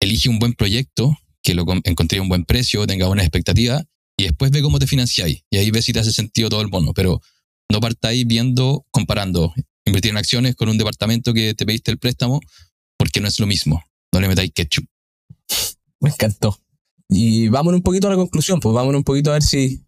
Elige 0.00 0.30
un 0.30 0.38
buen 0.38 0.54
proyecto, 0.54 1.18
que 1.42 1.54
lo 1.54 1.66
encontré 1.84 2.18
a 2.18 2.22
un 2.22 2.30
buen 2.30 2.44
precio, 2.44 2.86
tenga 2.86 3.06
buenas 3.06 3.26
expectativas, 3.26 3.84
y 4.16 4.24
después 4.24 4.50
ve 4.50 4.62
cómo 4.62 4.78
te 4.78 4.86
financiáis. 4.86 5.42
Y 5.50 5.58
ahí 5.58 5.70
ves 5.70 5.84
si 5.84 5.92
te 5.92 6.00
hace 6.00 6.12
sentido 6.12 6.48
todo 6.48 6.62
el 6.62 6.68
bono. 6.68 6.94
Pero 6.94 7.20
no 7.70 7.80
partáis 7.80 8.26
viendo, 8.26 8.86
comparando, 8.90 9.52
invertir 9.84 10.12
en 10.12 10.16
acciones 10.16 10.56
con 10.56 10.70
un 10.70 10.78
departamento 10.78 11.34
que 11.34 11.52
te 11.54 11.66
pediste 11.66 11.90
el 11.90 11.98
préstamo, 11.98 12.40
porque 12.96 13.20
no 13.20 13.28
es 13.28 13.38
lo 13.38 13.46
mismo. 13.46 13.84
no 14.12 14.20
le 14.20 14.28
metáis 14.28 14.50
ketchup. 14.54 14.86
Me 16.00 16.10
encantó. 16.10 16.58
Y 17.08 17.48
vámonos 17.48 17.78
un 17.78 17.82
poquito 17.82 18.08
a 18.08 18.10
la 18.10 18.16
conclusión, 18.16 18.60
pues 18.60 18.74
vámonos 18.74 18.98
un 18.98 19.04
poquito 19.04 19.30
a 19.30 19.34
ver 19.34 19.42
si 19.42 19.86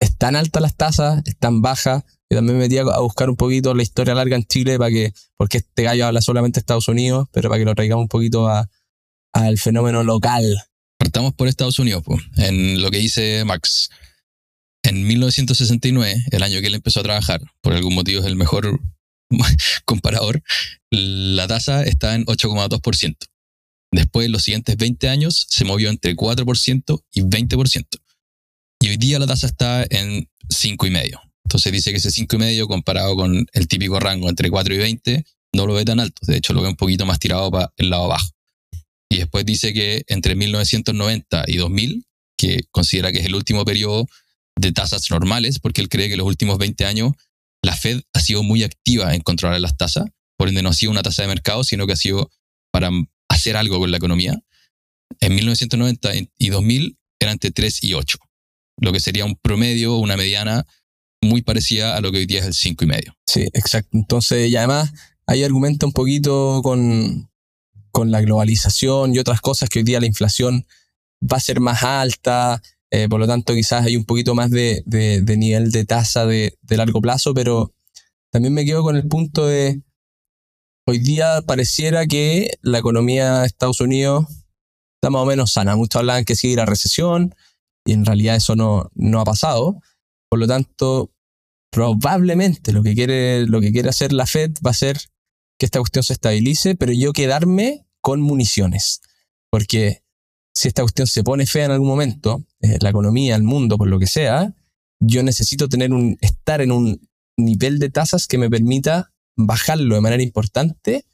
están 0.00 0.36
altas 0.36 0.62
las 0.62 0.76
tasas, 0.76 1.22
están 1.26 1.62
bajas. 1.62 2.04
Yo 2.30 2.38
también 2.38 2.58
me 2.58 2.64
metí 2.64 2.78
a 2.78 2.84
buscar 3.00 3.30
un 3.30 3.36
poquito 3.36 3.74
la 3.74 3.82
historia 3.82 4.14
larga 4.14 4.36
en 4.36 4.44
Chile 4.44 4.78
para 4.78 4.90
que, 4.90 5.12
porque 5.36 5.58
este 5.58 5.82
gallo 5.82 6.06
habla 6.06 6.20
solamente 6.20 6.58
de 6.58 6.60
Estados 6.60 6.88
Unidos, 6.88 7.28
pero 7.32 7.48
para 7.48 7.58
que 7.58 7.64
lo 7.64 7.74
traigamos 7.74 8.02
un 8.02 8.08
poquito 8.08 8.48
al 9.32 9.58
fenómeno 9.58 10.04
local. 10.04 10.62
Partamos 10.98 11.32
por 11.34 11.48
Estados 11.48 11.78
Unidos, 11.78 12.02
pues, 12.04 12.22
en 12.36 12.82
lo 12.82 12.90
que 12.90 12.98
dice 12.98 13.44
Max. 13.44 13.90
En 14.82 15.06
1969, 15.06 16.24
el 16.30 16.42
año 16.42 16.60
que 16.60 16.66
él 16.66 16.74
empezó 16.74 17.00
a 17.00 17.04
trabajar, 17.04 17.40
por 17.60 17.72
algún 17.72 17.94
motivo 17.94 18.20
es 18.20 18.26
el 18.26 18.36
mejor 18.36 18.80
comparador, 19.84 20.42
la 20.90 21.46
tasa 21.46 21.82
está 21.82 22.14
en 22.14 22.24
8,2%. 22.26 23.16
Después, 23.90 24.26
en 24.26 24.32
los 24.32 24.42
siguientes 24.42 24.76
20 24.76 25.08
años, 25.08 25.46
se 25.48 25.64
movió 25.64 25.88
entre 25.88 26.14
4% 26.14 27.04
y 27.12 27.22
20%. 27.22 27.86
Y 28.80 28.88
hoy 28.88 28.96
día 28.96 29.18
la 29.18 29.26
tasa 29.26 29.46
está 29.46 29.84
en 29.88 30.28
5,5%. 30.48 31.20
Entonces 31.44 31.72
dice 31.72 31.90
que 31.90 31.96
ese 31.96 32.10
5,5% 32.10 32.66
comparado 32.66 33.16
con 33.16 33.46
el 33.52 33.68
típico 33.68 33.98
rango 33.98 34.28
entre 34.28 34.50
4 34.50 34.74
y 34.74 34.78
20 34.78 35.24
no 35.54 35.66
lo 35.66 35.74
ve 35.74 35.84
tan 35.84 35.98
alto. 35.98 36.20
De 36.26 36.36
hecho, 36.36 36.52
lo 36.52 36.60
ve 36.60 36.68
un 36.68 36.76
poquito 36.76 37.06
más 37.06 37.18
tirado 37.18 37.50
para 37.50 37.72
el 37.78 37.90
lado 37.90 38.04
abajo. 38.04 38.28
Y 39.10 39.16
después 39.16 39.46
dice 39.46 39.72
que 39.72 40.04
entre 40.08 40.34
1990 40.34 41.44
y 41.46 41.56
2000, 41.56 42.04
que 42.36 42.60
considera 42.70 43.10
que 43.12 43.20
es 43.20 43.26
el 43.26 43.34
último 43.34 43.64
periodo 43.64 44.06
de 44.56 44.72
tasas 44.72 45.10
normales, 45.10 45.58
porque 45.58 45.80
él 45.80 45.88
cree 45.88 46.10
que 46.10 46.16
los 46.16 46.26
últimos 46.26 46.58
20 46.58 46.84
años 46.84 47.12
la 47.62 47.74
Fed 47.74 48.02
ha 48.12 48.20
sido 48.20 48.42
muy 48.42 48.62
activa 48.62 49.14
en 49.14 49.22
controlar 49.22 49.60
las 49.60 49.76
tasas, 49.76 50.04
por 50.36 50.48
ende 50.48 50.62
no 50.62 50.68
ha 50.68 50.74
sido 50.74 50.92
una 50.92 51.02
tasa 51.02 51.22
de 51.22 51.28
mercado, 51.28 51.64
sino 51.64 51.86
que 51.86 51.94
ha 51.94 51.96
sido 51.96 52.30
para 52.70 52.90
hacer 53.38 53.56
algo 53.56 53.78
con 53.78 53.90
la 53.90 53.96
economía. 53.96 54.38
En 55.20 55.34
1990 55.34 56.10
y 56.38 56.48
2000 56.50 56.98
eran 57.20 57.32
entre 57.32 57.50
3 57.50 57.84
y 57.84 57.94
8, 57.94 58.18
lo 58.80 58.92
que 58.92 59.00
sería 59.00 59.24
un 59.24 59.36
promedio, 59.36 59.96
una 59.96 60.16
mediana 60.16 60.66
muy 61.20 61.42
parecida 61.42 61.96
a 61.96 62.00
lo 62.00 62.12
que 62.12 62.18
hoy 62.18 62.26
día 62.26 62.40
es 62.40 62.46
el 62.46 62.54
5 62.54 62.84
y 62.84 62.86
medio. 62.86 63.16
Sí, 63.26 63.42
exacto. 63.52 63.90
Entonces, 63.92 64.48
y 64.50 64.56
además 64.56 64.92
hay 65.26 65.42
argumenta 65.42 65.86
un 65.86 65.92
poquito 65.92 66.60
con, 66.62 67.28
con 67.90 68.10
la 68.10 68.20
globalización 68.20 69.14
y 69.14 69.18
otras 69.18 69.40
cosas 69.40 69.68
que 69.68 69.80
hoy 69.80 69.84
día 69.84 70.00
la 70.00 70.06
inflación 70.06 70.66
va 71.20 71.38
a 71.38 71.40
ser 71.40 71.60
más 71.60 71.82
alta, 71.82 72.62
eh, 72.90 73.08
por 73.08 73.18
lo 73.18 73.26
tanto 73.26 73.54
quizás 73.54 73.84
hay 73.84 73.96
un 73.96 74.04
poquito 74.04 74.34
más 74.34 74.50
de, 74.50 74.82
de, 74.86 75.36
nivel 75.36 75.70
de 75.72 75.84
tasa 75.84 76.24
de, 76.24 76.56
de, 76.62 76.76
largo 76.76 77.00
plazo, 77.00 77.34
pero 77.34 77.74
también 78.30 78.54
me 78.54 78.64
quedo 78.64 78.82
con 78.82 78.96
el 78.96 79.06
punto 79.08 79.46
de, 79.46 79.82
hoy 80.88 81.00
día 81.00 81.42
pareciera 81.42 82.06
que 82.06 82.50
la 82.62 82.78
economía 82.78 83.40
de 83.40 83.46
Estados 83.46 83.82
Unidos 83.82 84.24
está 84.96 85.10
más 85.10 85.20
o 85.20 85.26
menos 85.26 85.52
sana. 85.52 85.76
Muchos 85.76 86.00
hablan 86.00 86.24
que 86.24 86.34
sigue 86.34 86.56
la 86.56 86.64
recesión 86.64 87.34
y 87.84 87.92
en 87.92 88.06
realidad 88.06 88.36
eso 88.36 88.56
no, 88.56 88.90
no 88.94 89.20
ha 89.20 89.24
pasado. 89.24 89.82
Por 90.30 90.38
lo 90.38 90.46
tanto, 90.46 91.12
probablemente 91.70 92.72
lo 92.72 92.82
que, 92.82 92.94
quiere, 92.94 93.46
lo 93.46 93.60
que 93.60 93.70
quiere 93.70 93.90
hacer 93.90 94.14
la 94.14 94.24
Fed 94.24 94.52
va 94.66 94.70
a 94.70 94.74
ser 94.74 94.98
que 95.58 95.66
esta 95.66 95.78
cuestión 95.78 96.04
se 96.04 96.14
estabilice, 96.14 96.74
pero 96.74 96.94
yo 96.94 97.12
quedarme 97.12 97.86
con 98.00 98.22
municiones. 98.22 99.02
Porque 99.50 100.02
si 100.54 100.68
esta 100.68 100.80
cuestión 100.80 101.06
se 101.06 101.22
pone 101.22 101.44
fea 101.44 101.66
en 101.66 101.72
algún 101.72 101.88
momento, 101.88 102.46
eh, 102.62 102.78
la 102.80 102.88
economía, 102.88 103.36
el 103.36 103.42
mundo, 103.42 103.76
por 103.76 103.88
lo 103.88 103.98
que 103.98 104.06
sea, 104.06 104.54
yo 105.00 105.22
necesito 105.22 105.68
tener 105.68 105.92
un, 105.92 106.16
estar 106.22 106.62
en 106.62 106.72
un 106.72 107.06
nivel 107.36 107.78
de 107.78 107.90
tasas 107.90 108.26
que 108.26 108.38
me 108.38 108.48
permita 108.48 109.12
bajarlo 109.38 109.94
de 109.94 110.00
manera 110.00 110.22
importante 110.22 111.06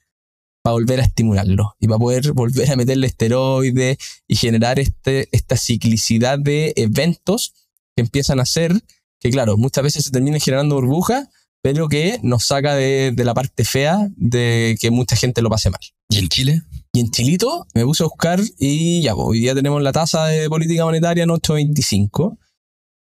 para 0.63 0.73
volver 0.73 1.01
a 1.01 1.05
estimularlo 1.05 1.77
y 1.79 1.87
para 1.87 1.99
poder 1.99 2.33
volver 2.35 2.71
a 2.71 2.77
meterle 2.77 3.07
esteroides 3.07 3.99
y 4.27 4.37
generar 4.37 4.81
este, 4.81 5.29
esta 5.31 5.57
ciclicidad 5.57 6.39
de 6.39 6.73
eventos 6.77 7.55
que 7.95 8.03
empiezan 8.03 8.41
a 8.41 8.47
ser 8.47 8.73
que, 9.21 9.31
claro, 9.31 9.57
muchas 9.57 9.85
veces 9.85 10.05
se 10.05 10.11
terminan 10.11 10.41
generando 10.41 10.75
burbujas, 10.75 11.29
pero 11.63 11.89
que 11.89 12.19
nos 12.23 12.45
saca 12.45 12.75
de, 12.75 13.13
de, 13.15 13.25
la 13.25 13.33
parte 13.33 13.65
fea 13.65 14.11
de 14.17 14.77
que 14.81 14.91
mucha 14.91 15.17
gente 15.17 15.41
lo 15.41 15.49
pase 15.49 15.71
mal. 15.71 15.81
¿Y 16.11 16.19
en 16.19 16.29
Chile? 16.29 16.63
Y 16.93 17.01
en 17.01 17.11
Chilito 17.11 17.67
me 17.75 17.85
puse 17.85 18.03
a 18.03 18.07
buscar 18.07 18.41
y 18.59 19.03
ya, 19.03 19.15
pues, 19.15 19.27
hoy 19.29 19.41
día 19.41 19.55
tenemos 19.55 19.83
la 19.83 19.93
tasa 19.93 20.27
de 20.27 20.49
política 20.49 20.85
monetaria 20.85 21.25
en 21.25 21.31
8.25. 21.31 22.37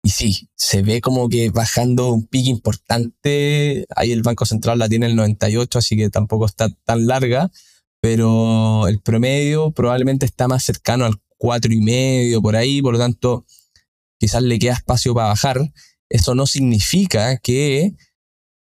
Y 0.09 0.11
sí, 0.11 0.49
se 0.55 0.81
ve 0.81 1.01
como 1.01 1.29
que 1.29 1.51
bajando 1.51 2.11
un 2.11 2.25
pico 2.25 2.49
importante. 2.49 3.85
Ahí 3.95 4.11
el 4.11 4.23
Banco 4.23 4.43
Central 4.43 4.79
la 4.79 4.89
tiene 4.89 5.05
el 5.05 5.15
98, 5.15 5.77
así 5.77 5.95
que 5.95 6.09
tampoco 6.09 6.47
está 6.47 6.67
tan 6.83 7.05
larga. 7.05 7.51
Pero 8.01 8.87
el 8.87 9.01
promedio 9.01 9.69
probablemente 9.69 10.25
está 10.25 10.47
más 10.47 10.63
cercano 10.63 11.05
al 11.05 11.21
4,5 11.37 12.41
por 12.41 12.55
ahí. 12.55 12.81
Por 12.81 12.93
lo 12.93 12.99
tanto, 12.99 13.45
quizás 14.17 14.41
le 14.41 14.57
queda 14.57 14.73
espacio 14.73 15.13
para 15.13 15.27
bajar. 15.27 15.71
Eso 16.09 16.33
no 16.33 16.47
significa 16.47 17.37
que 17.37 17.93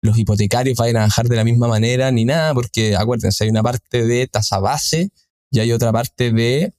los 0.03 0.19
hipotecarios 0.19 0.77
vayan 0.77 0.97
a 0.97 1.07
bajar 1.07 1.29
de 1.29 1.35
la 1.35 1.43
misma 1.43 1.67
manera 1.67 2.11
ni 2.11 2.25
nada, 2.25 2.53
porque 2.53 2.95
acuérdense, 2.95 3.45
hay 3.45 3.49
una 3.49 3.63
parte 3.63 4.05
de 4.05 4.27
tasa 4.27 4.59
base 4.59 5.09
y 5.49 5.61
hay 5.61 5.71
otra 5.71 5.91
parte 5.91 6.31
de 6.31 6.75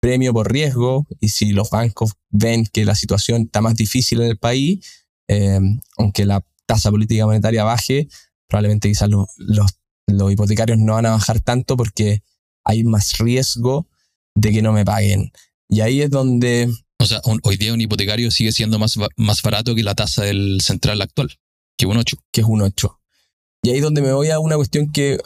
premio 0.00 0.32
por 0.32 0.50
riesgo, 0.50 1.06
y 1.20 1.28
si 1.28 1.52
los 1.52 1.70
bancos 1.70 2.14
ven 2.30 2.66
que 2.66 2.84
la 2.84 2.94
situación 2.94 3.42
está 3.42 3.60
más 3.60 3.76
difícil 3.76 4.22
en 4.22 4.28
el 4.28 4.38
país, 4.38 5.06
eh, 5.28 5.60
aunque 5.98 6.24
la 6.24 6.44
tasa 6.66 6.90
política 6.90 7.26
monetaria 7.26 7.64
baje, 7.64 8.08
probablemente 8.48 8.88
quizás 8.88 9.08
los, 9.08 9.28
los, 9.36 9.70
los 10.06 10.32
hipotecarios 10.32 10.78
no 10.78 10.94
van 10.94 11.06
a 11.06 11.10
bajar 11.10 11.40
tanto 11.40 11.76
porque 11.76 12.22
hay 12.64 12.84
más 12.84 13.18
riesgo 13.18 13.88
de 14.34 14.50
que 14.52 14.62
no 14.62 14.72
me 14.72 14.84
paguen. 14.84 15.32
Y 15.68 15.80
ahí 15.80 16.02
es 16.02 16.10
donde... 16.10 16.72
O 16.98 17.06
sea, 17.06 17.20
hoy 17.42 17.56
día 17.56 17.72
un 17.72 17.80
hipotecario 17.80 18.30
sigue 18.30 18.52
siendo 18.52 18.78
más, 18.78 18.96
más 19.16 19.42
barato 19.42 19.74
que 19.74 19.82
la 19.82 19.94
tasa 19.94 20.24
del 20.24 20.60
central 20.60 21.00
actual. 21.00 21.38
Que 21.78 21.86
un 21.86 21.96
8. 21.96 22.16
Que 22.30 22.42
es 22.42 22.46
un 22.46 22.60
8. 22.60 23.00
Y 23.62 23.70
ahí 23.70 23.76
es 23.76 23.82
donde 23.82 24.02
me 24.02 24.12
voy 24.12 24.30
a 24.30 24.38
una 24.38 24.56
cuestión 24.56 24.90
que 24.92 25.18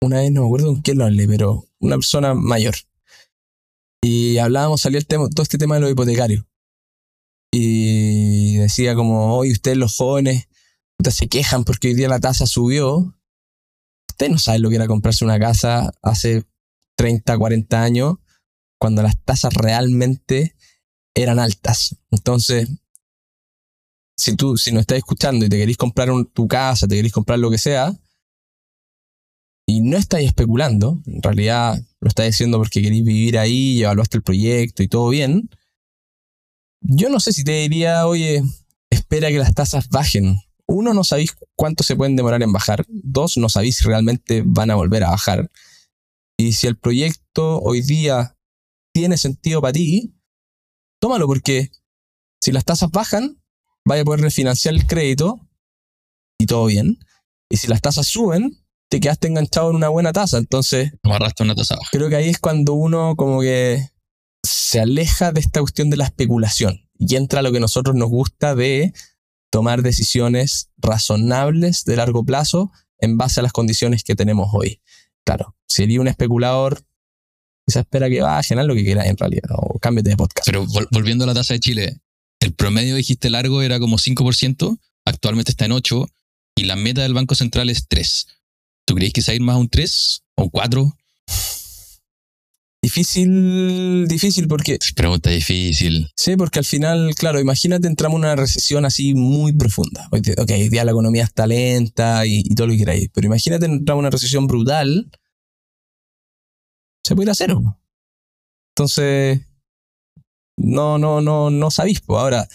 una 0.00 0.20
vez 0.20 0.32
no 0.32 0.40
me 0.40 0.46
acuerdo 0.46 0.66
con 0.66 0.82
quién 0.82 0.98
lo 0.98 1.04
hablé, 1.04 1.28
pero 1.28 1.64
una 1.78 1.96
persona 1.96 2.34
mayor. 2.34 2.74
Y 4.02 4.38
hablábamos, 4.38 4.80
salió 4.80 4.98
el 4.98 5.06
tema, 5.06 5.28
todo 5.28 5.42
este 5.42 5.58
tema 5.58 5.76
de 5.76 5.82
los 5.82 5.90
hipotecarios. 5.92 6.44
Y 7.52 8.56
decía 8.56 8.94
como, 8.94 9.36
hoy 9.36 9.52
ustedes 9.52 9.76
los 9.76 9.96
jóvenes 9.96 10.48
se 11.10 11.28
quejan 11.28 11.64
porque 11.64 11.88
hoy 11.88 11.94
día 11.94 12.08
la 12.08 12.20
tasa 12.20 12.46
subió. 12.46 13.14
Ustedes 14.10 14.32
no 14.32 14.38
saben 14.38 14.62
lo 14.62 14.70
que 14.70 14.76
era 14.76 14.86
comprarse 14.86 15.24
una 15.24 15.38
casa 15.38 15.92
hace 16.02 16.44
30, 16.96 17.36
40 17.36 17.82
años, 17.82 18.16
cuando 18.78 19.02
las 19.02 19.20
tasas 19.22 19.54
realmente 19.54 20.54
eran 21.14 21.38
altas. 21.38 21.96
Entonces, 22.10 22.68
si 24.16 24.36
tú, 24.36 24.56
si 24.56 24.72
no 24.72 24.80
estás 24.80 24.98
escuchando 24.98 25.44
y 25.44 25.48
te 25.48 25.56
querés 25.56 25.76
comprar 25.76 26.08
tu 26.32 26.46
casa, 26.46 26.86
te 26.86 26.96
querés 26.96 27.12
comprar 27.12 27.38
lo 27.38 27.50
que 27.50 27.58
sea, 27.58 27.92
y 29.66 29.80
no 29.80 29.96
estáis 29.96 30.28
especulando, 30.28 31.00
en 31.06 31.22
realidad 31.22 31.80
lo 32.00 32.08
estáis 32.08 32.34
diciendo 32.34 32.58
porque 32.58 32.82
queréis 32.82 33.04
vivir 33.04 33.38
ahí 33.38 33.78
y 33.78 33.82
evaluaste 33.82 34.18
el 34.18 34.22
proyecto 34.22 34.82
y 34.82 34.88
todo 34.88 35.08
bien, 35.08 35.48
yo 36.80 37.08
no 37.08 37.20
sé 37.20 37.32
si 37.32 37.44
te 37.44 37.52
diría, 37.52 38.06
oye, 38.06 38.42
espera 38.90 39.28
que 39.28 39.38
las 39.38 39.54
tasas 39.54 39.88
bajen. 39.88 40.40
Uno, 40.66 40.94
no 40.94 41.04
sabéis 41.04 41.36
cuánto 41.54 41.84
se 41.84 41.96
pueden 41.96 42.16
demorar 42.16 42.42
en 42.42 42.52
bajar. 42.52 42.84
Dos, 42.88 43.36
no 43.36 43.48
sabéis 43.48 43.76
si 43.76 43.84
realmente 43.84 44.42
van 44.44 44.70
a 44.70 44.74
volver 44.74 45.04
a 45.04 45.10
bajar. 45.10 45.50
Y 46.36 46.52
si 46.52 46.66
el 46.66 46.76
proyecto 46.76 47.60
hoy 47.60 47.82
día 47.82 48.36
tiene 48.92 49.16
sentido 49.16 49.60
para 49.60 49.72
ti, 49.72 50.14
tómalo 51.00 51.26
porque 51.26 51.70
si 52.40 52.52
las 52.52 52.64
tasas 52.64 52.90
bajan, 52.90 53.40
vaya 53.84 54.02
a 54.02 54.04
poder 54.04 54.20
refinanciar 54.20 54.74
el 54.74 54.86
crédito 54.86 55.40
y 56.38 56.46
todo 56.46 56.66
bien. 56.66 56.98
Y 57.48 57.58
si 57.58 57.68
las 57.68 57.80
tasas 57.80 58.06
suben, 58.06 58.61
te 58.92 59.00
quedaste 59.00 59.26
enganchado 59.26 59.70
en 59.70 59.76
una 59.76 59.88
buena 59.88 60.12
tasa. 60.12 60.36
Entonces, 60.36 60.92
amarraste 61.02 61.42
una 61.42 61.54
tasa 61.54 61.78
Creo 61.90 62.10
que 62.10 62.16
ahí 62.16 62.28
es 62.28 62.38
cuando 62.38 62.74
uno 62.74 63.16
como 63.16 63.40
que 63.40 63.88
se 64.42 64.80
aleja 64.80 65.32
de 65.32 65.40
esta 65.40 65.60
cuestión 65.60 65.88
de 65.88 65.96
la 65.96 66.04
especulación 66.04 66.86
y 66.98 67.16
entra 67.16 67.40
a 67.40 67.42
lo 67.42 67.52
que 67.52 67.56
a 67.56 67.60
nosotros 67.62 67.96
nos 67.96 68.10
gusta 68.10 68.54
de 68.54 68.92
tomar 69.50 69.80
decisiones 69.80 70.68
razonables 70.76 71.86
de 71.86 71.96
largo 71.96 72.22
plazo 72.22 72.70
en 72.98 73.16
base 73.16 73.40
a 73.40 73.42
las 73.42 73.52
condiciones 73.52 74.04
que 74.04 74.14
tenemos 74.14 74.50
hoy. 74.52 74.82
Claro, 75.24 75.56
sería 75.66 75.98
un 75.98 76.08
especulador, 76.08 76.84
se 77.66 77.80
espera 77.80 78.10
que 78.10 78.20
bajen 78.20 78.58
a 78.58 78.64
lo 78.64 78.74
que 78.74 78.84
quiera 78.84 79.06
en 79.06 79.16
realidad, 79.16 79.52
o 79.56 79.78
cámbiate 79.78 80.10
de 80.10 80.16
podcast. 80.18 80.44
Pero 80.44 80.66
volviendo 80.90 81.24
a 81.24 81.28
la 81.28 81.34
tasa 81.34 81.54
de 81.54 81.60
Chile, 81.60 82.02
el 82.40 82.52
promedio, 82.52 82.94
dijiste 82.94 83.30
largo, 83.30 83.62
era 83.62 83.80
como 83.80 83.96
5%, 83.96 84.78
actualmente 85.06 85.50
está 85.50 85.64
en 85.64 85.72
8%, 85.72 86.12
y 86.56 86.64
la 86.64 86.76
meta 86.76 87.00
del 87.00 87.14
Banco 87.14 87.34
Central 87.34 87.70
es 87.70 87.88
3%. 87.88 88.26
¿Tú 88.86 88.94
crees 88.94 89.12
que 89.12 89.22
se 89.22 89.30
va 89.30 89.32
a 89.32 89.36
ir 89.36 89.42
más 89.42 89.56
a 89.56 89.58
un 89.58 89.68
3 89.68 90.22
o 90.36 90.44
un 90.44 90.50
4? 90.50 90.96
Difícil, 92.84 94.08
difícil 94.08 94.48
porque... 94.48 94.76
Pregunta 94.96 95.30
difícil. 95.30 96.10
Sí, 96.16 96.36
porque 96.36 96.58
al 96.58 96.64
final, 96.64 97.14
claro, 97.14 97.38
imagínate 97.38 97.86
entramos 97.86 98.18
en 98.18 98.24
una 98.24 98.34
recesión 98.34 98.84
así 98.84 99.14
muy 99.14 99.52
profunda. 99.52 100.08
Ok, 100.10 100.50
hoy 100.50 100.68
día 100.68 100.84
la 100.84 100.90
economía 100.90 101.22
está 101.22 101.46
lenta 101.46 102.26
y, 102.26 102.42
todo 102.54 102.66
lo 102.66 102.72
que 102.72 102.80
queráis, 102.80 103.08
pero 103.14 103.28
imagínate 103.28 103.66
entramos 103.66 104.00
en 104.00 104.06
una 104.06 104.10
recesión 104.10 104.48
brutal. 104.48 105.08
se 107.04 107.14
puede 107.14 107.26
ir 107.26 107.30
a 107.30 107.34
cero. 107.36 107.78
Entonces, 108.74 109.40
no, 110.56 110.98
no, 110.98 111.20
no, 111.20 111.50
no 111.50 111.70
sabéis. 111.70 112.00
Pues 112.00 112.18
ahora, 112.18 112.48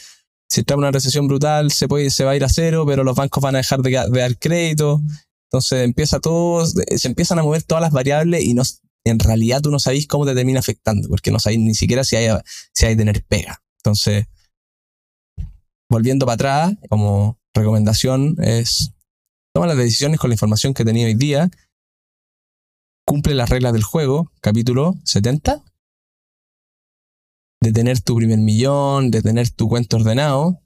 si 0.49 0.61
está 0.61 0.75
una 0.75 0.91
recesión 0.91 1.27
brutal, 1.27 1.71
se, 1.71 1.87
puede, 1.87 2.09
se 2.09 2.25
va 2.25 2.31
a 2.31 2.35
ir 2.35 2.43
a 2.43 2.49
cero, 2.49 2.85
pero 2.85 3.03
los 3.03 3.15
bancos 3.15 3.41
van 3.41 3.55
a 3.55 3.59
dejar 3.59 3.81
de, 3.81 3.91
dar 3.91 4.37
crédito. 4.37 5.01
Entonces 5.49 5.85
empieza 5.85 6.19
todo, 6.19 6.65
se 6.65 7.07
empiezan 7.07 7.39
a 7.39 7.43
mover 7.43 7.63
todas 7.63 7.81
las 7.81 7.91
variables 7.91 8.43
y 8.43 8.53
no, 8.53 8.63
en 9.05 9.19
realidad 9.19 9.61
tú 9.61 9.71
no 9.71 9.79
sabéis 9.79 10.07
cómo 10.07 10.25
te 10.25 10.35
termina 10.35 10.59
afectando, 10.59 11.07
porque 11.09 11.31
no 11.31 11.39
sabéis 11.39 11.61
ni 11.61 11.73
siquiera 11.73 12.03
si 12.03 12.17
hay, 12.17 12.29
si 12.73 12.85
hay 12.85 12.97
tener 12.97 13.23
pega. 13.23 13.63
Entonces, 13.77 14.25
volviendo 15.89 16.25
para 16.25 16.33
atrás, 16.33 16.73
como 16.89 17.39
recomendación 17.53 18.35
es 18.41 18.93
toma 19.53 19.67
las 19.67 19.77
decisiones 19.77 20.19
con 20.19 20.29
la 20.29 20.35
información 20.35 20.73
que 20.73 20.85
tenía 20.85 21.07
hoy 21.07 21.15
día, 21.15 21.49
cumple 23.05 23.33
las 23.33 23.49
reglas 23.49 23.73
del 23.73 23.83
juego, 23.83 24.31
capítulo 24.41 24.95
70, 25.03 25.63
de 27.61 27.71
tener 27.71 28.01
tu 28.01 28.15
primer 28.15 28.39
millón, 28.39 29.09
de 29.09 29.21
tener 29.21 29.49
tu 29.49 29.67
cuento 29.67 29.97
ordenado. 29.97 30.61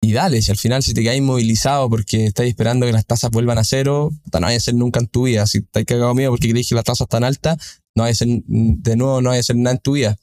Y 0.00 0.12
dale, 0.12 0.40
si 0.42 0.50
al 0.50 0.56
final 0.56 0.82
si 0.82 0.94
te 0.94 1.02
quedas 1.02 1.16
inmovilizado 1.16 1.90
porque 1.90 2.26
estás 2.26 2.46
esperando 2.46 2.86
que 2.86 2.92
las 2.92 3.04
tasas 3.04 3.30
vuelvan 3.30 3.58
a 3.58 3.64
cero, 3.64 4.10
no 4.32 4.40
vaya 4.40 4.56
a 4.56 4.60
ser 4.60 4.74
nunca 4.74 5.00
en 5.00 5.08
tu 5.08 5.24
vida. 5.24 5.46
Si 5.46 5.58
estás 5.58 5.84
cagado 5.84 6.14
miedo 6.14 6.30
porque 6.30 6.50
crees 6.50 6.68
que 6.68 6.74
las 6.74 6.84
tasas 6.84 7.06
están 7.06 7.24
altas, 7.24 7.82
no 7.94 8.04
vaya 8.04 8.12
a 8.12 8.14
ser, 8.14 8.28
de 8.46 8.96
nuevo, 8.96 9.20
no 9.20 9.30
vaya 9.30 9.40
a 9.40 9.44
ser 9.44 9.56
nada 9.56 9.74
en 9.74 9.82
tu 9.82 9.92
vida. 9.92 10.16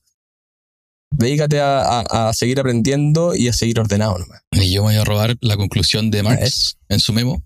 Dedícate 1.12 1.60
a, 1.62 2.32
seguir 2.34 2.60
aprendiendo 2.60 3.36
y 3.36 3.48
a 3.48 3.54
seguir 3.54 3.80
ordenado 3.80 4.18
nomás. 4.18 4.42
Y 4.52 4.72
yo 4.72 4.84
voy 4.84 4.96
a 4.96 5.04
robar 5.04 5.38
la 5.42 5.56
conclusión 5.56 6.12
de 6.12 6.24
Marx 6.24 6.78
en 6.90 7.00
su 7.00 7.14
memo, 7.14 7.44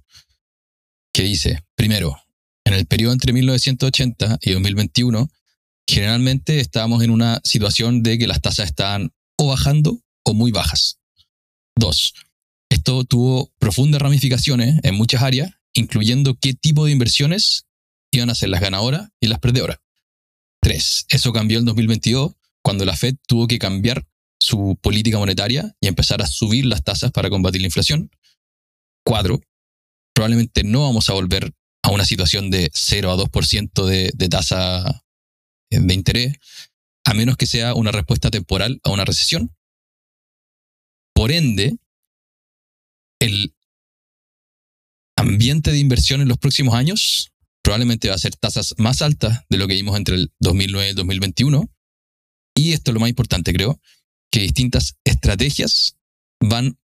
que 1.14 1.24
dice, 1.24 1.64
primero, 1.76 2.18
en 2.64 2.74
el 2.74 2.86
periodo 2.86 3.14
entre 3.14 3.34
1980 3.34 4.40
y 4.42 4.52
2021, 4.52 5.30
generalmente 5.88 6.60
estábamos 6.60 7.04
en 7.04 7.10
una 7.10 7.42
situación 7.44 8.02
de 8.04 8.18
que 8.18 8.28
las 8.28 8.42
tasas 8.42 8.68
estaban 8.68 9.12
o 9.38 9.48
bajando 9.48 10.00
o 10.24 10.34
muy 10.34 10.52
bajas. 10.52 10.99
Dos, 11.80 12.14
esto 12.70 13.06
tuvo 13.06 13.54
profundas 13.58 14.02
ramificaciones 14.02 14.82
en 14.84 14.96
muchas 14.96 15.22
áreas, 15.22 15.52
incluyendo 15.72 16.38
qué 16.38 16.54
tipo 16.54 16.86
de 16.86 16.92
inversiones 16.92 17.68
iban 18.12 18.30
a 18.30 18.36
ser 18.36 18.50
las 18.50 18.60
ganadoras 18.60 19.12
y 19.22 19.28
las 19.28 19.40
perdedoras. 19.40 19.78
Tres, 20.62 21.06
eso 21.08 21.32
cambió 21.32 21.58
en 21.58 21.64
2022 21.64 22.34
cuando 22.62 22.84
la 22.84 22.98
Fed 22.98 23.16
tuvo 23.26 23.48
que 23.48 23.60
cambiar 23.60 24.06
su 24.42 24.78
política 24.82 25.20
monetaria 25.20 25.74
y 25.80 25.88
empezar 25.88 26.22
a 26.22 26.28
subir 26.28 26.66
las 26.66 26.84
tasas 26.84 27.12
para 27.12 27.30
combatir 27.30 27.62
la 27.62 27.68
inflación. 27.68 28.12
Cuatro, 29.06 29.40
probablemente 30.14 30.66
no 30.66 30.82
vamos 30.82 31.10
a 31.10 31.14
volver 31.14 31.54
a 31.82 31.92
una 31.92 32.04
situación 32.04 32.50
de 32.50 32.70
0 32.74 33.10
a 33.10 33.16
2% 33.16 33.86
de, 33.86 34.12
de 34.14 34.28
tasa 34.28 35.06
de 35.70 35.94
interés, 35.94 36.34
a 37.06 37.14
menos 37.14 37.38
que 37.38 37.46
sea 37.46 37.74
una 37.74 37.94
respuesta 37.94 38.30
temporal 38.30 38.82
a 38.84 38.90
una 38.90 39.06
recesión. 39.06 39.56
Por 41.20 41.34
ende, 41.34 41.76
el 43.20 43.54
ambiente 45.18 45.70
de 45.70 45.78
inversión 45.78 46.22
en 46.22 46.30
los 46.30 46.38
próximos 46.38 46.76
años 46.76 47.34
probablemente 47.62 48.08
va 48.08 48.16
a 48.16 48.20
ser 48.20 48.38
tasas 48.38 48.74
más 48.78 49.02
altas 49.02 49.42
de 49.50 49.58
lo 49.58 49.68
que 49.68 49.74
vimos 49.74 49.98
entre 49.98 50.16
el 50.16 50.32
2009 50.40 50.88
y 50.88 50.90
el 50.92 50.96
2021. 50.96 51.70
Y 52.56 52.72
esto 52.72 52.92
es 52.92 52.94
lo 52.94 53.02
más 53.02 53.10
importante, 53.10 53.52
creo, 53.52 53.82
que 54.32 54.40
distintas 54.40 54.96
estrategias 55.04 55.98
van 56.40 56.80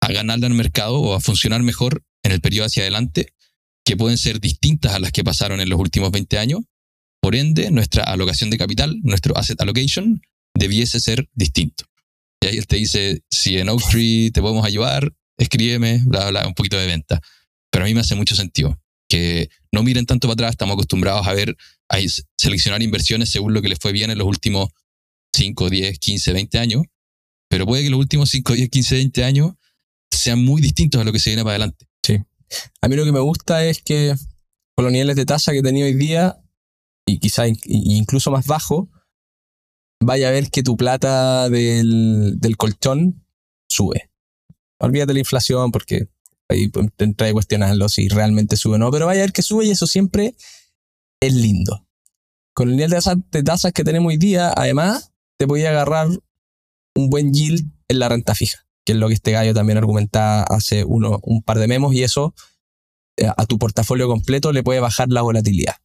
a 0.00 0.10
ganarle 0.10 0.46
al 0.46 0.54
mercado 0.54 0.98
o 0.98 1.14
a 1.14 1.20
funcionar 1.20 1.62
mejor 1.62 2.04
en 2.24 2.32
el 2.32 2.40
periodo 2.40 2.66
hacia 2.66 2.82
adelante, 2.82 3.32
que 3.84 3.96
pueden 3.96 4.18
ser 4.18 4.40
distintas 4.40 4.92
a 4.92 4.98
las 4.98 5.12
que 5.12 5.22
pasaron 5.22 5.60
en 5.60 5.68
los 5.68 5.78
últimos 5.78 6.10
20 6.10 6.36
años 6.36 6.62
por 7.20 7.36
ende, 7.36 7.70
nuestra 7.70 8.02
alocación 8.02 8.50
de 8.50 8.58
capital, 8.58 8.98
nuestro 9.04 9.38
asset 9.38 9.60
allocation, 9.60 10.20
debiese 10.52 10.98
ser 10.98 11.28
distinto. 11.32 11.91
Y 12.42 12.46
ahí 12.46 12.58
él 12.58 12.66
te 12.66 12.76
dice, 12.76 13.22
si 13.30 13.56
en 13.56 13.68
Oaktree 13.68 14.30
te 14.32 14.40
podemos 14.40 14.66
ayudar, 14.66 15.14
escríbeme, 15.38 16.02
bla, 16.04 16.28
bla, 16.30 16.46
un 16.46 16.54
poquito 16.54 16.76
de 16.76 16.86
venta. 16.86 17.20
Pero 17.70 17.84
a 17.84 17.88
mí 17.88 17.94
me 17.94 18.00
hace 18.00 18.16
mucho 18.16 18.34
sentido 18.34 18.78
que 19.08 19.48
no 19.70 19.82
miren 19.82 20.06
tanto 20.06 20.26
para 20.26 20.34
atrás, 20.34 20.50
estamos 20.52 20.74
acostumbrados 20.74 21.26
a 21.26 21.34
ver, 21.34 21.56
a 21.88 21.98
seleccionar 22.36 22.82
inversiones 22.82 23.28
según 23.28 23.52
lo 23.52 23.62
que 23.62 23.68
les 23.68 23.78
fue 23.78 23.92
bien 23.92 24.10
en 24.10 24.18
los 24.18 24.26
últimos 24.26 24.70
5, 25.34 25.70
10, 25.70 25.98
15, 25.98 26.32
20 26.32 26.58
años, 26.58 26.82
pero 27.48 27.66
puede 27.66 27.84
que 27.84 27.90
los 27.90 28.00
últimos 28.00 28.30
5, 28.30 28.54
10, 28.54 28.70
15, 28.70 28.94
20 28.94 29.24
años 29.24 29.52
sean 30.10 30.42
muy 30.42 30.62
distintos 30.62 31.00
a 31.00 31.04
lo 31.04 31.12
que 31.12 31.18
se 31.18 31.30
viene 31.30 31.42
para 31.42 31.56
adelante. 31.56 31.86
Sí. 32.02 32.16
A 32.80 32.88
mí 32.88 32.96
lo 32.96 33.04
que 33.04 33.12
me 33.12 33.20
gusta 33.20 33.64
es 33.64 33.82
que 33.82 34.14
con 34.74 34.84
los 34.84 34.92
niveles 34.92 35.14
de 35.16 35.26
tasa 35.26 35.52
que 35.52 35.62
tenido 35.62 35.86
hoy 35.86 35.94
día, 35.94 36.38
y 37.06 37.18
quizá 37.18 37.44
incluso 37.46 38.30
más 38.30 38.46
bajo, 38.46 38.88
vaya 40.02 40.28
a 40.28 40.30
ver 40.30 40.50
que 40.50 40.62
tu 40.62 40.76
plata 40.76 41.48
del, 41.48 42.38
colchón 42.56 43.24
sube. 43.68 44.10
Olvídate 44.78 45.08
de 45.08 45.14
la 45.14 45.20
inflación 45.20 45.70
porque 45.70 46.08
ahí 46.48 46.70
entra 46.98 47.28
a 47.28 47.32
cuestionarlo 47.32 47.88
si 47.88 48.08
realmente 48.08 48.56
sube 48.56 48.74
o 48.74 48.78
no, 48.78 48.90
pero 48.90 49.06
vaya 49.06 49.20
a 49.20 49.24
ver 49.24 49.32
que 49.32 49.42
sube 49.42 49.64
y 49.64 49.70
eso 49.70 49.86
siempre 49.86 50.34
es 51.20 51.34
lindo. 51.34 51.86
Con 52.54 52.68
el 52.68 52.76
nivel 52.76 52.90
de 52.90 53.42
tasas, 53.42 53.72
que 53.72 53.84
tenemos 53.84 54.10
hoy 54.10 54.18
día, 54.18 54.52
además, 54.54 55.12
te 55.38 55.46
podía 55.46 55.70
agarrar 55.70 56.08
un 56.94 57.08
buen 57.08 57.32
yield 57.32 57.64
en 57.88 57.98
la 57.98 58.08
renta 58.08 58.34
fija, 58.34 58.66
que 58.84 58.92
es 58.92 58.98
lo 58.98 59.08
que 59.08 59.14
este 59.14 59.32
gallo 59.32 59.54
también 59.54 59.78
argumentaba 59.78 60.42
hace 60.42 60.84
uno, 60.84 61.20
un 61.22 61.42
par 61.42 61.58
de 61.58 61.68
memos, 61.68 61.94
y 61.94 62.02
eso 62.02 62.34
eh, 63.16 63.26
a 63.34 63.46
tu 63.46 63.58
portafolio 63.58 64.06
completo 64.06 64.52
le 64.52 64.62
puede 64.62 64.80
bajar 64.80 65.08
la 65.08 65.22
volatilidad. 65.22 65.76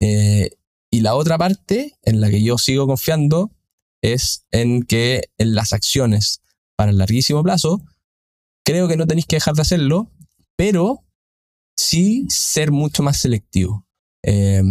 Eh, 0.00 0.50
y 0.90 1.00
la 1.00 1.14
otra 1.14 1.38
parte 1.38 1.94
en 2.02 2.20
la 2.20 2.30
que 2.30 2.42
yo 2.42 2.58
sigo 2.58 2.86
confiando 2.86 3.52
es 4.02 4.46
en 4.50 4.82
que 4.82 5.30
en 5.38 5.54
las 5.54 5.72
acciones 5.72 6.40
para 6.76 6.90
el 6.90 6.98
larguísimo 6.98 7.42
plazo, 7.42 7.82
creo 8.64 8.88
que 8.88 8.96
no 8.96 9.06
tenéis 9.06 9.26
que 9.26 9.36
dejar 9.36 9.54
de 9.54 9.62
hacerlo, 9.62 10.10
pero 10.56 11.04
sí 11.76 12.26
ser 12.28 12.70
mucho 12.70 13.02
más 13.02 13.18
selectivo. 13.18 13.86
Eh, 14.24 14.62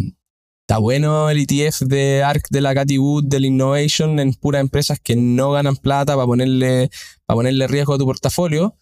está 0.61 0.77
bueno 0.79 1.29
el 1.29 1.39
ETF 1.39 1.81
de 1.81 2.23
ARC 2.23 2.47
de 2.49 2.61
la 2.61 2.73
Cathy 2.73 2.97
Wood 2.97 3.25
del 3.25 3.45
Innovation 3.45 4.19
en 4.19 4.33
puras 4.33 4.61
empresas 4.61 4.99
que 4.99 5.15
no 5.15 5.51
ganan 5.51 5.77
plata 5.77 6.15
para 6.15 6.25
ponerle, 6.25 6.89
para 7.25 7.35
ponerle 7.35 7.67
riesgo 7.67 7.93
a 7.93 7.97
tu 7.97 8.05
portafolio, 8.05 8.77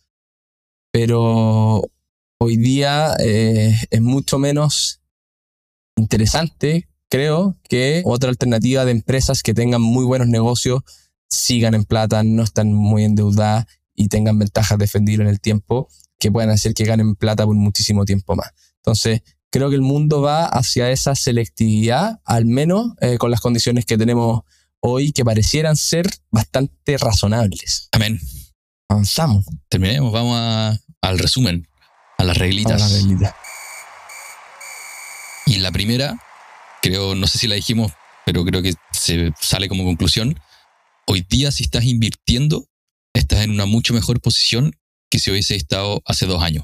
pero 0.92 1.82
hoy 2.40 2.58
día 2.58 3.16
eh, 3.20 3.76
es 3.90 4.02
mucho 4.02 4.40
menos 4.40 5.02
interesante, 5.98 6.88
creo, 7.10 7.58
que 7.70 8.02
otra 8.06 8.30
alternativa 8.30 8.86
de 8.86 8.92
empresas 8.92 9.44
que 9.44 9.54
tengan 9.54 9.82
muy 9.82 10.06
buenos 10.06 10.28
negocios, 10.28 10.82
sigan 11.30 11.74
en 11.74 11.86
plata, 11.86 12.24
no 12.24 12.44
están 12.44 12.74
muy 12.74 13.04
endeudadas 13.04 13.66
y 13.94 14.10
tengan 14.10 14.38
ventajas 14.40 14.78
defendidas 14.78 15.22
en 15.22 15.28
el 15.28 15.40
tiempo 15.40 15.88
que 16.20 16.32
puedan 16.32 16.50
hacer 16.50 16.74
que 16.74 16.86
ganen 16.86 17.16
plata 17.16 17.46
por 17.46 17.56
muchísimo 17.56 18.06
tiempo 18.06 18.36
más. 18.36 18.52
Entonces, 18.78 19.22
creo 19.50 19.70
que 19.70 19.76
el 19.76 19.82
mundo 19.82 20.22
va 20.22 20.46
hacia 20.46 20.92
esa 20.92 21.16
selectividad, 21.16 22.20
al 22.26 22.46
menos 22.46 22.94
eh, 23.02 23.18
con 23.18 23.32
las 23.32 23.42
condiciones 23.42 23.86
que 23.86 23.98
tenemos 23.98 24.42
hoy, 24.80 25.12
que 25.12 25.26
parecieran 25.26 25.76
ser 25.76 26.08
bastante 26.30 26.98
razonables. 26.98 27.90
Amén. 27.92 28.20
Avanzamos. 28.88 29.46
Terminemos, 29.68 30.12
vamos 30.12 30.80
al 31.02 31.20
resumen, 31.20 31.68
a 32.18 32.24
las 32.24 32.38
reglitas. 32.38 32.74
A 32.74 32.78
las 32.78 32.92
reglitas. 32.92 33.34
Y 35.48 35.58
la 35.58 35.72
primera, 35.72 36.18
creo, 36.86 37.16
no 37.16 37.26
sé 37.26 37.40
si 37.40 37.48
la 37.48 37.56
dijimos, 37.56 37.92
pero 38.28 38.46
creo 38.46 38.62
que 38.62 38.76
se 38.92 39.32
sale 39.42 39.68
como 39.68 39.84
conclusión. 39.86 40.40
Hoy 41.08 41.26
día, 41.28 41.50
si 41.52 41.64
estás 41.64 41.84
invirtiendo, 41.84 42.68
estás 43.16 43.44
en 43.44 43.50
una 43.50 43.66
mucho 43.66 43.96
mejor 43.96 44.22
posición 44.22 44.72
que 45.10 45.18
si 45.18 45.32
hubiese 45.32 45.56
estado 45.56 46.04
hace 46.06 46.28
dos 46.28 46.44
años. 46.44 46.64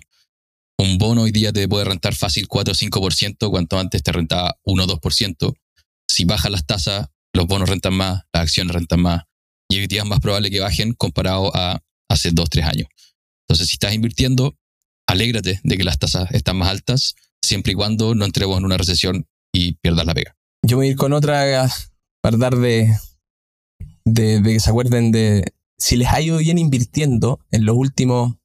Un 0.77 0.99
bono 0.99 1.23
hoy 1.23 1.31
día 1.31 1.51
te 1.51 1.67
puede 1.67 1.85
rentar 1.85 2.13
fácil 2.13 2.47
4 2.47 2.71
o 2.71 2.75
5%, 2.75 3.49
cuanto 3.49 3.79
antes 3.79 4.03
te 4.03 4.11
rentaba 4.11 4.59
1 4.63 4.83
o 4.83 4.87
2%. 4.87 5.55
Si 6.07 6.25
bajan 6.25 6.51
las 6.51 6.67
tasas, 6.67 7.07
los 7.33 7.47
bonos 7.47 7.67
rentan 7.67 7.95
más, 7.95 8.21
las 8.31 8.43
acciones 8.43 8.75
rentan 8.75 9.01
más. 9.01 9.23
Y 9.69 9.79
hoy 9.79 9.87
día 9.87 10.01
es 10.03 10.07
más 10.07 10.19
probable 10.19 10.51
que 10.51 10.59
bajen 10.59 10.93
comparado 10.93 11.51
a 11.55 11.81
hace 12.09 12.29
dos, 12.31 12.47
tres 12.51 12.65
años. 12.65 12.87
Entonces, 13.47 13.69
si 13.69 13.73
estás 13.73 13.95
invirtiendo, 13.95 14.55
alégrate 15.07 15.61
de 15.63 15.77
que 15.77 15.83
las 15.83 15.97
tasas 15.97 16.29
están 16.31 16.57
más 16.57 16.69
altas 16.69 17.15
siempre 17.41 17.71
y 17.71 17.75
cuando 17.75 18.13
no 18.13 18.25
entremos 18.25 18.59
en 18.59 18.65
una 18.65 18.77
recesión 18.77 19.25
y 19.53 19.73
pierdas 19.73 20.05
la 20.05 20.13
pega. 20.13 20.35
Yo 20.65 20.77
voy 20.77 20.87
a 20.87 20.89
ir 20.91 20.97
con 20.97 21.13
otra 21.13 21.69
para 22.21 22.37
dar 22.37 22.55
de, 22.55 22.95
de, 24.05 24.41
que 24.43 24.59
se 24.59 24.69
acuerden 24.69 25.11
de 25.11 25.53
si 25.77 25.97
les 25.97 26.09
ha 26.09 26.21
ido 26.21 26.37
bien 26.37 26.57
invirtiendo 26.57 27.39
en 27.51 27.65
los 27.65 27.75
últimos 27.75 28.35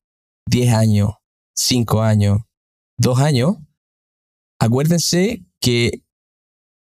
10 0.48 0.74
años, 0.74 1.10
5 1.54 2.02
años, 2.02 2.40
2 2.98 3.18
años, 3.20 3.56
acuérdense 4.58 5.44
que 5.60 6.02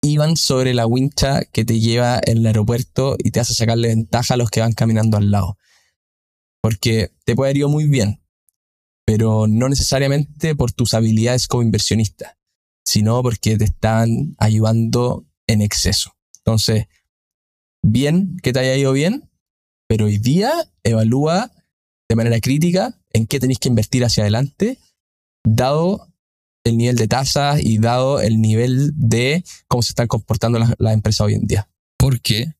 iban 0.02 0.36
sobre 0.36 0.72
la 0.74 0.86
wincha 0.86 1.44
que 1.44 1.64
te 1.64 1.80
lleva 1.80 2.20
en 2.24 2.38
el 2.38 2.46
aeropuerto 2.46 3.16
y 3.18 3.30
te 3.30 3.40
hace 3.40 3.52
sacarle 3.52 3.88
ventaja 3.88 4.34
a 4.34 4.36
los 4.36 4.50
que 4.50 4.60
van 4.60 4.72
caminando 4.72 5.16
al 5.16 5.30
lado. 5.30 5.58
Porque 6.62 7.10
te 7.24 7.34
puede 7.34 7.56
ir 7.56 7.66
muy 7.66 7.86
bien, 7.86 8.22
pero 9.04 9.46
no 9.46 9.68
necesariamente 9.68 10.54
por 10.54 10.72
tus 10.72 10.94
habilidades 10.94 11.46
como 11.46 11.62
inversionista, 11.62 12.37
sino 12.88 13.22
porque 13.22 13.58
te 13.58 13.64
están 13.64 14.34
ayudando 14.38 15.26
en 15.46 15.60
exceso. 15.60 16.16
Entonces, 16.38 16.86
bien 17.82 18.38
que 18.42 18.54
te 18.54 18.60
haya 18.60 18.74
ido 18.76 18.94
bien, 18.94 19.28
pero 19.86 20.06
hoy 20.06 20.16
día 20.16 20.50
evalúa 20.84 21.52
de 22.08 22.16
manera 22.16 22.40
crítica 22.40 22.98
en 23.12 23.26
qué 23.26 23.40
tenéis 23.40 23.58
que 23.58 23.68
invertir 23.68 24.06
hacia 24.06 24.22
adelante, 24.22 24.78
dado 25.44 26.08
el 26.64 26.78
nivel 26.78 26.96
de 26.96 27.08
tasas 27.08 27.60
y 27.62 27.76
dado 27.76 28.22
el 28.22 28.40
nivel 28.40 28.92
de 28.94 29.44
cómo 29.68 29.82
se 29.82 29.90
están 29.90 30.06
comportando 30.06 30.58
las, 30.58 30.74
las 30.78 30.94
empresas 30.94 31.20
hoy 31.20 31.34
en 31.34 31.46
día. 31.46 31.68
Porque 31.98 32.54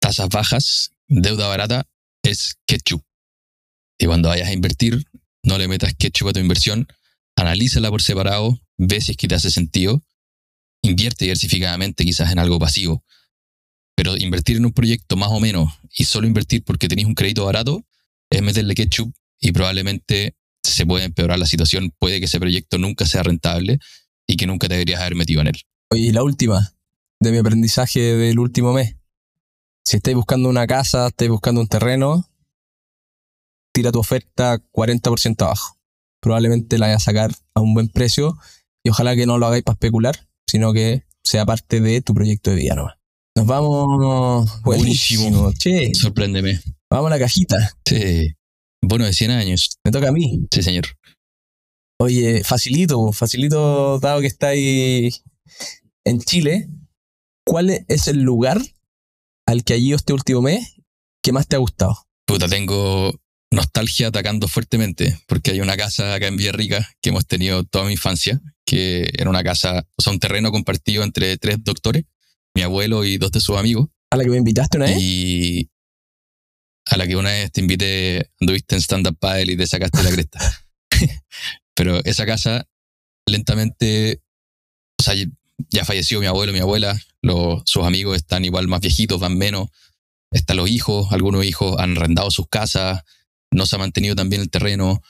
tasas 0.00 0.30
bajas, 0.30 0.90
deuda 1.06 1.46
barata, 1.46 1.86
es 2.24 2.56
ketchup. 2.66 3.04
Y 4.00 4.06
cuando 4.06 4.30
vayas 4.30 4.48
a 4.48 4.52
invertir, 4.52 5.06
no 5.44 5.58
le 5.58 5.68
metas 5.68 5.94
ketchup 5.94 6.30
a 6.30 6.32
tu 6.32 6.40
inversión, 6.40 6.88
analízala 7.36 7.88
por 7.90 8.02
separado, 8.02 8.58
ve 8.76 9.00
que 9.16 9.28
te 9.28 9.34
hace 9.34 9.50
sentido, 9.50 10.02
invierte 10.82 11.24
diversificadamente 11.24 12.04
quizás 12.04 12.32
en 12.32 12.38
algo 12.38 12.58
pasivo. 12.58 13.04
Pero 13.96 14.16
invertir 14.16 14.56
en 14.56 14.66
un 14.66 14.72
proyecto 14.72 15.16
más 15.16 15.30
o 15.30 15.40
menos 15.40 15.72
y 15.96 16.04
solo 16.04 16.26
invertir 16.26 16.64
porque 16.64 16.88
tenéis 16.88 17.06
un 17.06 17.14
crédito 17.14 17.44
barato 17.44 17.84
es 18.30 18.42
meterle 18.42 18.74
ketchup 18.74 19.14
y 19.40 19.52
probablemente 19.52 20.36
se 20.62 20.86
puede 20.86 21.04
empeorar 21.04 21.38
la 21.38 21.46
situación, 21.46 21.92
puede 21.98 22.18
que 22.18 22.26
ese 22.26 22.40
proyecto 22.40 22.78
nunca 22.78 23.06
sea 23.06 23.22
rentable 23.22 23.78
y 24.26 24.36
que 24.36 24.46
nunca 24.46 24.66
deberías 24.66 25.00
haber 25.00 25.14
metido 25.14 25.40
en 25.42 25.48
él. 25.48 25.60
Y 25.92 26.10
la 26.12 26.22
última 26.22 26.74
de 27.20 27.32
mi 27.32 27.38
aprendizaje 27.38 28.00
del 28.00 28.38
último 28.38 28.72
mes. 28.72 28.96
Si 29.84 29.96
estáis 29.96 30.16
buscando 30.16 30.48
una 30.48 30.66
casa, 30.66 31.08
estáis 31.08 31.30
buscando 31.30 31.60
un 31.60 31.68
terreno, 31.68 32.26
tira 33.72 33.92
tu 33.92 33.98
oferta 33.98 34.58
40% 34.72 35.42
abajo. 35.42 35.78
Probablemente 36.20 36.78
la 36.78 36.86
vayas 36.86 37.02
a 37.02 37.04
sacar 37.04 37.34
a 37.54 37.60
un 37.60 37.74
buen 37.74 37.88
precio 37.88 38.38
y 38.84 38.90
ojalá 38.90 39.16
que 39.16 39.26
no 39.26 39.38
lo 39.38 39.46
hagáis 39.46 39.64
para 39.64 39.74
especular, 39.74 40.28
sino 40.46 40.72
que 40.72 41.04
sea 41.24 41.46
parte 41.46 41.80
de 41.80 42.02
tu 42.02 42.14
proyecto 42.14 42.50
de 42.50 42.56
vida 42.56 42.74
nomás. 42.74 42.94
Nos 43.36 43.46
vamos. 43.46 44.62
Buenísimo. 44.62 45.52
Che, 45.58 45.92
Sorpréndeme. 45.94 46.60
vamos 46.90 47.06
a 47.08 47.14
la 47.14 47.18
cajita. 47.18 47.72
Sí. 47.84 48.28
Bono 48.82 49.06
de 49.06 49.12
100 49.12 49.30
años. 49.30 49.78
Me 49.82 49.90
toca 49.90 50.08
a 50.08 50.12
mí. 50.12 50.46
Sí, 50.52 50.62
señor. 50.62 50.84
Oye, 51.98 52.44
facilito, 52.44 53.12
facilito, 53.12 53.98
dado 53.98 54.20
que 54.20 54.26
estáis 54.26 55.22
en 56.04 56.20
Chile, 56.20 56.68
¿cuál 57.46 57.70
es 57.88 58.08
el 58.08 58.20
lugar 58.22 58.60
al 59.46 59.64
que 59.64 59.78
ido 59.78 59.96
este 59.96 60.12
último 60.12 60.42
mes 60.42 60.76
que 61.22 61.32
más 61.32 61.46
te 61.48 61.56
ha 61.56 61.60
gustado? 61.60 61.96
Puta, 62.26 62.48
tengo 62.48 63.12
nostalgia 63.54 64.08
atacando 64.08 64.48
fuertemente, 64.48 65.18
porque 65.26 65.52
hay 65.52 65.60
una 65.60 65.76
casa 65.76 66.14
acá 66.14 66.26
en 66.26 66.36
Villarrica 66.36 66.88
que 67.00 67.10
hemos 67.10 67.26
tenido 67.26 67.64
toda 67.64 67.86
mi 67.86 67.92
infancia, 67.92 68.40
que 68.64 69.10
era 69.16 69.30
una 69.30 69.42
casa, 69.42 69.86
o 69.96 70.02
sea, 70.02 70.12
un 70.12 70.18
terreno 70.18 70.50
compartido 70.50 71.02
entre 71.02 71.36
tres 71.38 71.62
doctores, 71.62 72.04
mi 72.54 72.62
abuelo 72.62 73.04
y 73.04 73.18
dos 73.18 73.32
de 73.32 73.40
sus 73.40 73.56
amigos, 73.56 73.88
¿A 74.10 74.16
la 74.16 74.22
que 74.22 74.30
me 74.30 74.36
invitaste 74.36 74.76
una 74.76 74.86
vez? 74.86 74.96
y 75.00 75.70
a 76.86 76.96
la 76.96 77.06
que 77.06 77.16
una 77.16 77.30
vez 77.30 77.50
te 77.50 77.60
invité, 77.60 78.30
anduviste 78.40 78.76
en 78.76 78.80
stand-up 78.80 79.16
paddle 79.18 79.52
y 79.52 79.56
te 79.56 79.66
sacaste 79.66 80.02
la 80.02 80.10
cresta. 80.10 80.66
Pero 81.74 82.04
esa 82.04 82.24
casa, 82.24 82.68
lentamente, 83.26 84.22
o 85.00 85.02
sea, 85.02 85.14
ya 85.70 85.84
falleció 85.84 86.20
mi 86.20 86.26
abuelo, 86.26 86.52
mi 86.52 86.60
abuela, 86.60 86.96
los, 87.22 87.62
sus 87.66 87.84
amigos 87.84 88.16
están 88.16 88.44
igual 88.44 88.68
más 88.68 88.80
viejitos, 88.80 89.18
van 89.18 89.36
menos, 89.36 89.68
están 90.30 90.58
los 90.58 90.70
hijos, 90.70 91.10
algunos 91.10 91.44
hijos 91.44 91.76
han 91.80 91.96
arrendado 91.96 92.30
sus 92.30 92.46
casas, 92.48 93.02
no 93.54 93.66
se 93.66 93.76
ha 93.76 93.78
mantenido 93.78 94.14
tan 94.16 94.28
bien 94.28 94.42
el 94.42 94.50
terreno. 94.50 95.00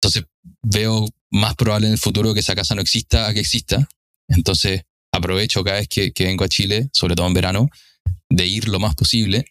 Entonces 0.00 0.24
veo 0.62 1.08
más 1.30 1.56
probable 1.56 1.88
en 1.88 1.94
el 1.94 1.98
futuro 1.98 2.32
que 2.32 2.40
esa 2.40 2.54
casa 2.54 2.74
no 2.74 2.80
exista 2.80 3.34
que 3.34 3.40
exista. 3.40 3.88
Entonces 4.28 4.84
aprovecho 5.12 5.64
cada 5.64 5.78
vez 5.78 5.88
que, 5.88 6.12
vengo 6.18 6.44
a 6.44 6.48
Chile, 6.48 6.88
sobre 6.92 7.14
todo 7.16 7.26
en 7.26 7.34
verano, 7.34 7.68
de 8.30 8.46
ir 8.46 8.68
lo 8.68 8.78
más 8.78 8.94
posible 8.94 9.44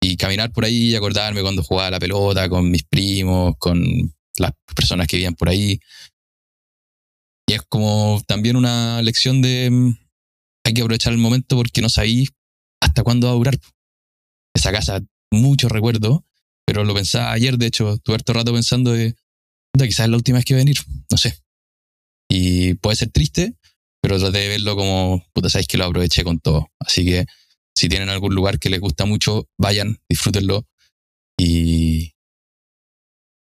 y 0.00 0.16
caminar 0.16 0.52
por 0.52 0.64
ahí 0.64 0.90
y 0.90 0.96
acordarme 0.96 1.42
cuando 1.42 1.62
jugaba 1.62 1.90
la 1.92 2.00
pelota 2.00 2.48
con 2.48 2.70
mis 2.70 2.84
primos, 2.84 3.54
con 3.58 3.82
las 4.38 4.52
personas 4.74 5.06
que 5.06 5.16
vivían 5.16 5.34
por 5.34 5.48
ahí. 5.48 5.80
Y 7.48 7.54
es 7.54 7.62
como 7.68 8.20
también 8.26 8.56
una 8.56 9.00
lección 9.02 9.42
de 9.42 9.70
mm, 9.70 9.96
hay 10.64 10.74
que 10.74 10.82
aprovechar 10.82 11.12
el 11.12 11.18
momento 11.18 11.56
porque 11.56 11.82
no 11.82 11.88
sabéis 11.88 12.30
hasta 12.80 13.02
cuándo 13.02 13.28
va 13.28 13.32
a 13.32 13.36
durar. 13.36 13.58
Esa 14.54 14.72
casa, 14.72 15.00
mucho 15.30 15.68
recuerdo, 15.68 16.24
pero 16.68 16.84
lo 16.84 16.92
pensaba 16.92 17.32
ayer, 17.32 17.56
de 17.56 17.64
hecho, 17.64 17.96
tuve 17.96 18.16
harto 18.16 18.34
rato 18.34 18.52
pensando 18.52 18.92
de, 18.92 19.14
"Puta, 19.72 19.86
quizás 19.86 20.04
es 20.04 20.10
la 20.10 20.18
última 20.18 20.36
vez 20.36 20.44
que 20.44 20.52
voy 20.52 20.60
a 20.60 20.64
venir, 20.64 20.76
no 21.10 21.16
sé. 21.16 21.38
Y 22.30 22.74
puede 22.74 22.94
ser 22.96 23.10
triste, 23.10 23.54
pero 24.02 24.18
traté 24.18 24.40
de 24.40 24.48
verlo 24.48 24.76
como, 24.76 25.24
puta, 25.32 25.48
sabéis 25.48 25.66
que 25.66 25.78
lo 25.78 25.86
aproveché 25.86 26.24
con 26.24 26.40
todo. 26.40 26.68
Así 26.78 27.06
que 27.06 27.24
si 27.74 27.88
tienen 27.88 28.10
algún 28.10 28.34
lugar 28.34 28.58
que 28.58 28.68
les 28.68 28.80
gusta 28.80 29.06
mucho, 29.06 29.48
vayan, 29.56 29.98
disfrútenlo. 30.10 30.66
Y 31.40 32.12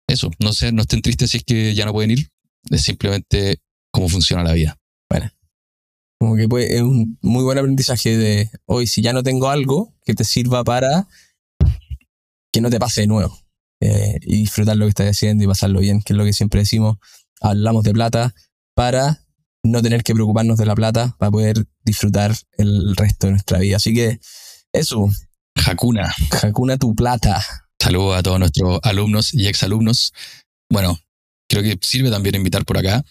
eso, 0.07 0.29
no 0.37 0.53
sé, 0.53 0.71
no 0.71 0.83
estén 0.83 1.01
tristes 1.01 1.31
si 1.31 1.37
es 1.37 1.43
que 1.43 1.73
ya 1.73 1.85
no 1.85 1.93
pueden 1.93 2.11
ir. 2.11 2.29
Es 2.69 2.83
simplemente 2.83 3.59
cómo 3.91 4.07
funciona 4.07 4.43
la 4.43 4.53
vida. 4.53 4.79
Como 6.19 6.35
que 6.35 6.47
puede- 6.47 6.75
es 6.75 6.81
un 6.83 7.17
muy 7.23 7.43
buen 7.43 7.57
aprendizaje 7.57 8.17
de 8.17 8.51
hoy, 8.67 8.85
si 8.85 9.01
ya 9.01 9.13
no 9.13 9.23
tengo 9.23 9.49
algo 9.49 9.95
que 10.05 10.13
te 10.13 10.23
sirva 10.23 10.63
para 10.63 11.07
que 12.55 12.61
no 12.61 12.69
te 12.69 12.79
pase 12.79 13.01
de 13.01 13.07
nuevo. 13.07 13.37
Eh, 13.81 14.17
y 14.21 14.37
disfrutar 14.37 14.77
lo 14.77 14.85
que 14.85 14.89
estás 14.89 15.09
haciendo 15.09 15.43
y 15.43 15.47
pasarlo 15.47 15.81
bien, 15.81 16.01
que 16.01 16.13
es 16.13 16.17
lo 16.17 16.23
que 16.23 16.31
siempre 16.31 16.61
decimos. 16.61 16.95
Hablamos 17.41 17.83
de 17.83 17.91
plata 17.91 18.33
para 18.73 19.25
no 19.61 19.81
tener 19.81 20.03
que 20.03 20.13
preocuparnos 20.13 20.57
de 20.57 20.65
la 20.65 20.73
plata, 20.73 21.17
para 21.19 21.31
poder 21.31 21.67
disfrutar 21.83 22.33
el 22.57 22.95
resto 22.95 23.27
de 23.27 23.31
nuestra 23.31 23.59
vida. 23.59 23.75
Así 23.75 23.93
que 23.93 24.21
eso, 24.71 25.05
Hakuna. 25.65 26.15
Hakuna 26.41 26.77
tu 26.77 26.95
plata. 26.95 27.43
Saludos 27.77 28.17
a 28.17 28.23
todos 28.23 28.39
nuestros 28.39 28.79
alumnos 28.83 29.33
y 29.33 29.47
exalumnos. 29.47 30.13
Bueno, 30.69 30.97
creo 31.49 31.61
que 31.61 31.77
sirve 31.81 32.09
también 32.09 32.35
invitar 32.35 32.63
por 32.63 32.77
acá 32.77 33.03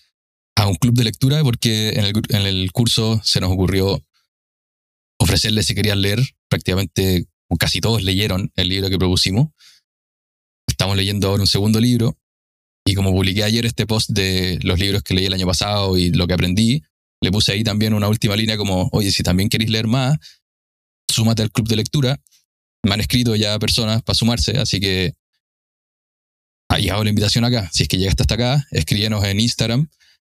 a 0.56 0.66
un 0.68 0.76
club 0.76 0.94
de 0.94 1.04
lectura 1.04 1.42
porque 1.42 1.90
en 1.90 2.06
el, 2.06 2.12
en 2.30 2.46
el 2.46 2.72
curso 2.72 3.20
se 3.22 3.42
nos 3.42 3.52
ocurrió 3.52 4.02
ofrecerles 5.18 5.66
si 5.66 5.74
querían 5.74 6.00
leer. 6.00 6.20
Prácticamente 6.48 7.26
casi 7.56 7.80
todos 7.80 8.02
leyeron 8.02 8.52
el 8.56 8.68
libro 8.68 8.88
que 8.90 8.98
propusimos. 8.98 9.48
Estamos 10.68 10.96
leyendo 10.96 11.28
ahora 11.28 11.42
un 11.42 11.46
segundo 11.46 11.80
libro 11.80 12.18
y 12.86 12.94
como 12.94 13.12
publiqué 13.12 13.44
ayer 13.44 13.66
este 13.66 13.86
post 13.86 14.10
de 14.10 14.58
los 14.62 14.78
libros 14.78 15.02
que 15.02 15.14
leí 15.14 15.26
el 15.26 15.34
año 15.34 15.46
pasado 15.46 15.96
y 15.96 16.10
lo 16.10 16.26
que 16.26 16.34
aprendí, 16.34 16.82
le 17.22 17.30
puse 17.32 17.52
ahí 17.52 17.64
también 17.64 17.94
una 17.94 18.08
última 18.08 18.36
línea 18.36 18.56
como, 18.56 18.88
oye, 18.92 19.10
si 19.10 19.22
también 19.22 19.48
queréis 19.48 19.70
leer 19.70 19.86
más, 19.86 20.18
súmate 21.08 21.42
al 21.42 21.50
club 21.50 21.68
de 21.68 21.76
lectura 21.76 22.20
me 22.84 22.94
han 22.94 23.00
escrito 23.00 23.34
ya 23.34 23.58
personas 23.58 24.02
para 24.02 24.14
sumarse, 24.14 24.58
así 24.58 24.78
que 24.78 25.14
ahí 26.68 26.88
hago 26.88 27.02
la 27.02 27.10
invitación 27.10 27.44
acá. 27.44 27.68
Si 27.72 27.82
es 27.82 27.88
que 27.88 27.98
llegaste 27.98 28.22
hasta 28.22 28.34
acá, 28.34 28.66
escríbenos 28.70 29.24
en 29.24 29.40
Instagram. 29.40 29.88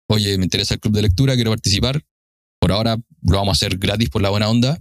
Oye, 0.08 0.38
me 0.38 0.44
interesa 0.44 0.74
el 0.74 0.80
club 0.80 0.94
de 0.94 1.02
lectura, 1.02 1.34
quiero 1.34 1.50
participar. 1.50 2.02
Por 2.60 2.72
ahora 2.72 2.96
lo 3.22 3.36
vamos 3.36 3.48
a 3.48 3.52
hacer 3.52 3.76
gratis 3.76 4.08
por 4.08 4.22
la 4.22 4.30
buena 4.30 4.48
onda. 4.48 4.80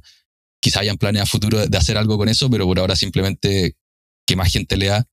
Quizá 0.64 0.80
hayan 0.80 0.97
planes 0.97 1.22
a 1.22 1.26
futuro 1.26 1.68
de 1.68 1.78
hacer 1.78 1.97
algo 1.97 2.18
con 2.18 2.30
eso, 2.30 2.49
pero 2.49 2.66
por 2.66 2.80
ahora 2.80 2.95
simplemente 2.95 3.76
que 4.26 4.38
más 4.38 4.49
gente 4.49 4.78
lea, 4.78 5.05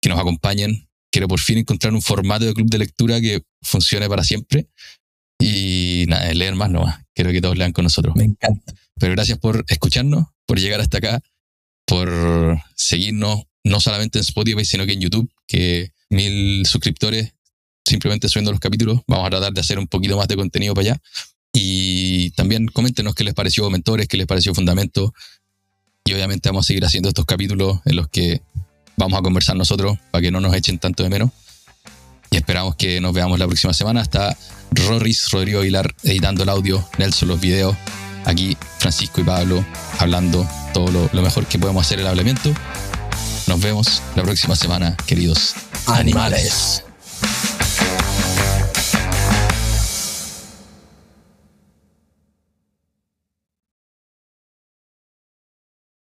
que 0.00 0.08
nos 0.08 0.18
acompañen. 0.18 0.88
Quiero 1.10 1.28
por 1.28 1.40
fin 1.40 1.58
encontrar 1.58 1.92
un 1.92 2.00
formato 2.00 2.46
de 2.46 2.54
club 2.54 2.70
de 2.70 2.78
lectura 2.78 3.20
que 3.20 3.42
funcione 3.60 4.08
para 4.08 4.24
siempre. 4.24 4.68
Y 5.38 6.06
nada, 6.08 6.32
leer 6.32 6.54
más 6.54 6.70
nomás. 6.70 7.04
Quiero 7.14 7.32
que 7.32 7.42
todos 7.42 7.58
lean 7.58 7.72
con 7.72 7.84
nosotros. 7.84 8.16
Me 8.16 8.24
encanta. 8.24 8.72
Pero 8.98 9.12
gracias 9.12 9.38
por 9.38 9.62
escucharnos, 9.68 10.28
por 10.46 10.58
llegar 10.58 10.80
hasta 10.80 10.96
acá, 10.96 11.20
por 11.84 12.10
seguirnos 12.74 13.42
no 13.64 13.78
solamente 13.78 14.20
en 14.20 14.22
Spotify, 14.22 14.64
sino 14.64 14.86
que 14.86 14.94
en 14.94 15.00
YouTube, 15.02 15.30
que 15.46 15.92
mil 16.08 16.64
suscriptores 16.64 17.34
simplemente 17.84 18.30
subiendo 18.30 18.52
los 18.52 18.60
capítulos. 18.60 19.02
Vamos 19.06 19.26
a 19.26 19.30
tratar 19.30 19.52
de 19.52 19.60
hacer 19.60 19.78
un 19.78 19.86
poquito 19.86 20.16
más 20.16 20.28
de 20.28 20.36
contenido 20.36 20.72
para 20.72 20.92
allá. 20.92 21.02
Y 21.52 22.30
también 22.30 22.66
coméntenos 22.66 23.14
qué 23.14 23.24
les 23.24 23.34
pareció 23.34 23.68
Mentores, 23.70 24.08
qué 24.08 24.16
les 24.16 24.26
pareció 24.26 24.54
Fundamento. 24.54 25.12
Y 26.04 26.14
obviamente 26.14 26.48
vamos 26.48 26.66
a 26.66 26.68
seguir 26.68 26.84
haciendo 26.84 27.08
estos 27.08 27.26
capítulos 27.26 27.80
en 27.84 27.96
los 27.96 28.08
que 28.08 28.42
vamos 28.96 29.18
a 29.18 29.22
conversar 29.22 29.56
nosotros 29.56 29.98
para 30.10 30.22
que 30.22 30.30
no 30.30 30.40
nos 30.40 30.54
echen 30.54 30.78
tanto 30.78 31.02
de 31.02 31.10
menos. 31.10 31.30
Y 32.30 32.36
esperamos 32.36 32.76
que 32.76 33.00
nos 33.00 33.12
veamos 33.12 33.38
la 33.38 33.46
próxima 33.46 33.74
semana. 33.74 34.00
Hasta 34.00 34.36
Rorris, 34.70 35.30
Rodrigo 35.30 35.60
Aguilar 35.60 35.94
editando 36.02 36.42
el 36.42 36.48
audio, 36.48 36.82
Nelson 36.98 37.28
los 37.28 37.40
videos. 37.40 37.76
Aquí 38.24 38.56
Francisco 38.78 39.20
y 39.20 39.24
Pablo 39.24 39.64
hablando 39.98 40.48
todo 40.72 41.10
lo 41.12 41.22
mejor 41.22 41.46
que 41.46 41.58
podemos 41.58 41.84
hacer 41.84 42.00
el 42.00 42.06
hablamiento. 42.06 42.52
Nos 43.46 43.60
vemos 43.60 44.02
la 44.16 44.22
próxima 44.22 44.56
semana, 44.56 44.96
queridos 45.06 45.54
Animales. 45.86 46.84